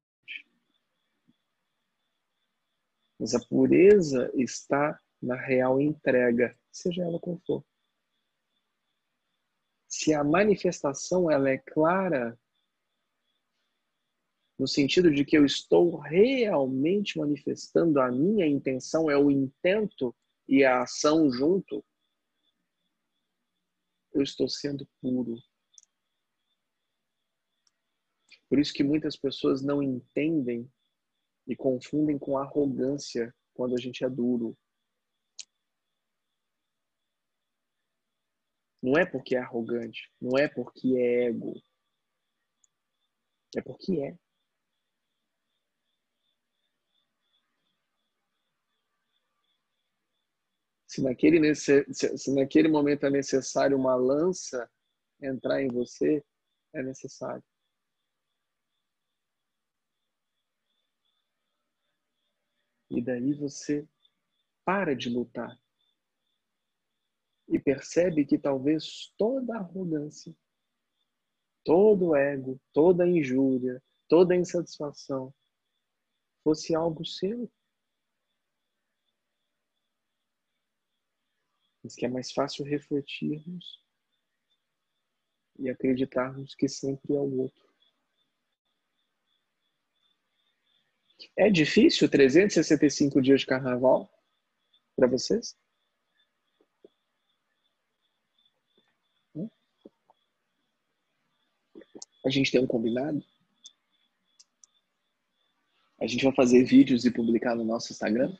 Mas 3.19 3.33
a 3.33 3.45
pureza 3.45 4.31
está 4.35 4.99
na 5.21 5.35
real 5.35 5.81
entrega, 5.81 6.57
seja 6.71 7.03
ela 7.03 7.19
qual 7.19 7.39
for. 7.45 7.65
Se 9.87 10.13
a 10.13 10.23
manifestação 10.23 11.31
ela 11.31 11.49
é 11.49 11.57
clara, 11.57 12.37
no 14.57 14.67
sentido 14.67 15.11
de 15.11 15.23
que 15.23 15.37
eu 15.37 15.45
estou 15.45 15.97
realmente 15.97 17.17
manifestando 17.17 17.99
a 18.01 18.11
minha 18.11 18.45
intenção, 18.47 19.09
é 19.09 19.17
o 19.17 19.29
intento 19.29 20.15
e 20.47 20.63
a 20.63 20.81
ação 20.81 21.31
junto, 21.31 21.85
eu 24.13 24.23
estou 24.23 24.49
sendo 24.49 24.87
puro. 24.99 25.35
Por 28.49 28.57
isso 28.59 28.73
que 28.73 28.83
muitas 28.83 29.15
pessoas 29.15 29.61
não 29.61 29.83
entendem 29.83 30.71
e 31.45 31.55
confundem 31.55 32.17
com 32.17 32.37
arrogância 32.37 33.33
quando 33.53 33.75
a 33.75 33.79
gente 33.79 34.03
é 34.03 34.09
duro. 34.09 34.57
Não 38.81 38.97
é 38.97 39.05
porque 39.05 39.35
é 39.35 39.39
arrogante, 39.39 40.11
não 40.19 40.37
é 40.37 40.47
porque 40.47 40.95
é 40.97 41.25
ego. 41.25 41.61
É 43.55 43.61
porque 43.61 44.01
é. 44.01 44.17
Se 50.97 51.03
naquele, 51.03 51.53
se 51.53 52.33
naquele 52.33 52.67
momento 52.67 53.05
é 53.05 53.09
necessário 53.11 53.77
uma 53.77 53.93
lança 53.93 54.67
entrar 55.21 55.61
em 55.61 55.67
você, 55.67 56.25
é 56.73 56.81
necessário. 56.81 57.43
E 62.89 62.99
daí 62.99 63.31
você 63.35 63.87
para 64.65 64.95
de 64.95 65.07
lutar. 65.07 65.55
E 67.47 67.59
percebe 67.59 68.25
que 68.25 68.39
talvez 68.39 69.13
toda 69.19 69.55
arrogância, 69.55 70.35
todo 71.63 72.15
ego, 72.15 72.59
toda 72.73 73.07
injúria, 73.07 73.83
toda 74.07 74.35
insatisfação 74.35 75.31
fosse 76.43 76.73
algo 76.73 77.05
seu. 77.05 77.47
Mas 81.87 81.95
que 81.95 82.05
é 82.05 82.09
mais 82.09 82.33
fácil 82.33 82.65
refletirmos 82.65 83.81
e 85.57 85.69
acreditarmos 85.69 86.53
que 86.53 86.67
sempre 86.67 87.15
é 87.15 87.19
o 87.19 87.43
outro. 87.43 87.65
É 91.37 91.49
difícil 91.49 92.09
365 92.09 93.21
dias 93.21 93.39
de 93.39 93.45
carnaval 93.45 94.11
para 94.97 95.07
vocês? 95.07 95.57
A 102.25 102.29
gente 102.29 102.51
tem 102.51 102.61
um 102.61 102.67
combinado? 102.67 103.23
A 106.01 106.05
gente 106.05 106.25
vai 106.25 106.35
fazer 106.35 106.65
vídeos 106.65 107.05
e 107.05 107.11
publicar 107.11 107.55
no 107.55 107.63
nosso 107.63 107.93
Instagram? 107.93 108.37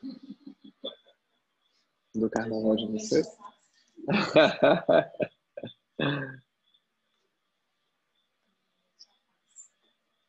Do 2.20 2.30
carnaval 2.30 2.76
de 2.76 2.88
vocês? 2.88 3.28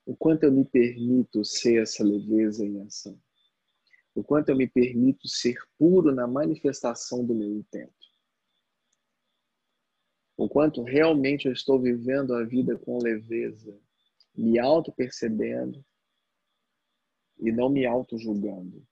o 0.07 0.17
quanto 0.17 0.45
eu 0.45 0.53
me 0.53 0.65
permito 0.65 1.45
ser 1.45 1.83
essa 1.83 2.03
leveza 2.03 2.65
em 2.65 2.81
ação. 2.83 3.21
O 4.15 4.25
quanto 4.25 4.49
eu 4.49 4.57
me 4.57 4.67
permito 4.67 5.29
ser 5.29 5.57
puro 5.79 6.15
na 6.15 6.27
manifestação 6.27 7.25
do 7.25 7.35
meu 7.35 7.53
intento. 7.53 7.93
O 10.37 10.49
quanto 10.49 10.83
realmente 10.83 11.47
eu 11.47 11.53
estou 11.53 11.79
vivendo 11.79 12.35
a 12.35 12.43
vida 12.43 12.79
com 12.79 13.03
leveza, 13.03 13.79
me 14.35 14.59
auto-percebendo 14.59 15.85
e 17.39 17.53
não 17.53 17.69
me 17.69 17.85
auto-julgando. 17.85 18.88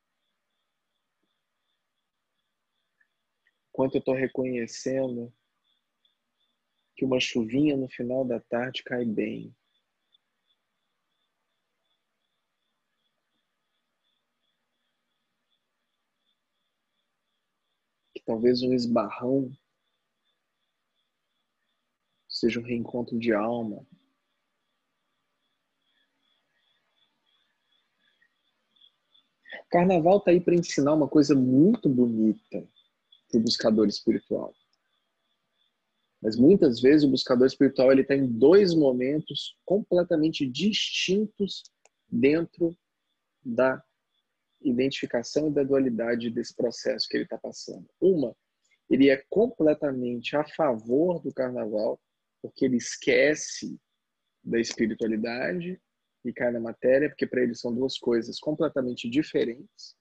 Quanto 3.77 3.97
eu 3.97 3.99
estou 3.99 4.15
reconhecendo 4.15 5.31
que 6.97 7.05
uma 7.05 7.21
chuvinha 7.21 7.77
no 7.77 7.87
final 7.87 8.25
da 8.25 8.41
tarde 8.41 8.83
cai 8.83 9.05
bem. 9.05 9.55
Que 18.15 18.25
talvez 18.25 18.63
um 18.63 18.73
esbarrão 18.73 19.55
seja 22.31 22.59
um 22.59 22.63
reencontro 22.63 23.19
de 23.19 23.35
alma. 23.35 23.87
Carnaval 29.69 30.17
está 30.17 30.31
aí 30.31 30.41
para 30.41 30.55
ensinar 30.55 30.95
uma 30.95 31.09
coisa 31.09 31.35
muito 31.35 31.91
bonita 31.91 32.67
para 33.37 33.41
o 33.41 33.43
buscador 33.43 33.87
espiritual. 33.87 34.55
Mas 36.23 36.37
muitas 36.37 36.81
vezes 36.81 37.05
o 37.05 37.11
buscador 37.11 37.47
espiritual 37.47 37.93
ele 37.93 38.01
está 38.01 38.15
em 38.15 38.27
dois 38.27 38.75
momentos 38.75 39.57
completamente 39.65 40.47
distintos 40.47 41.63
dentro 42.09 42.77
da 43.45 43.83
identificação 44.63 45.49
e 45.49 45.53
da 45.53 45.63
dualidade 45.63 46.31
desse 46.31 46.55
processo 46.57 47.07
que 47.09 47.17
ele 47.17 47.25
está 47.25 47.39
passando. 47.39 47.87
Uma, 48.01 48.35
ele 48.89 49.11
é 49.11 49.23
completamente 49.29 50.35
a 50.35 50.45
favor 50.45 51.21
do 51.21 51.33
carnaval, 51.33 52.01
porque 52.41 52.65
ele 52.65 52.77
esquece 52.77 53.79
da 54.43 54.59
espiritualidade 54.59 55.81
e 56.25 56.33
cai 56.33 56.51
na 56.51 56.61
matéria, 56.61 57.09
porque 57.09 57.27
para 57.27 57.43
ele 57.43 57.55
são 57.55 57.73
duas 57.75 57.99
coisas 57.99 58.41
completamente 58.41 59.09
diferentes 59.09 59.95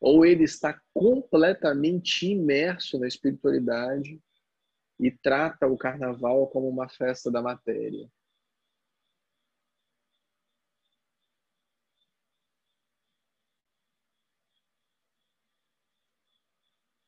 ou 0.00 0.24
ele 0.24 0.44
está 0.44 0.80
completamente 0.92 2.26
imerso 2.26 2.98
na 2.98 3.06
espiritualidade 3.06 4.20
e 4.98 5.10
trata 5.10 5.66
o 5.66 5.76
carnaval 5.76 6.48
como 6.48 6.68
uma 6.68 6.88
festa 6.88 7.30
da 7.30 7.42
matéria. 7.42 8.10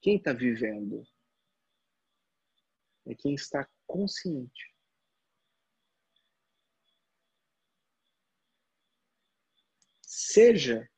Quem 0.00 0.16
está 0.16 0.32
vivendo 0.32 1.02
é 3.06 3.14
quem 3.14 3.34
está 3.34 3.68
consciente. 3.86 4.72
Seja 10.02 10.88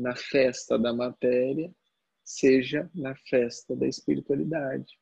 na 0.00 0.16
festa 0.16 0.78
da 0.78 0.92
matéria, 0.92 1.72
seja 2.24 2.90
na 2.94 3.14
festa 3.28 3.76
da 3.76 3.86
espiritualidade. 3.86 4.98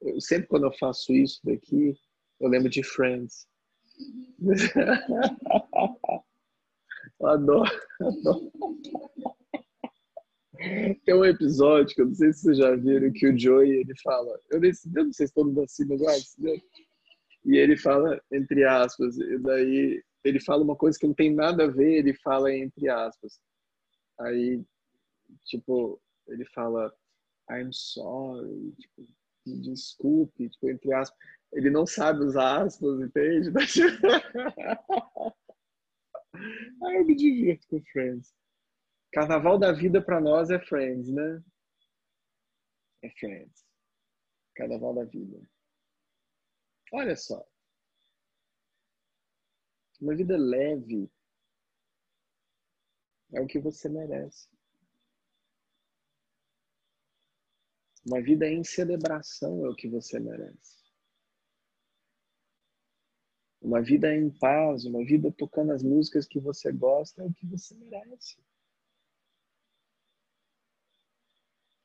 Eu, 0.00 0.20
sempre 0.20 0.46
quando 0.48 0.66
eu 0.66 0.72
faço 0.78 1.12
isso 1.12 1.40
daqui, 1.44 1.94
eu 2.40 2.48
lembro 2.48 2.70
de 2.70 2.82
Friends. 2.82 3.46
eu 7.20 7.26
adoro, 7.26 7.70
adoro. 8.00 8.52
Tem 11.04 11.14
um 11.14 11.24
episódio 11.24 11.94
que 11.94 12.02
eu 12.02 12.06
não 12.06 12.14
sei 12.14 12.32
se 12.32 12.40
vocês 12.40 12.58
já 12.58 12.76
viram 12.76 13.12
que 13.12 13.26
o 13.26 13.38
Joey 13.38 13.80
ele 13.80 13.94
fala, 14.02 14.38
eu, 14.50 14.60
nem, 14.60 14.70
eu 14.94 15.04
não 15.04 15.12
sei 15.12 15.26
se 15.26 15.34
todo 15.34 15.46
mundo 15.46 15.64
mas 16.04 16.36
né? 16.38 16.60
E 17.46 17.56
ele 17.56 17.76
fala 17.76 18.20
entre 18.30 18.64
aspas, 18.64 19.18
e 19.18 19.38
daí 19.38 20.02
ele 20.22 20.38
fala 20.40 20.62
uma 20.62 20.76
coisa 20.76 20.98
que 20.98 21.06
não 21.06 21.14
tem 21.14 21.34
nada 21.34 21.64
a 21.64 21.66
ver, 21.66 21.98
ele 21.98 22.12
fala 22.14 22.54
entre 22.54 22.88
aspas. 22.90 23.40
Aí, 24.20 24.64
tipo, 25.44 26.00
ele 26.28 26.44
fala, 26.46 26.94
I'm 27.50 27.72
sorry, 27.72 28.72
tipo, 28.78 29.06
desculpe, 29.46 30.48
tipo, 30.48 30.68
entre 30.68 30.92
aspas. 30.92 31.18
Ele 31.52 31.70
não 31.70 31.86
sabe 31.86 32.24
usar 32.24 32.64
aspas, 32.64 33.00
entende? 33.00 33.50
Aí 36.82 36.96
eu 36.96 37.04
me 37.04 37.16
divirto 37.16 37.66
com 37.68 37.82
Friends. 37.92 38.32
Carnaval 39.12 39.58
da 39.58 39.72
vida 39.72 40.00
para 40.00 40.20
nós 40.20 40.50
é 40.50 40.60
Friends, 40.60 41.08
né? 41.08 41.42
É 43.02 43.10
Friends. 43.10 43.66
Carnaval 44.54 44.94
da 44.94 45.04
vida. 45.04 45.40
Olha 46.92 47.16
só. 47.16 47.44
Uma 50.00 50.14
vida 50.14 50.36
leve 50.36 51.10
é 53.32 53.40
o 53.40 53.46
que 53.46 53.58
você 53.58 53.88
merece. 53.88 54.48
Uma 58.06 58.20
vida 58.22 58.48
em 58.48 58.64
celebração 58.64 59.64
é 59.66 59.68
o 59.68 59.74
que 59.74 59.88
você 59.88 60.18
merece. 60.18 60.80
Uma 63.60 63.82
vida 63.82 64.14
em 64.14 64.30
paz, 64.30 64.84
uma 64.84 65.04
vida 65.04 65.30
tocando 65.30 65.72
as 65.72 65.82
músicas 65.82 66.26
que 66.26 66.40
você 66.40 66.72
gosta 66.72 67.22
é 67.22 67.26
o 67.26 67.32
que 67.32 67.46
você 67.46 67.74
merece. 67.74 68.38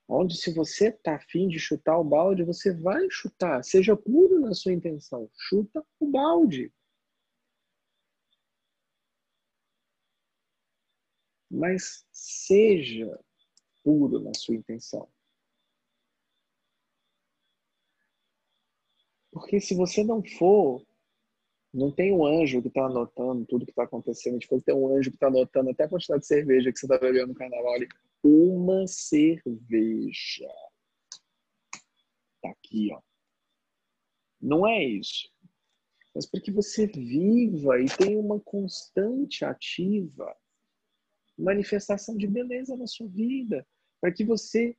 Onde 0.07 0.37
se 0.37 0.53
você 0.53 0.89
está 0.89 1.15
afim 1.15 1.47
de 1.47 1.59
chutar 1.59 1.97
o 1.97 2.03
balde, 2.03 2.43
você 2.43 2.71
vai 2.71 3.09
chutar. 3.09 3.63
Seja 3.63 3.97
puro 3.97 4.39
na 4.39 4.53
sua 4.53 4.71
intenção. 4.71 5.29
Chuta 5.35 5.83
o 5.99 6.09
balde. 6.09 6.71
Mas 11.55 12.05
seja 12.11 13.17
puro 13.83 14.19
na 14.19 14.33
sua 14.33 14.55
intenção. 14.55 15.07
Porque 19.31 19.59
se 19.59 19.73
você 19.73 20.03
não 20.03 20.23
for, 20.23 20.85
não 21.73 21.91
tem 21.91 22.11
um 22.13 22.25
anjo 22.25 22.61
que 22.61 22.67
está 22.67 22.85
anotando 22.85 23.45
tudo 23.45 23.65
que 23.65 23.71
está 23.71 23.83
acontecendo. 23.83 24.39
Tipo, 24.39 24.61
tem 24.61 24.75
um 24.75 24.95
anjo 24.95 25.09
que 25.09 25.15
está 25.15 25.27
anotando 25.27 25.69
até 25.69 25.85
a 25.85 25.89
quantidade 25.89 26.21
de 26.21 26.27
cerveja 26.27 26.71
que 26.71 26.79
você 26.79 26.85
está 26.85 26.97
bebendo 26.97 27.27
no 27.27 27.35
carnaval 27.35 27.73
ali. 27.73 27.87
Uma 28.23 28.85
cerveja. 28.87 30.47
Tá 32.41 32.49
aqui, 32.49 32.89
ó. 32.93 33.01
Não 34.41 34.67
é 34.67 34.83
isso. 34.83 35.29
Mas 36.13 36.25
para 36.25 36.41
que 36.41 36.51
você 36.51 36.87
viva 36.87 37.79
e 37.81 37.85
tenha 37.85 38.19
uma 38.19 38.39
constante 38.39 39.43
ativa 39.43 40.35
manifestação 41.37 42.15
de 42.15 42.27
beleza 42.27 42.75
na 42.75 42.87
sua 42.87 43.07
vida, 43.07 43.67
para 43.99 44.11
que 44.11 44.23
você 44.23 44.77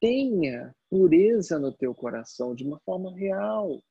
tenha 0.00 0.74
pureza 0.88 1.58
no 1.58 1.72
teu 1.72 1.94
coração 1.94 2.54
de 2.54 2.64
uma 2.64 2.80
forma 2.80 3.14
real. 3.16 3.82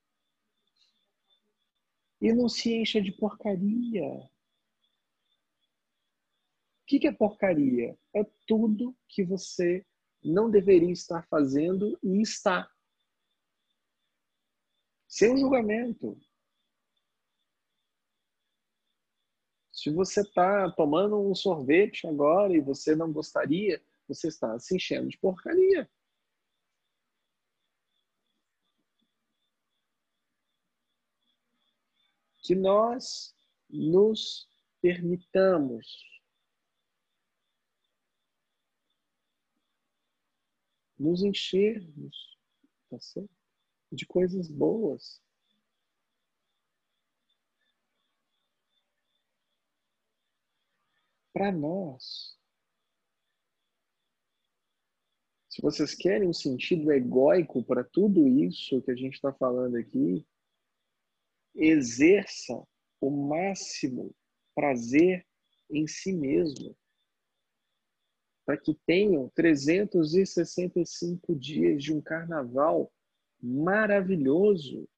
E 2.21 2.33
não 2.33 2.49
se 2.49 2.73
encha 2.73 3.01
de 3.01 3.11
porcaria. 3.11 4.05
O 4.05 4.29
que 6.85 7.07
é 7.07 7.11
porcaria? 7.11 7.97
É 8.13 8.25
tudo 8.47 8.97
que 9.07 9.23
você 9.23 9.85
não 10.23 10.49
deveria 10.49 10.91
estar 10.91 11.25
fazendo 11.27 11.97
e 12.03 12.21
está. 12.21 12.69
Sem 15.07 15.37
julgamento. 15.37 16.19
Se 19.79 19.89
você 19.89 20.19
está 20.19 20.69
tomando 20.71 21.17
um 21.17 21.33
sorvete 21.33 22.05
agora 22.05 22.51
e 22.53 22.59
você 22.59 22.93
não 22.97 23.13
gostaria, 23.13 23.81
você 24.09 24.27
está 24.27 24.59
se 24.59 24.75
enchendo 24.75 25.07
de 25.07 25.17
porcaria. 25.17 25.89
Que 32.43 32.53
nós 32.55 33.33
nos 33.69 34.49
permitamos 34.81 35.85
nos 40.97 41.23
enchermos 41.23 42.37
tá 42.89 42.97
de 43.93 44.05
coisas 44.05 44.49
boas. 44.49 45.21
Para 51.39 51.51
nós. 51.53 52.37
Se 55.47 55.61
vocês 55.61 55.95
querem 55.95 56.27
um 56.27 56.33
sentido 56.33 56.91
egóico 56.91 57.63
para 57.63 57.81
tudo 57.81 58.27
isso 58.27 58.81
que 58.81 58.91
a 58.91 58.95
gente 58.95 59.13
está 59.13 59.31
falando 59.31 59.77
aqui, 59.77 60.27
exerça 61.55 62.61
o 62.99 63.09
máximo 63.09 64.13
prazer 64.53 65.25
em 65.71 65.87
si 65.87 66.11
mesmo, 66.11 66.75
para 68.45 68.57
que 68.57 68.77
tenham 68.85 69.29
365 69.29 71.33
dias 71.37 71.81
de 71.81 71.93
um 71.93 72.01
carnaval 72.01 72.91
maravilhoso 73.41 74.89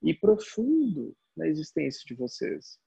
e 0.00 0.14
profundo 0.14 1.14
na 1.36 1.46
existência 1.46 2.02
de 2.06 2.14
vocês. 2.14 2.80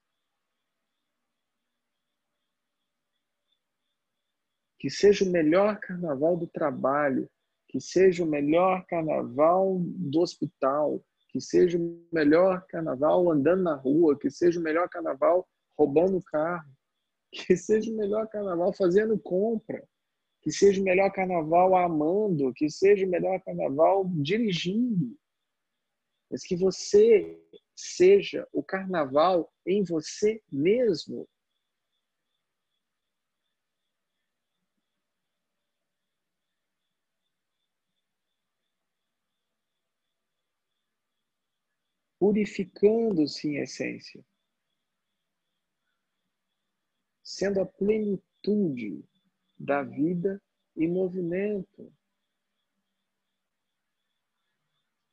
Que 4.79 4.89
seja 4.89 5.25
o 5.25 5.29
melhor 5.29 5.77
carnaval 5.79 6.37
do 6.37 6.47
trabalho, 6.47 7.29
que 7.67 7.79
seja 7.81 8.23
o 8.23 8.27
melhor 8.27 8.85
carnaval 8.87 9.77
do 9.79 10.21
hospital, 10.21 11.03
que 11.29 11.41
seja 11.41 11.77
o 11.77 12.07
melhor 12.11 12.65
carnaval 12.67 13.29
andando 13.29 13.61
na 13.61 13.75
rua, 13.75 14.17
que 14.17 14.31
seja 14.31 14.59
o 14.59 14.63
melhor 14.63 14.89
carnaval 14.89 15.47
roubando 15.77 16.17
o 16.17 16.23
carro, 16.23 16.69
que 17.31 17.55
seja 17.55 17.91
o 17.91 17.95
melhor 17.95 18.27
carnaval 18.27 18.73
fazendo 18.73 19.19
compra, 19.19 19.85
que 20.41 20.51
seja 20.51 20.81
o 20.81 20.83
melhor 20.83 21.11
carnaval 21.11 21.75
amando, 21.75 22.53
que 22.53 22.69
seja 22.69 23.05
o 23.05 23.09
melhor 23.09 23.39
carnaval 23.41 24.09
dirigindo. 24.15 25.15
Mas 26.31 26.43
que 26.43 26.55
você 26.55 27.37
seja 27.75 28.47
o 28.53 28.63
carnaval 28.63 29.51
em 29.65 29.83
você 29.83 30.41
mesmo, 30.51 31.27
purificando-se 42.19 43.47
em 43.47 43.57
essência, 43.61 44.23
sendo 47.23 47.61
a 47.61 47.65
plenitude 47.65 49.03
da 49.57 49.81
vida 49.81 50.41
e 50.75 50.87
movimento. 50.87 51.93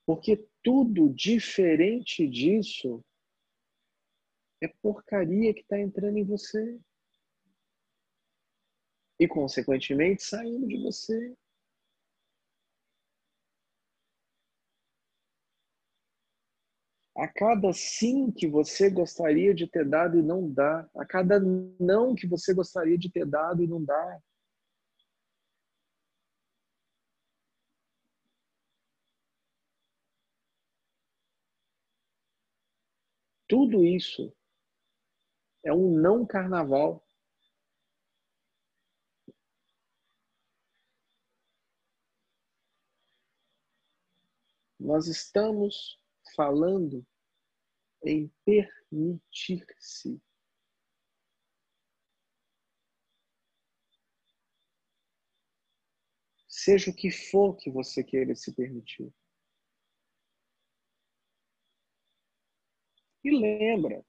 Porque 0.05 0.49
tudo 0.63 1.13
diferente 1.13 2.29
disso 2.29 3.05
é 4.61 4.69
porcaria 4.69 5.55
que 5.55 5.61
está 5.61 5.79
entrando 5.79 6.19
em 6.19 6.25
você. 6.25 6.81
E, 9.19 9.27
consequentemente, 9.27 10.23
saindo 10.23 10.67
de 10.67 10.83
você. 10.83 11.37
A 17.17 17.27
cada 17.27 17.73
sim 17.73 18.31
que 18.31 18.47
você 18.47 18.91
gostaria 18.91 19.55
de 19.55 19.67
ter 19.67 19.89
dado 19.89 20.19
e 20.19 20.23
não 20.23 20.51
dá, 20.53 20.89
a 20.95 21.05
cada 21.07 21.41
não 21.41 22.15
que 22.15 22.27
você 22.27 22.53
gostaria 22.55 22.99
de 22.99 23.11
ter 23.11 23.27
dado 23.27 23.63
e 23.63 23.67
não 23.67 23.83
dá. 23.83 24.21
Tudo 33.49 33.85
isso 33.85 34.35
é 35.65 35.73
um 35.73 35.91
não 35.93 36.27
carnaval. 36.27 37.03
Nós 44.79 45.07
estamos 45.07 45.99
falando 46.37 47.05
em 48.05 48.31
permitir-se. 48.45 50.21
Seja 56.47 56.91
o 56.91 56.95
que 56.95 57.11
for 57.11 57.57
que 57.57 57.71
você 57.71 58.05
queira 58.05 58.35
se 58.35 58.55
permitir. 58.55 59.13
E 63.25 63.31
lembra, 63.31 64.05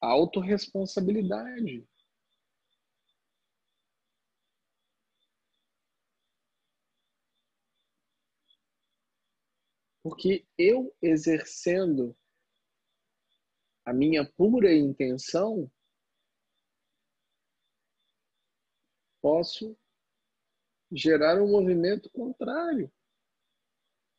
autorresponsabilidade. 0.00 1.86
Porque 10.08 10.46
eu 10.56 10.96
exercendo 11.02 12.16
a 13.84 13.92
minha 13.92 14.24
pura 14.24 14.74
intenção, 14.74 15.70
posso 19.20 19.76
gerar 20.90 21.42
um 21.42 21.50
movimento 21.50 22.08
contrário 22.08 22.90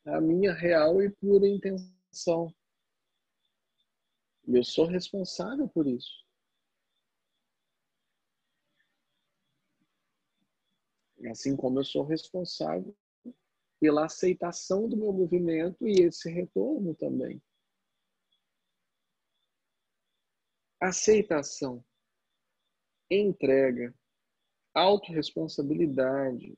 a 0.06 0.22
minha 0.22 0.54
real 0.54 1.02
e 1.02 1.10
pura 1.10 1.48
intenção. 1.48 2.54
E 4.48 4.56
eu 4.56 4.64
sou 4.64 4.86
responsável 4.86 5.68
por 5.68 5.88
isso. 5.88 6.24
Assim 11.32 11.56
como 11.56 11.80
eu 11.80 11.84
sou 11.84 12.04
responsável 12.04 12.96
pela 13.80 14.06
aceitação 14.06 14.88
do 14.88 14.98
meu 14.98 15.14
movimento 15.14 15.88
e 15.88 16.02
esse 16.02 16.30
retorno 16.30 16.94
também. 16.96 17.42
Aceitação, 20.82 21.84
entrega, 23.10 23.94
autorresponsabilidade 24.74 26.58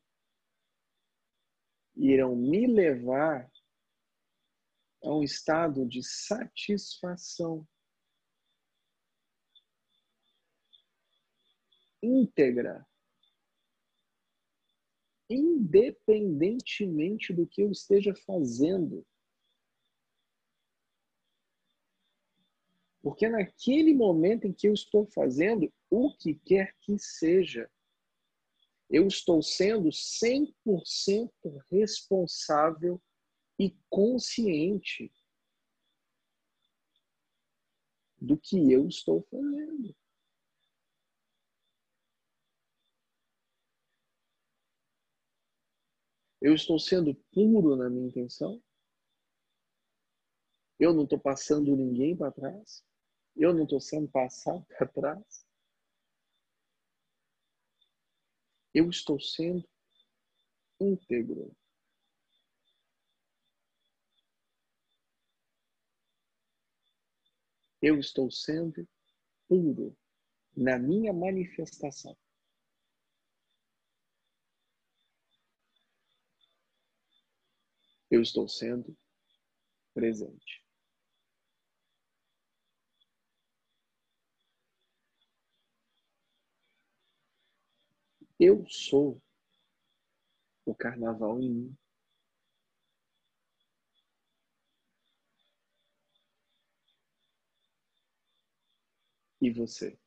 irão 1.95 2.35
me 2.35 2.67
levar 2.67 3.51
a 5.03 5.15
um 5.15 5.23
estado 5.23 5.87
de 5.87 6.03
satisfação 6.03 7.67
íntegra 12.01 12.85
independentemente 15.33 17.33
do 17.33 17.47
que 17.47 17.61
eu 17.61 17.71
esteja 17.71 18.13
fazendo. 18.25 19.05
Porque 23.01 23.27
naquele 23.27 23.93
momento 23.93 24.45
em 24.45 24.53
que 24.53 24.67
eu 24.67 24.73
estou 24.73 25.05
fazendo 25.05 25.71
o 25.89 26.15
que 26.15 26.35
quer 26.35 26.75
que 26.81 26.97
seja, 26.99 27.69
eu 28.89 29.07
estou 29.07 29.41
sendo 29.41 29.89
100% 29.89 31.31
responsável 31.71 33.01
e 33.57 33.75
consciente 33.89 35.11
do 38.19 38.37
que 38.37 38.71
eu 38.71 38.87
estou 38.87 39.25
fazendo. 39.31 39.95
Eu 46.41 46.55
estou 46.55 46.79
sendo 46.79 47.13
puro 47.31 47.75
na 47.75 47.87
minha 47.87 48.07
intenção? 48.07 48.61
Eu 50.79 50.91
não 50.91 51.03
estou 51.03 51.19
passando 51.19 51.75
ninguém 51.75 52.17
para 52.17 52.31
trás? 52.31 52.83
Eu 53.35 53.53
não 53.53 53.63
estou 53.63 53.79
sendo 53.79 54.07
passado 54.09 54.65
para 54.65 54.87
trás? 54.87 55.45
Eu 58.73 58.89
estou 58.89 59.19
sendo 59.19 59.69
íntegro. 60.79 61.55
Eu 67.79 67.99
estou 67.99 68.31
sendo 68.31 68.87
puro 69.47 69.95
na 70.55 70.79
minha 70.79 71.13
manifestação. 71.13 72.17
Eu 78.11 78.21
estou 78.21 78.47
sendo 78.47 78.95
presente. 79.93 80.61
Eu 88.37 88.65
sou 88.67 89.21
o 90.65 90.75
carnaval 90.75 91.39
em 91.41 91.49
mim. 91.49 91.77
E 99.41 99.51
você? 99.51 99.97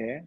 É. 0.00 0.24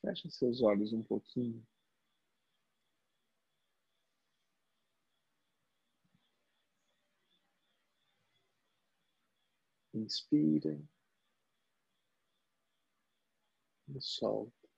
Feche 0.00 0.30
seus 0.30 0.62
olhos 0.62 0.92
um 0.92 1.02
pouquinho. 1.02 1.60
Inspira 10.02 10.82
e 13.88 14.00
solta. 14.00 14.68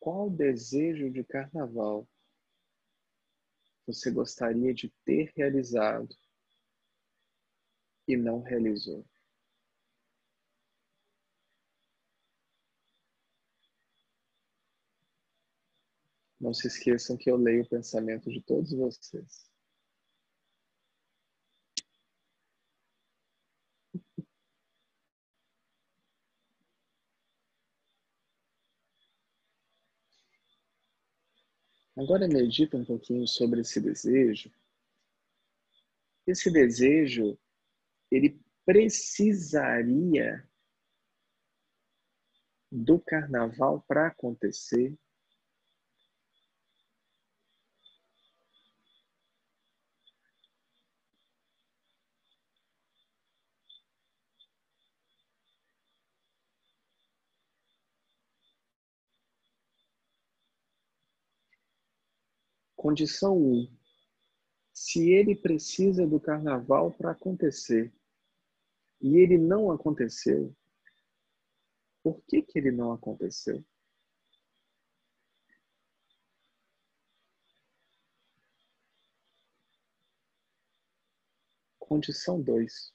Qual 0.00 0.28
desejo 0.28 1.08
de 1.08 1.22
carnaval 1.22 2.08
você 3.86 4.10
gostaria 4.10 4.74
de 4.74 4.90
ter 5.04 5.32
realizado 5.36 6.16
e 8.08 8.16
não 8.16 8.42
realizou? 8.42 9.06
Não 16.42 16.52
se 16.52 16.66
esqueçam 16.66 17.16
que 17.16 17.30
eu 17.30 17.36
leio 17.36 17.62
o 17.62 17.68
pensamento 17.68 18.28
de 18.28 18.42
todos 18.42 18.72
vocês. 18.72 19.48
Agora 31.96 32.26
medita 32.26 32.76
um 32.76 32.84
pouquinho 32.84 33.28
sobre 33.28 33.60
esse 33.60 33.80
desejo. 33.80 34.52
Esse 36.26 36.50
desejo, 36.50 37.38
ele 38.10 38.42
precisaria 38.64 40.44
do 42.68 42.98
carnaval 42.98 43.80
para 43.82 44.08
acontecer 44.08 44.98
Condição 62.82 63.38
1. 63.38 63.78
Se 64.72 65.12
ele 65.12 65.36
precisa 65.36 66.04
do 66.04 66.18
carnaval 66.18 66.90
para 66.90 67.12
acontecer 67.12 67.94
e 69.00 69.18
ele 69.18 69.38
não 69.38 69.70
aconteceu, 69.70 70.52
por 72.02 72.20
que, 72.24 72.42
que 72.42 72.58
ele 72.58 72.72
não 72.72 72.90
aconteceu? 72.90 73.64
Condição 81.78 82.42
2. 82.42 82.92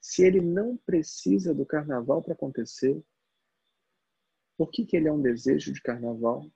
Se 0.00 0.24
ele 0.24 0.40
não 0.40 0.76
precisa 0.76 1.54
do 1.54 1.64
carnaval 1.64 2.20
para 2.20 2.32
acontecer, 2.32 3.00
por 4.56 4.72
que, 4.72 4.84
que 4.84 4.96
ele 4.96 5.06
é 5.06 5.12
um 5.12 5.22
desejo 5.22 5.72
de 5.72 5.80
carnaval? 5.80 6.50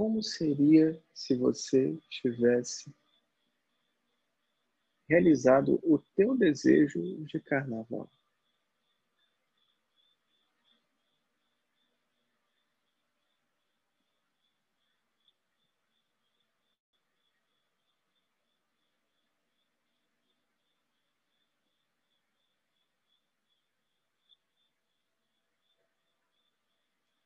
Como 0.00 0.22
seria 0.22 0.98
se 1.12 1.36
você 1.36 1.94
tivesse 2.08 2.90
realizado 5.06 5.78
o 5.82 5.98
teu 6.16 6.34
desejo 6.34 7.22
de 7.26 7.38
carnaval? 7.38 8.10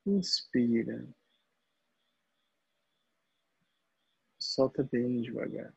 Inspira. 0.05 1.07
Solta 4.55 4.85
bem 4.85 5.21
devagar. 5.21 5.75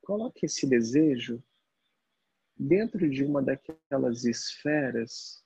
Coloque 0.00 0.46
esse 0.46 0.66
desejo 0.66 1.44
dentro 2.56 3.10
de 3.10 3.22
uma 3.22 3.42
daquelas 3.42 4.24
esferas 4.24 5.43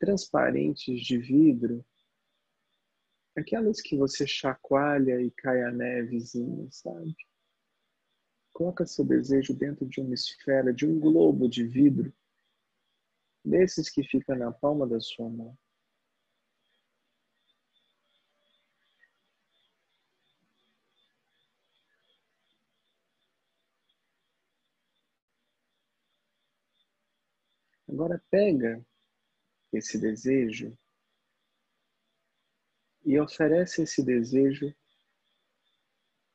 transparentes 0.00 1.02
de 1.02 1.18
vidro, 1.18 1.84
aquelas 3.36 3.80
que 3.82 3.96
você 3.96 4.26
chacoalha 4.26 5.20
e 5.20 5.30
cai 5.30 5.62
a 5.62 5.70
nevezinha, 5.70 6.66
sabe? 6.72 7.14
Coloca 8.52 8.86
seu 8.86 9.04
desejo 9.04 9.54
dentro 9.54 9.86
de 9.86 10.00
uma 10.00 10.14
esfera, 10.14 10.72
de 10.72 10.86
um 10.86 10.98
globo 10.98 11.48
de 11.48 11.64
vidro, 11.64 12.12
desses 13.44 13.90
que 13.90 14.02
fica 14.02 14.34
na 14.34 14.50
palma 14.50 14.86
da 14.86 14.98
sua 15.00 15.28
mão. 15.28 15.56
Agora 27.86 28.22
pega 28.30 28.84
esse 29.72 29.98
desejo 29.98 30.76
e 33.04 33.18
oferece 33.18 33.82
esse 33.82 34.04
desejo 34.04 34.74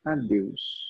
a 0.04 0.14
Deus. 0.14 0.86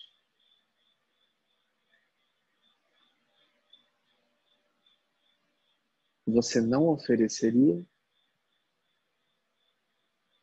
Você 6.26 6.61
não 6.61 6.88
ofereceria? 6.88 7.84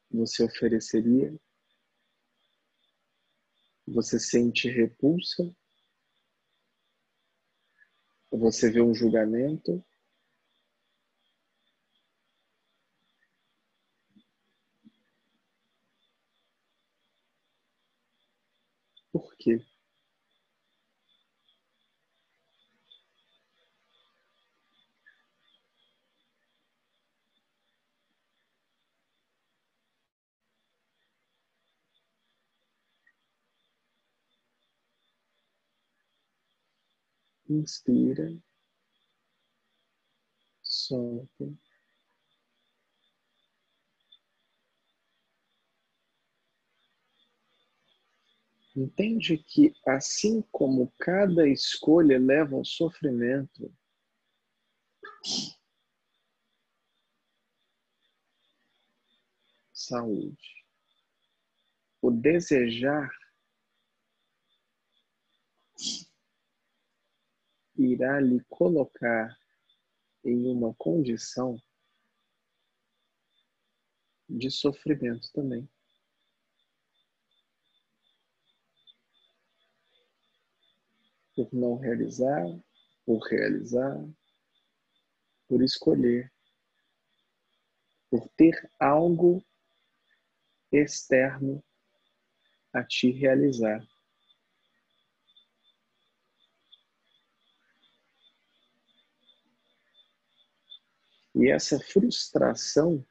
Você 0.09 0.43
ofereceria? 0.43 1.37
Você 3.87 4.17
sente 4.17 4.69
repulsa? 4.69 5.53
Você 8.31 8.71
vê 8.71 8.81
um 8.81 8.93
julgamento? 8.95 9.83
Quê? 19.43 19.59
Inspira, 37.55 38.27
solta. 40.63 41.45
Entende 48.75 49.37
que, 49.37 49.71
assim 49.85 50.41
como 50.51 50.91
cada 50.99 51.47
escolha 51.47 52.17
leva 52.19 52.55
ao 52.55 52.65
sofrimento, 52.65 53.71
saúde, 59.71 60.65
o 62.01 62.09
desejar 62.09 63.11
irá 67.75 68.19
lhe 68.19 68.43
colocar 68.49 69.37
em 70.23 70.47
uma 70.47 70.73
condição 70.75 71.61
de 74.27 74.49
sofrimento 74.49 75.31
também. 75.31 75.69
Por 81.35 81.51
não 81.53 81.77
realizar, 81.77 82.45
por 83.05 83.19
realizar, 83.27 84.03
por 85.47 85.63
escolher, 85.63 86.31
por 88.09 88.27
ter 88.37 88.71
algo 88.79 89.43
externo 90.71 91.63
a 92.71 92.83
te 92.83 93.11
realizar. 93.11 93.85
E 101.35 101.49
essa 101.49 101.79
frustração 101.79 103.03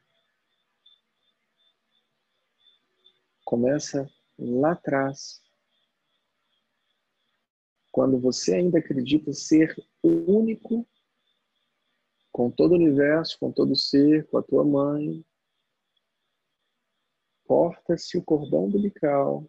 começa 3.43 4.09
lá 4.39 4.71
atrás, 4.71 5.42
quando 7.93 8.19
você 8.19 8.55
ainda 8.55 8.79
acredita 8.79 9.31
ser 9.33 9.71
único 10.03 10.83
com 12.31 12.49
todo 12.49 12.71
o 12.71 12.75
universo, 12.75 13.37
com 13.39 13.51
todo 13.51 13.73
o 13.73 13.75
ser, 13.75 14.27
com 14.29 14.39
a 14.39 14.41
tua 14.41 14.65
mãe, 14.65 15.23
corta-se 17.45 18.17
o 18.17 18.23
cordão 18.23 18.65
umbilical 18.65 19.47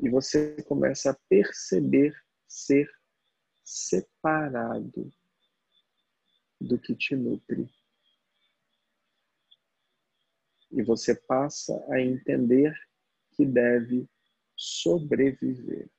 e 0.00 0.08
você 0.08 0.62
começa 0.62 1.10
a 1.10 1.18
perceber 1.28 2.16
ser 2.48 2.90
separado 3.62 5.12
do 6.58 6.78
que 6.78 6.96
te 6.96 7.14
nutre. 7.14 7.68
E 10.72 10.82
você 10.82 11.14
passa 11.14 11.84
a 11.90 12.00
entender 12.00 12.74
que 13.32 13.44
deve 13.44 14.08
sobreviver. 14.56 15.90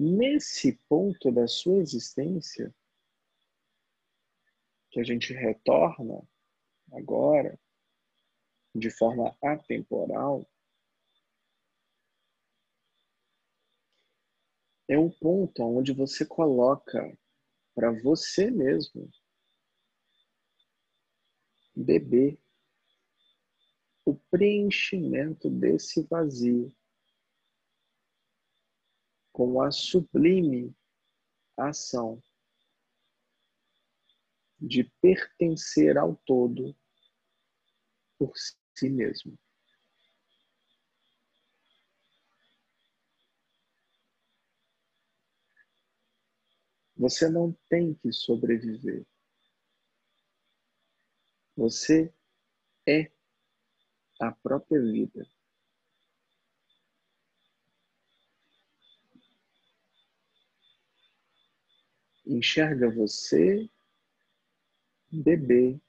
Nesse 0.00 0.74
ponto 0.88 1.32
da 1.32 1.48
sua 1.48 1.78
existência, 1.78 2.72
que 4.92 5.00
a 5.00 5.02
gente 5.02 5.32
retorna 5.32 6.22
agora, 6.92 7.58
de 8.72 8.90
forma 8.90 9.36
atemporal, 9.42 10.48
é 14.86 14.96
um 14.96 15.10
ponto 15.10 15.64
onde 15.64 15.92
você 15.92 16.24
coloca 16.24 17.18
para 17.74 17.90
você 17.90 18.52
mesmo 18.52 19.10
beber 21.74 22.40
o 24.04 24.14
preenchimento 24.30 25.50
desse 25.50 26.04
vazio 26.04 26.72
com 29.38 29.62
a 29.62 29.70
sublime 29.70 30.76
ação 31.56 32.20
de 34.60 34.82
pertencer 35.00 35.96
ao 35.96 36.16
todo 36.26 36.76
por 38.18 38.32
si 38.74 38.90
mesmo. 38.90 39.38
Você 46.96 47.28
não 47.28 47.56
tem 47.68 47.94
que 47.94 48.12
sobreviver. 48.12 49.06
Você 51.56 52.12
é 52.88 53.12
a 54.20 54.32
própria 54.32 54.82
vida. 54.82 55.37
Enxerga 62.28 62.90
você, 62.90 63.68
bebê, 65.10 65.80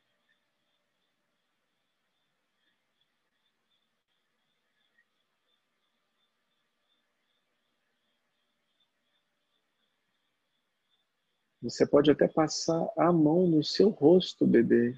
Você 11.61 11.85
pode 11.85 12.09
até 12.09 12.25
passar 12.25 12.89
a 12.97 13.11
mão 13.11 13.45
no 13.45 13.61
seu 13.61 13.89
rosto, 13.89 14.47
bebê. 14.47 14.97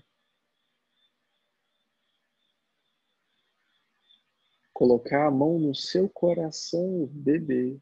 Colocar 4.71 5.25
a 5.25 5.31
mão 5.31 5.57
no 5.57 5.73
seu 5.73 6.07
coração, 6.07 7.07
bebê. 7.07 7.81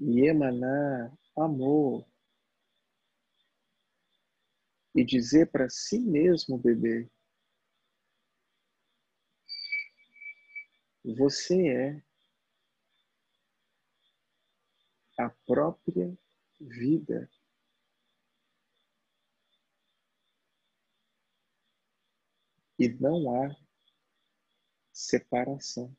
E 0.00 0.26
emanar 0.26 1.12
amor. 1.36 2.06
E 4.94 5.04
dizer 5.04 5.50
para 5.50 5.68
si 5.68 6.00
mesmo, 6.00 6.58
bebê, 6.58 7.08
Você 11.16 11.68
é 11.68 12.02
a 15.18 15.30
própria 15.46 16.16
vida. 16.60 17.30
E 22.78 22.88
não 22.88 23.34
há 23.34 23.56
separação. 24.92 25.96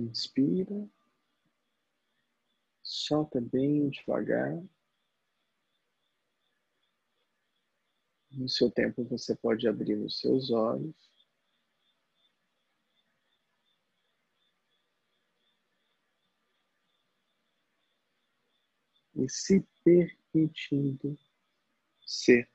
Inspira, 0.00 0.88
solta 2.82 3.38
bem 3.38 3.90
devagar. 3.90 4.62
No 8.30 8.48
seu 8.48 8.70
tempo, 8.70 9.04
você 9.04 9.36
pode 9.36 9.68
abrir 9.68 9.96
os 9.96 10.18
seus 10.18 10.50
olhos. 10.50 10.96
E 19.14 19.28
se 19.28 19.62
permitindo 19.84 21.18
ser 22.06 22.48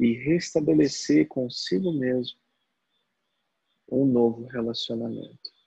e 0.00 0.12
restabelecer 0.12 1.28
consigo 1.28 1.92
mesmo 1.92 2.38
um 3.90 4.04
novo 4.04 4.46
relacionamento. 4.46 5.57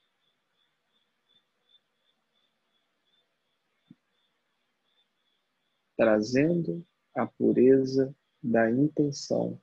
Trazendo 6.01 6.83
a 7.15 7.27
pureza 7.27 8.11
da 8.41 8.71
intenção 8.71 9.61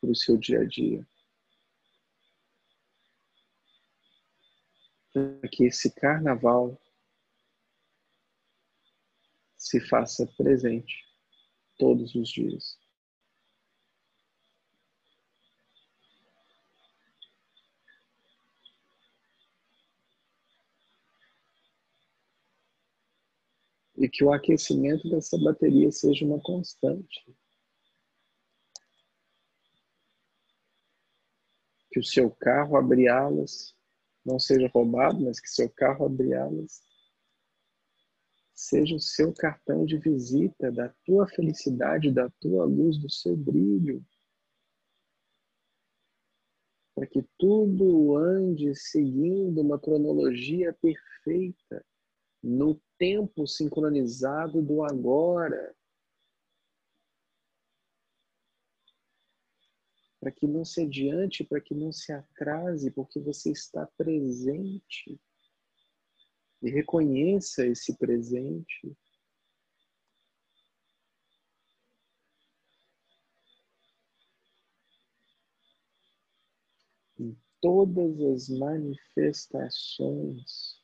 para 0.00 0.10
o 0.10 0.16
seu 0.16 0.36
dia 0.36 0.58
a 0.58 0.64
dia. 0.64 1.06
Para 5.12 5.48
que 5.48 5.62
esse 5.66 5.94
carnaval 5.94 6.76
se 9.56 9.78
faça 9.88 10.26
presente 10.36 11.06
todos 11.78 12.12
os 12.16 12.28
dias. 12.28 12.81
Que 24.12 24.22
o 24.22 24.32
aquecimento 24.32 25.08
dessa 25.10 25.38
bateria 25.38 25.90
seja 25.90 26.24
uma 26.24 26.40
constante. 26.40 27.24
que 31.92 32.00
o 32.00 32.04
seu 32.04 32.30
carro 32.30 32.76
abrir 32.76 33.08
alas 33.08 33.76
não 34.24 34.38
seja 34.38 34.66
roubado, 34.72 35.20
mas 35.20 35.38
que 35.38 35.48
seu 35.48 35.68
carro 35.68 36.06
abrir 36.06 36.32
alas 36.34 36.82
seja 38.54 38.94
o 38.94 39.00
seu 39.00 39.32
cartão 39.34 39.84
de 39.84 39.98
visita 39.98 40.70
da 40.70 40.88
tua 41.04 41.26
felicidade, 41.26 42.10
da 42.10 42.30
tua 42.40 42.64
luz, 42.64 42.96
do 42.96 43.10
seu 43.10 43.36
brilho. 43.36 44.04
Para 46.94 47.06
que 47.06 47.22
tudo 47.36 48.16
ande 48.16 48.74
seguindo 48.74 49.60
uma 49.60 49.78
cronologia 49.78 50.72
perfeita, 50.80 51.84
no 52.42 52.78
tempo 52.98 53.46
sincronizado 53.46 54.60
do 54.60 54.84
agora. 54.84 55.74
para 60.22 60.30
que 60.30 60.46
não 60.46 60.64
se 60.64 60.80
adiante, 60.82 61.42
para 61.42 61.60
que 61.60 61.74
não 61.74 61.90
se 61.90 62.12
atrase, 62.12 62.92
porque 62.92 63.18
você 63.18 63.50
está 63.50 63.84
presente. 63.98 65.20
E 66.62 66.70
reconheça 66.70 67.66
esse 67.66 67.98
presente. 67.98 68.96
Em 77.18 77.36
todas 77.60 78.20
as 78.20 78.48
manifestações 78.48 80.81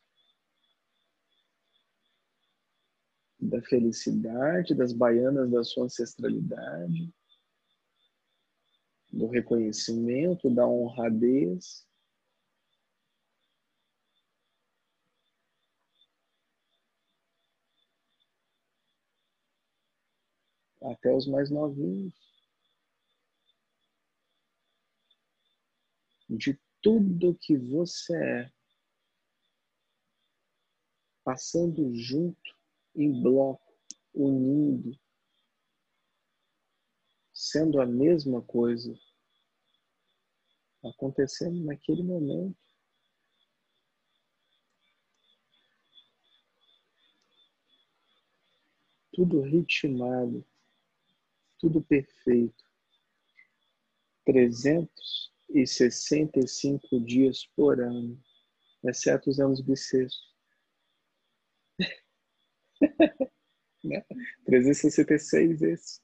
da 3.40 3.62
felicidade, 3.62 4.74
das 4.74 4.92
baianas 4.92 5.50
da 5.50 5.62
sua 5.62 5.84
ancestralidade, 5.84 7.12
do 9.12 9.26
reconhecimento, 9.28 10.50
da 10.50 10.66
honradez. 10.66 11.86
Até 20.82 21.12
os 21.14 21.26
mais 21.26 21.50
novinhos. 21.50 22.14
De 26.28 26.58
tudo 26.82 27.38
que 27.40 27.56
você 27.56 28.16
é, 28.16 28.52
passando 31.24 31.94
junto, 31.94 32.57
em 32.98 33.22
bloco, 33.22 33.72
unindo, 34.12 34.98
sendo 37.32 37.80
a 37.80 37.86
mesma 37.86 38.42
coisa 38.42 38.92
acontecendo 40.82 41.64
naquele 41.64 42.02
momento. 42.02 42.58
Tudo 49.12 49.42
ritmado, 49.42 50.44
tudo 51.60 51.80
perfeito. 51.80 52.66
365 54.24 57.00
dias 57.04 57.46
por 57.56 57.80
ano, 57.80 58.20
exceto 58.84 59.30
os 59.30 59.38
anos 59.38 59.60
bissextos. 59.60 60.27
né? 63.84 64.04
366 64.44 65.62
esse. 65.62 66.00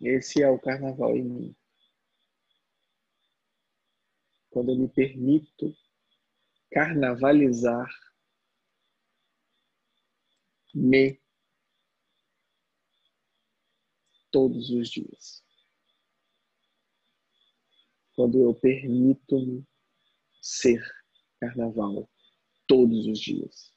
Esse 0.00 0.42
é 0.42 0.48
o 0.50 0.58
carnaval 0.58 1.16
em 1.16 1.24
mim. 1.24 1.56
Quando 4.50 4.70
eu 4.72 4.78
me 4.78 4.88
permito 4.88 5.74
carnavalizar 6.70 7.88
me 10.74 11.18
todos 14.30 14.68
os 14.70 14.90
dias. 14.90 15.45
Quando 18.16 18.40
eu 18.40 18.54
permito-me 18.54 19.62
ser 20.40 20.82
carnaval 21.38 22.08
todos 22.66 23.06
os 23.06 23.18
dias. 23.18 23.72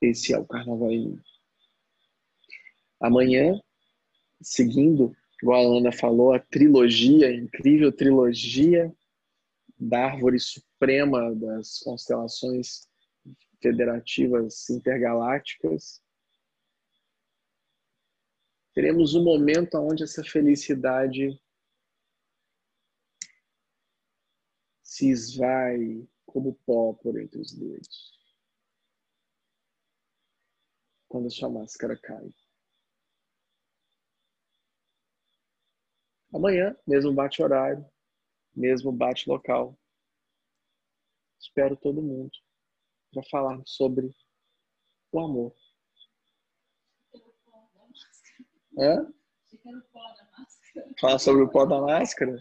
Esse 0.00 0.32
é 0.32 0.38
o 0.38 0.46
carnaval 0.46 0.90
em 0.90 1.08
mim. 1.08 1.22
Amanhã, 3.00 3.60
seguindo, 4.42 5.16
igual 5.42 5.74
a 5.74 5.78
Ana 5.78 5.92
falou, 5.92 6.32
a 6.32 6.38
trilogia, 6.38 7.28
a 7.28 7.34
incrível 7.34 7.90
trilogia 7.90 8.94
da 9.78 10.06
árvore 10.06 10.38
suprema 10.38 11.34
das 11.34 11.78
constelações 11.78 12.86
federativas 13.62 14.68
intergalácticas, 14.68 16.02
teremos 18.80 19.14
um 19.14 19.22
momento 19.22 19.76
onde 19.76 20.04
essa 20.04 20.24
felicidade 20.24 21.38
se 24.82 25.10
esvai 25.10 26.08
como 26.24 26.54
pó 26.64 26.94
por 26.94 27.20
entre 27.20 27.38
os 27.38 27.52
dedos. 27.52 28.18
Quando 31.08 31.26
a 31.26 31.30
sua 31.30 31.50
máscara 31.50 31.94
cai. 32.00 32.32
Amanhã, 36.32 36.74
mesmo 36.86 37.12
bate 37.12 37.42
horário, 37.42 37.84
mesmo 38.56 38.90
bate 38.90 39.28
local. 39.28 39.78
Espero 41.38 41.76
todo 41.76 42.00
mundo 42.00 42.32
para 43.12 43.22
falar 43.24 43.60
sobre 43.66 44.10
o 45.12 45.20
amor. 45.20 45.59
É? 48.80 48.96
Falar 50.98 51.18
sobre 51.18 51.42
o 51.42 51.48
pó 51.50 51.66
da 51.66 51.80
máscara? 51.80 52.38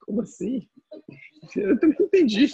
Como 0.00 0.22
assim? 0.22 0.68
Eu 1.56 1.78
também 1.80 1.96
não 1.98 2.06
entendi. 2.06 2.46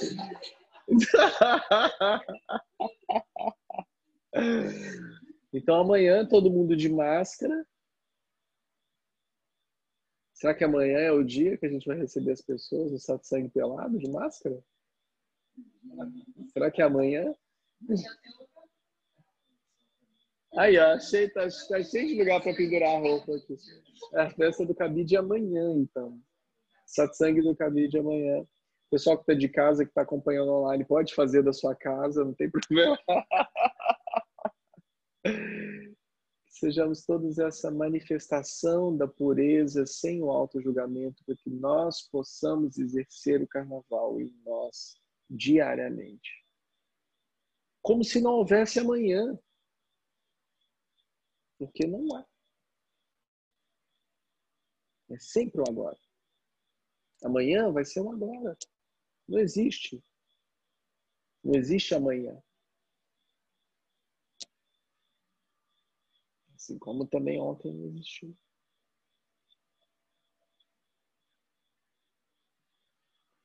Então 5.52 5.80
amanhã 5.80 6.26
todo 6.26 6.50
mundo 6.50 6.76
de 6.76 6.88
máscara. 6.88 7.66
Será 10.32 10.54
que 10.54 10.62
amanhã 10.62 10.98
é 10.98 11.10
o 11.10 11.24
dia 11.24 11.58
que 11.58 11.66
a 11.66 11.68
gente 11.68 11.86
vai 11.86 11.98
receber 11.98 12.32
as 12.32 12.40
pessoas 12.40 12.92
no 12.92 12.98
satsang 12.98 13.48
pelado 13.50 13.98
de 13.98 14.08
máscara? 14.08 14.62
Será 16.52 16.70
que 16.70 16.80
é 16.80 16.84
amanhã? 16.84 17.34
Aí, 20.58 20.76
ó, 20.76 20.94
achei, 20.94 21.28
tá, 21.28 21.42
tá 21.68 21.82
cheio 21.84 22.08
de 22.08 22.18
lugar 22.18 22.42
para 22.42 22.52
pendurar 22.52 22.96
a 22.96 22.98
roupa 22.98 23.36
aqui. 23.36 23.56
É 24.12 24.22
a 24.22 24.30
festa 24.30 24.66
do 24.66 24.74
cabide 24.74 25.16
amanhã, 25.16 25.72
então. 25.76 26.20
Satsang 26.84 27.40
do 27.42 27.54
cabide 27.54 27.96
amanhã. 27.96 28.40
O 28.40 28.90
pessoal 28.90 29.16
que 29.16 29.22
está 29.22 29.34
de 29.34 29.48
casa, 29.48 29.84
que 29.84 29.90
está 29.92 30.02
acompanhando 30.02 30.50
online, 30.50 30.84
pode 30.84 31.14
fazer 31.14 31.44
da 31.44 31.52
sua 31.52 31.76
casa, 31.76 32.24
não 32.24 32.34
tem 32.34 32.50
problema. 32.50 32.98
Sejamos 36.48 37.04
todos 37.06 37.38
essa 37.38 37.70
manifestação 37.70 38.96
da 38.96 39.06
pureza 39.06 39.86
sem 39.86 40.20
o 40.24 40.30
auto-julgamento, 40.32 41.22
para 41.24 41.36
que 41.36 41.50
nós 41.50 42.02
possamos 42.10 42.78
exercer 42.78 43.40
o 43.40 43.46
carnaval 43.46 44.20
em 44.20 44.34
nós 44.44 44.96
diariamente. 45.30 46.44
Como 47.80 48.02
se 48.02 48.20
não 48.20 48.32
houvesse 48.32 48.80
amanhã. 48.80 49.38
Porque 51.58 51.86
não 51.86 52.16
há. 52.16 52.26
É 55.10 55.18
sempre 55.18 55.60
o 55.60 55.64
agora. 55.68 55.98
Amanhã 57.24 57.72
vai 57.72 57.84
ser 57.84 58.00
um 58.00 58.12
agora. 58.12 58.56
Não 59.26 59.38
existe. 59.38 60.02
Não 61.42 61.54
existe 61.54 61.94
amanhã. 61.94 62.40
Assim 66.54 66.78
como 66.78 67.06
também 67.06 67.40
ontem 67.40 67.72
não 67.72 67.86
existiu. 67.88 68.36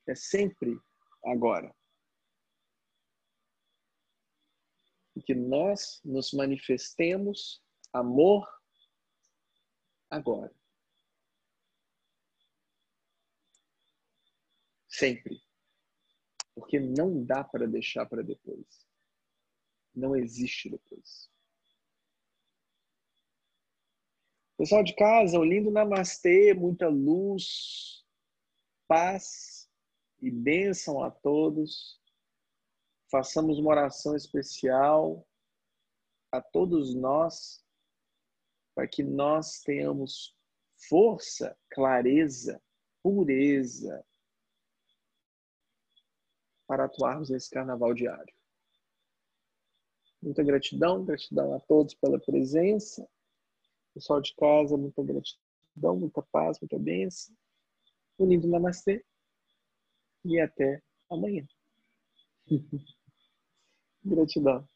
É 0.06 0.16
sempre 0.16 0.78
agora. 1.24 1.74
E 5.16 5.22
que 5.22 5.34
nós 5.34 6.02
nos 6.04 6.34
manifestemos 6.34 7.64
amor 7.94 8.48
agora. 10.10 10.54
Sempre. 14.88 15.42
Porque 16.56 16.80
não 16.80 17.24
dá 17.24 17.44
para 17.44 17.68
deixar 17.68 18.06
para 18.06 18.22
depois. 18.22 18.88
Não 19.96 20.16
existe 20.16 20.70
depois. 20.70 21.32
Pessoal 24.58 24.84
de 24.84 24.96
casa, 24.96 25.40
um 25.40 25.44
lindo 25.44 25.72
namastê, 25.72 26.54
muita 26.54 26.88
luz, 26.88 28.06
paz 28.88 29.70
e 30.22 30.30
bênção 30.30 31.04
a 31.04 31.10
todos. 31.10 32.00
Façamos 33.10 33.60
uma 33.60 33.72
oração 33.72 34.16
especial 34.16 35.28
a 36.32 36.42
todos 36.42 36.96
nós, 36.96 37.63
para 38.76 38.88
que 38.88 39.04
nós 39.04 39.62
tenhamos 39.62 40.36
força, 40.90 41.58
clareza, 41.70 42.62
pureza, 43.02 44.06
para 46.68 46.86
atuarmos 46.86 47.30
nesse 47.30 47.50
carnaval 47.50 47.94
diário. 47.94 48.34
Muita 50.22 50.42
gratidão, 50.42 51.04
gratidão 51.04 51.54
a 51.54 51.60
todos 51.60 51.94
pela 51.96 52.20
presença. 52.20 53.08
Pessoal 53.94 54.22
de 54.22 54.34
casa, 54.36 54.78
muita 54.78 55.04
gratidão, 55.04 55.98
muita 55.98 56.22
paz, 56.24 56.60
muita 56.60 56.80
bênção. 56.80 57.36
Um 58.18 58.28
lindo 58.28 58.48
namastê 58.48 59.06
e 60.24 60.40
até 60.40 60.82
amanhã. 61.10 61.46
gratidão. 64.04 64.68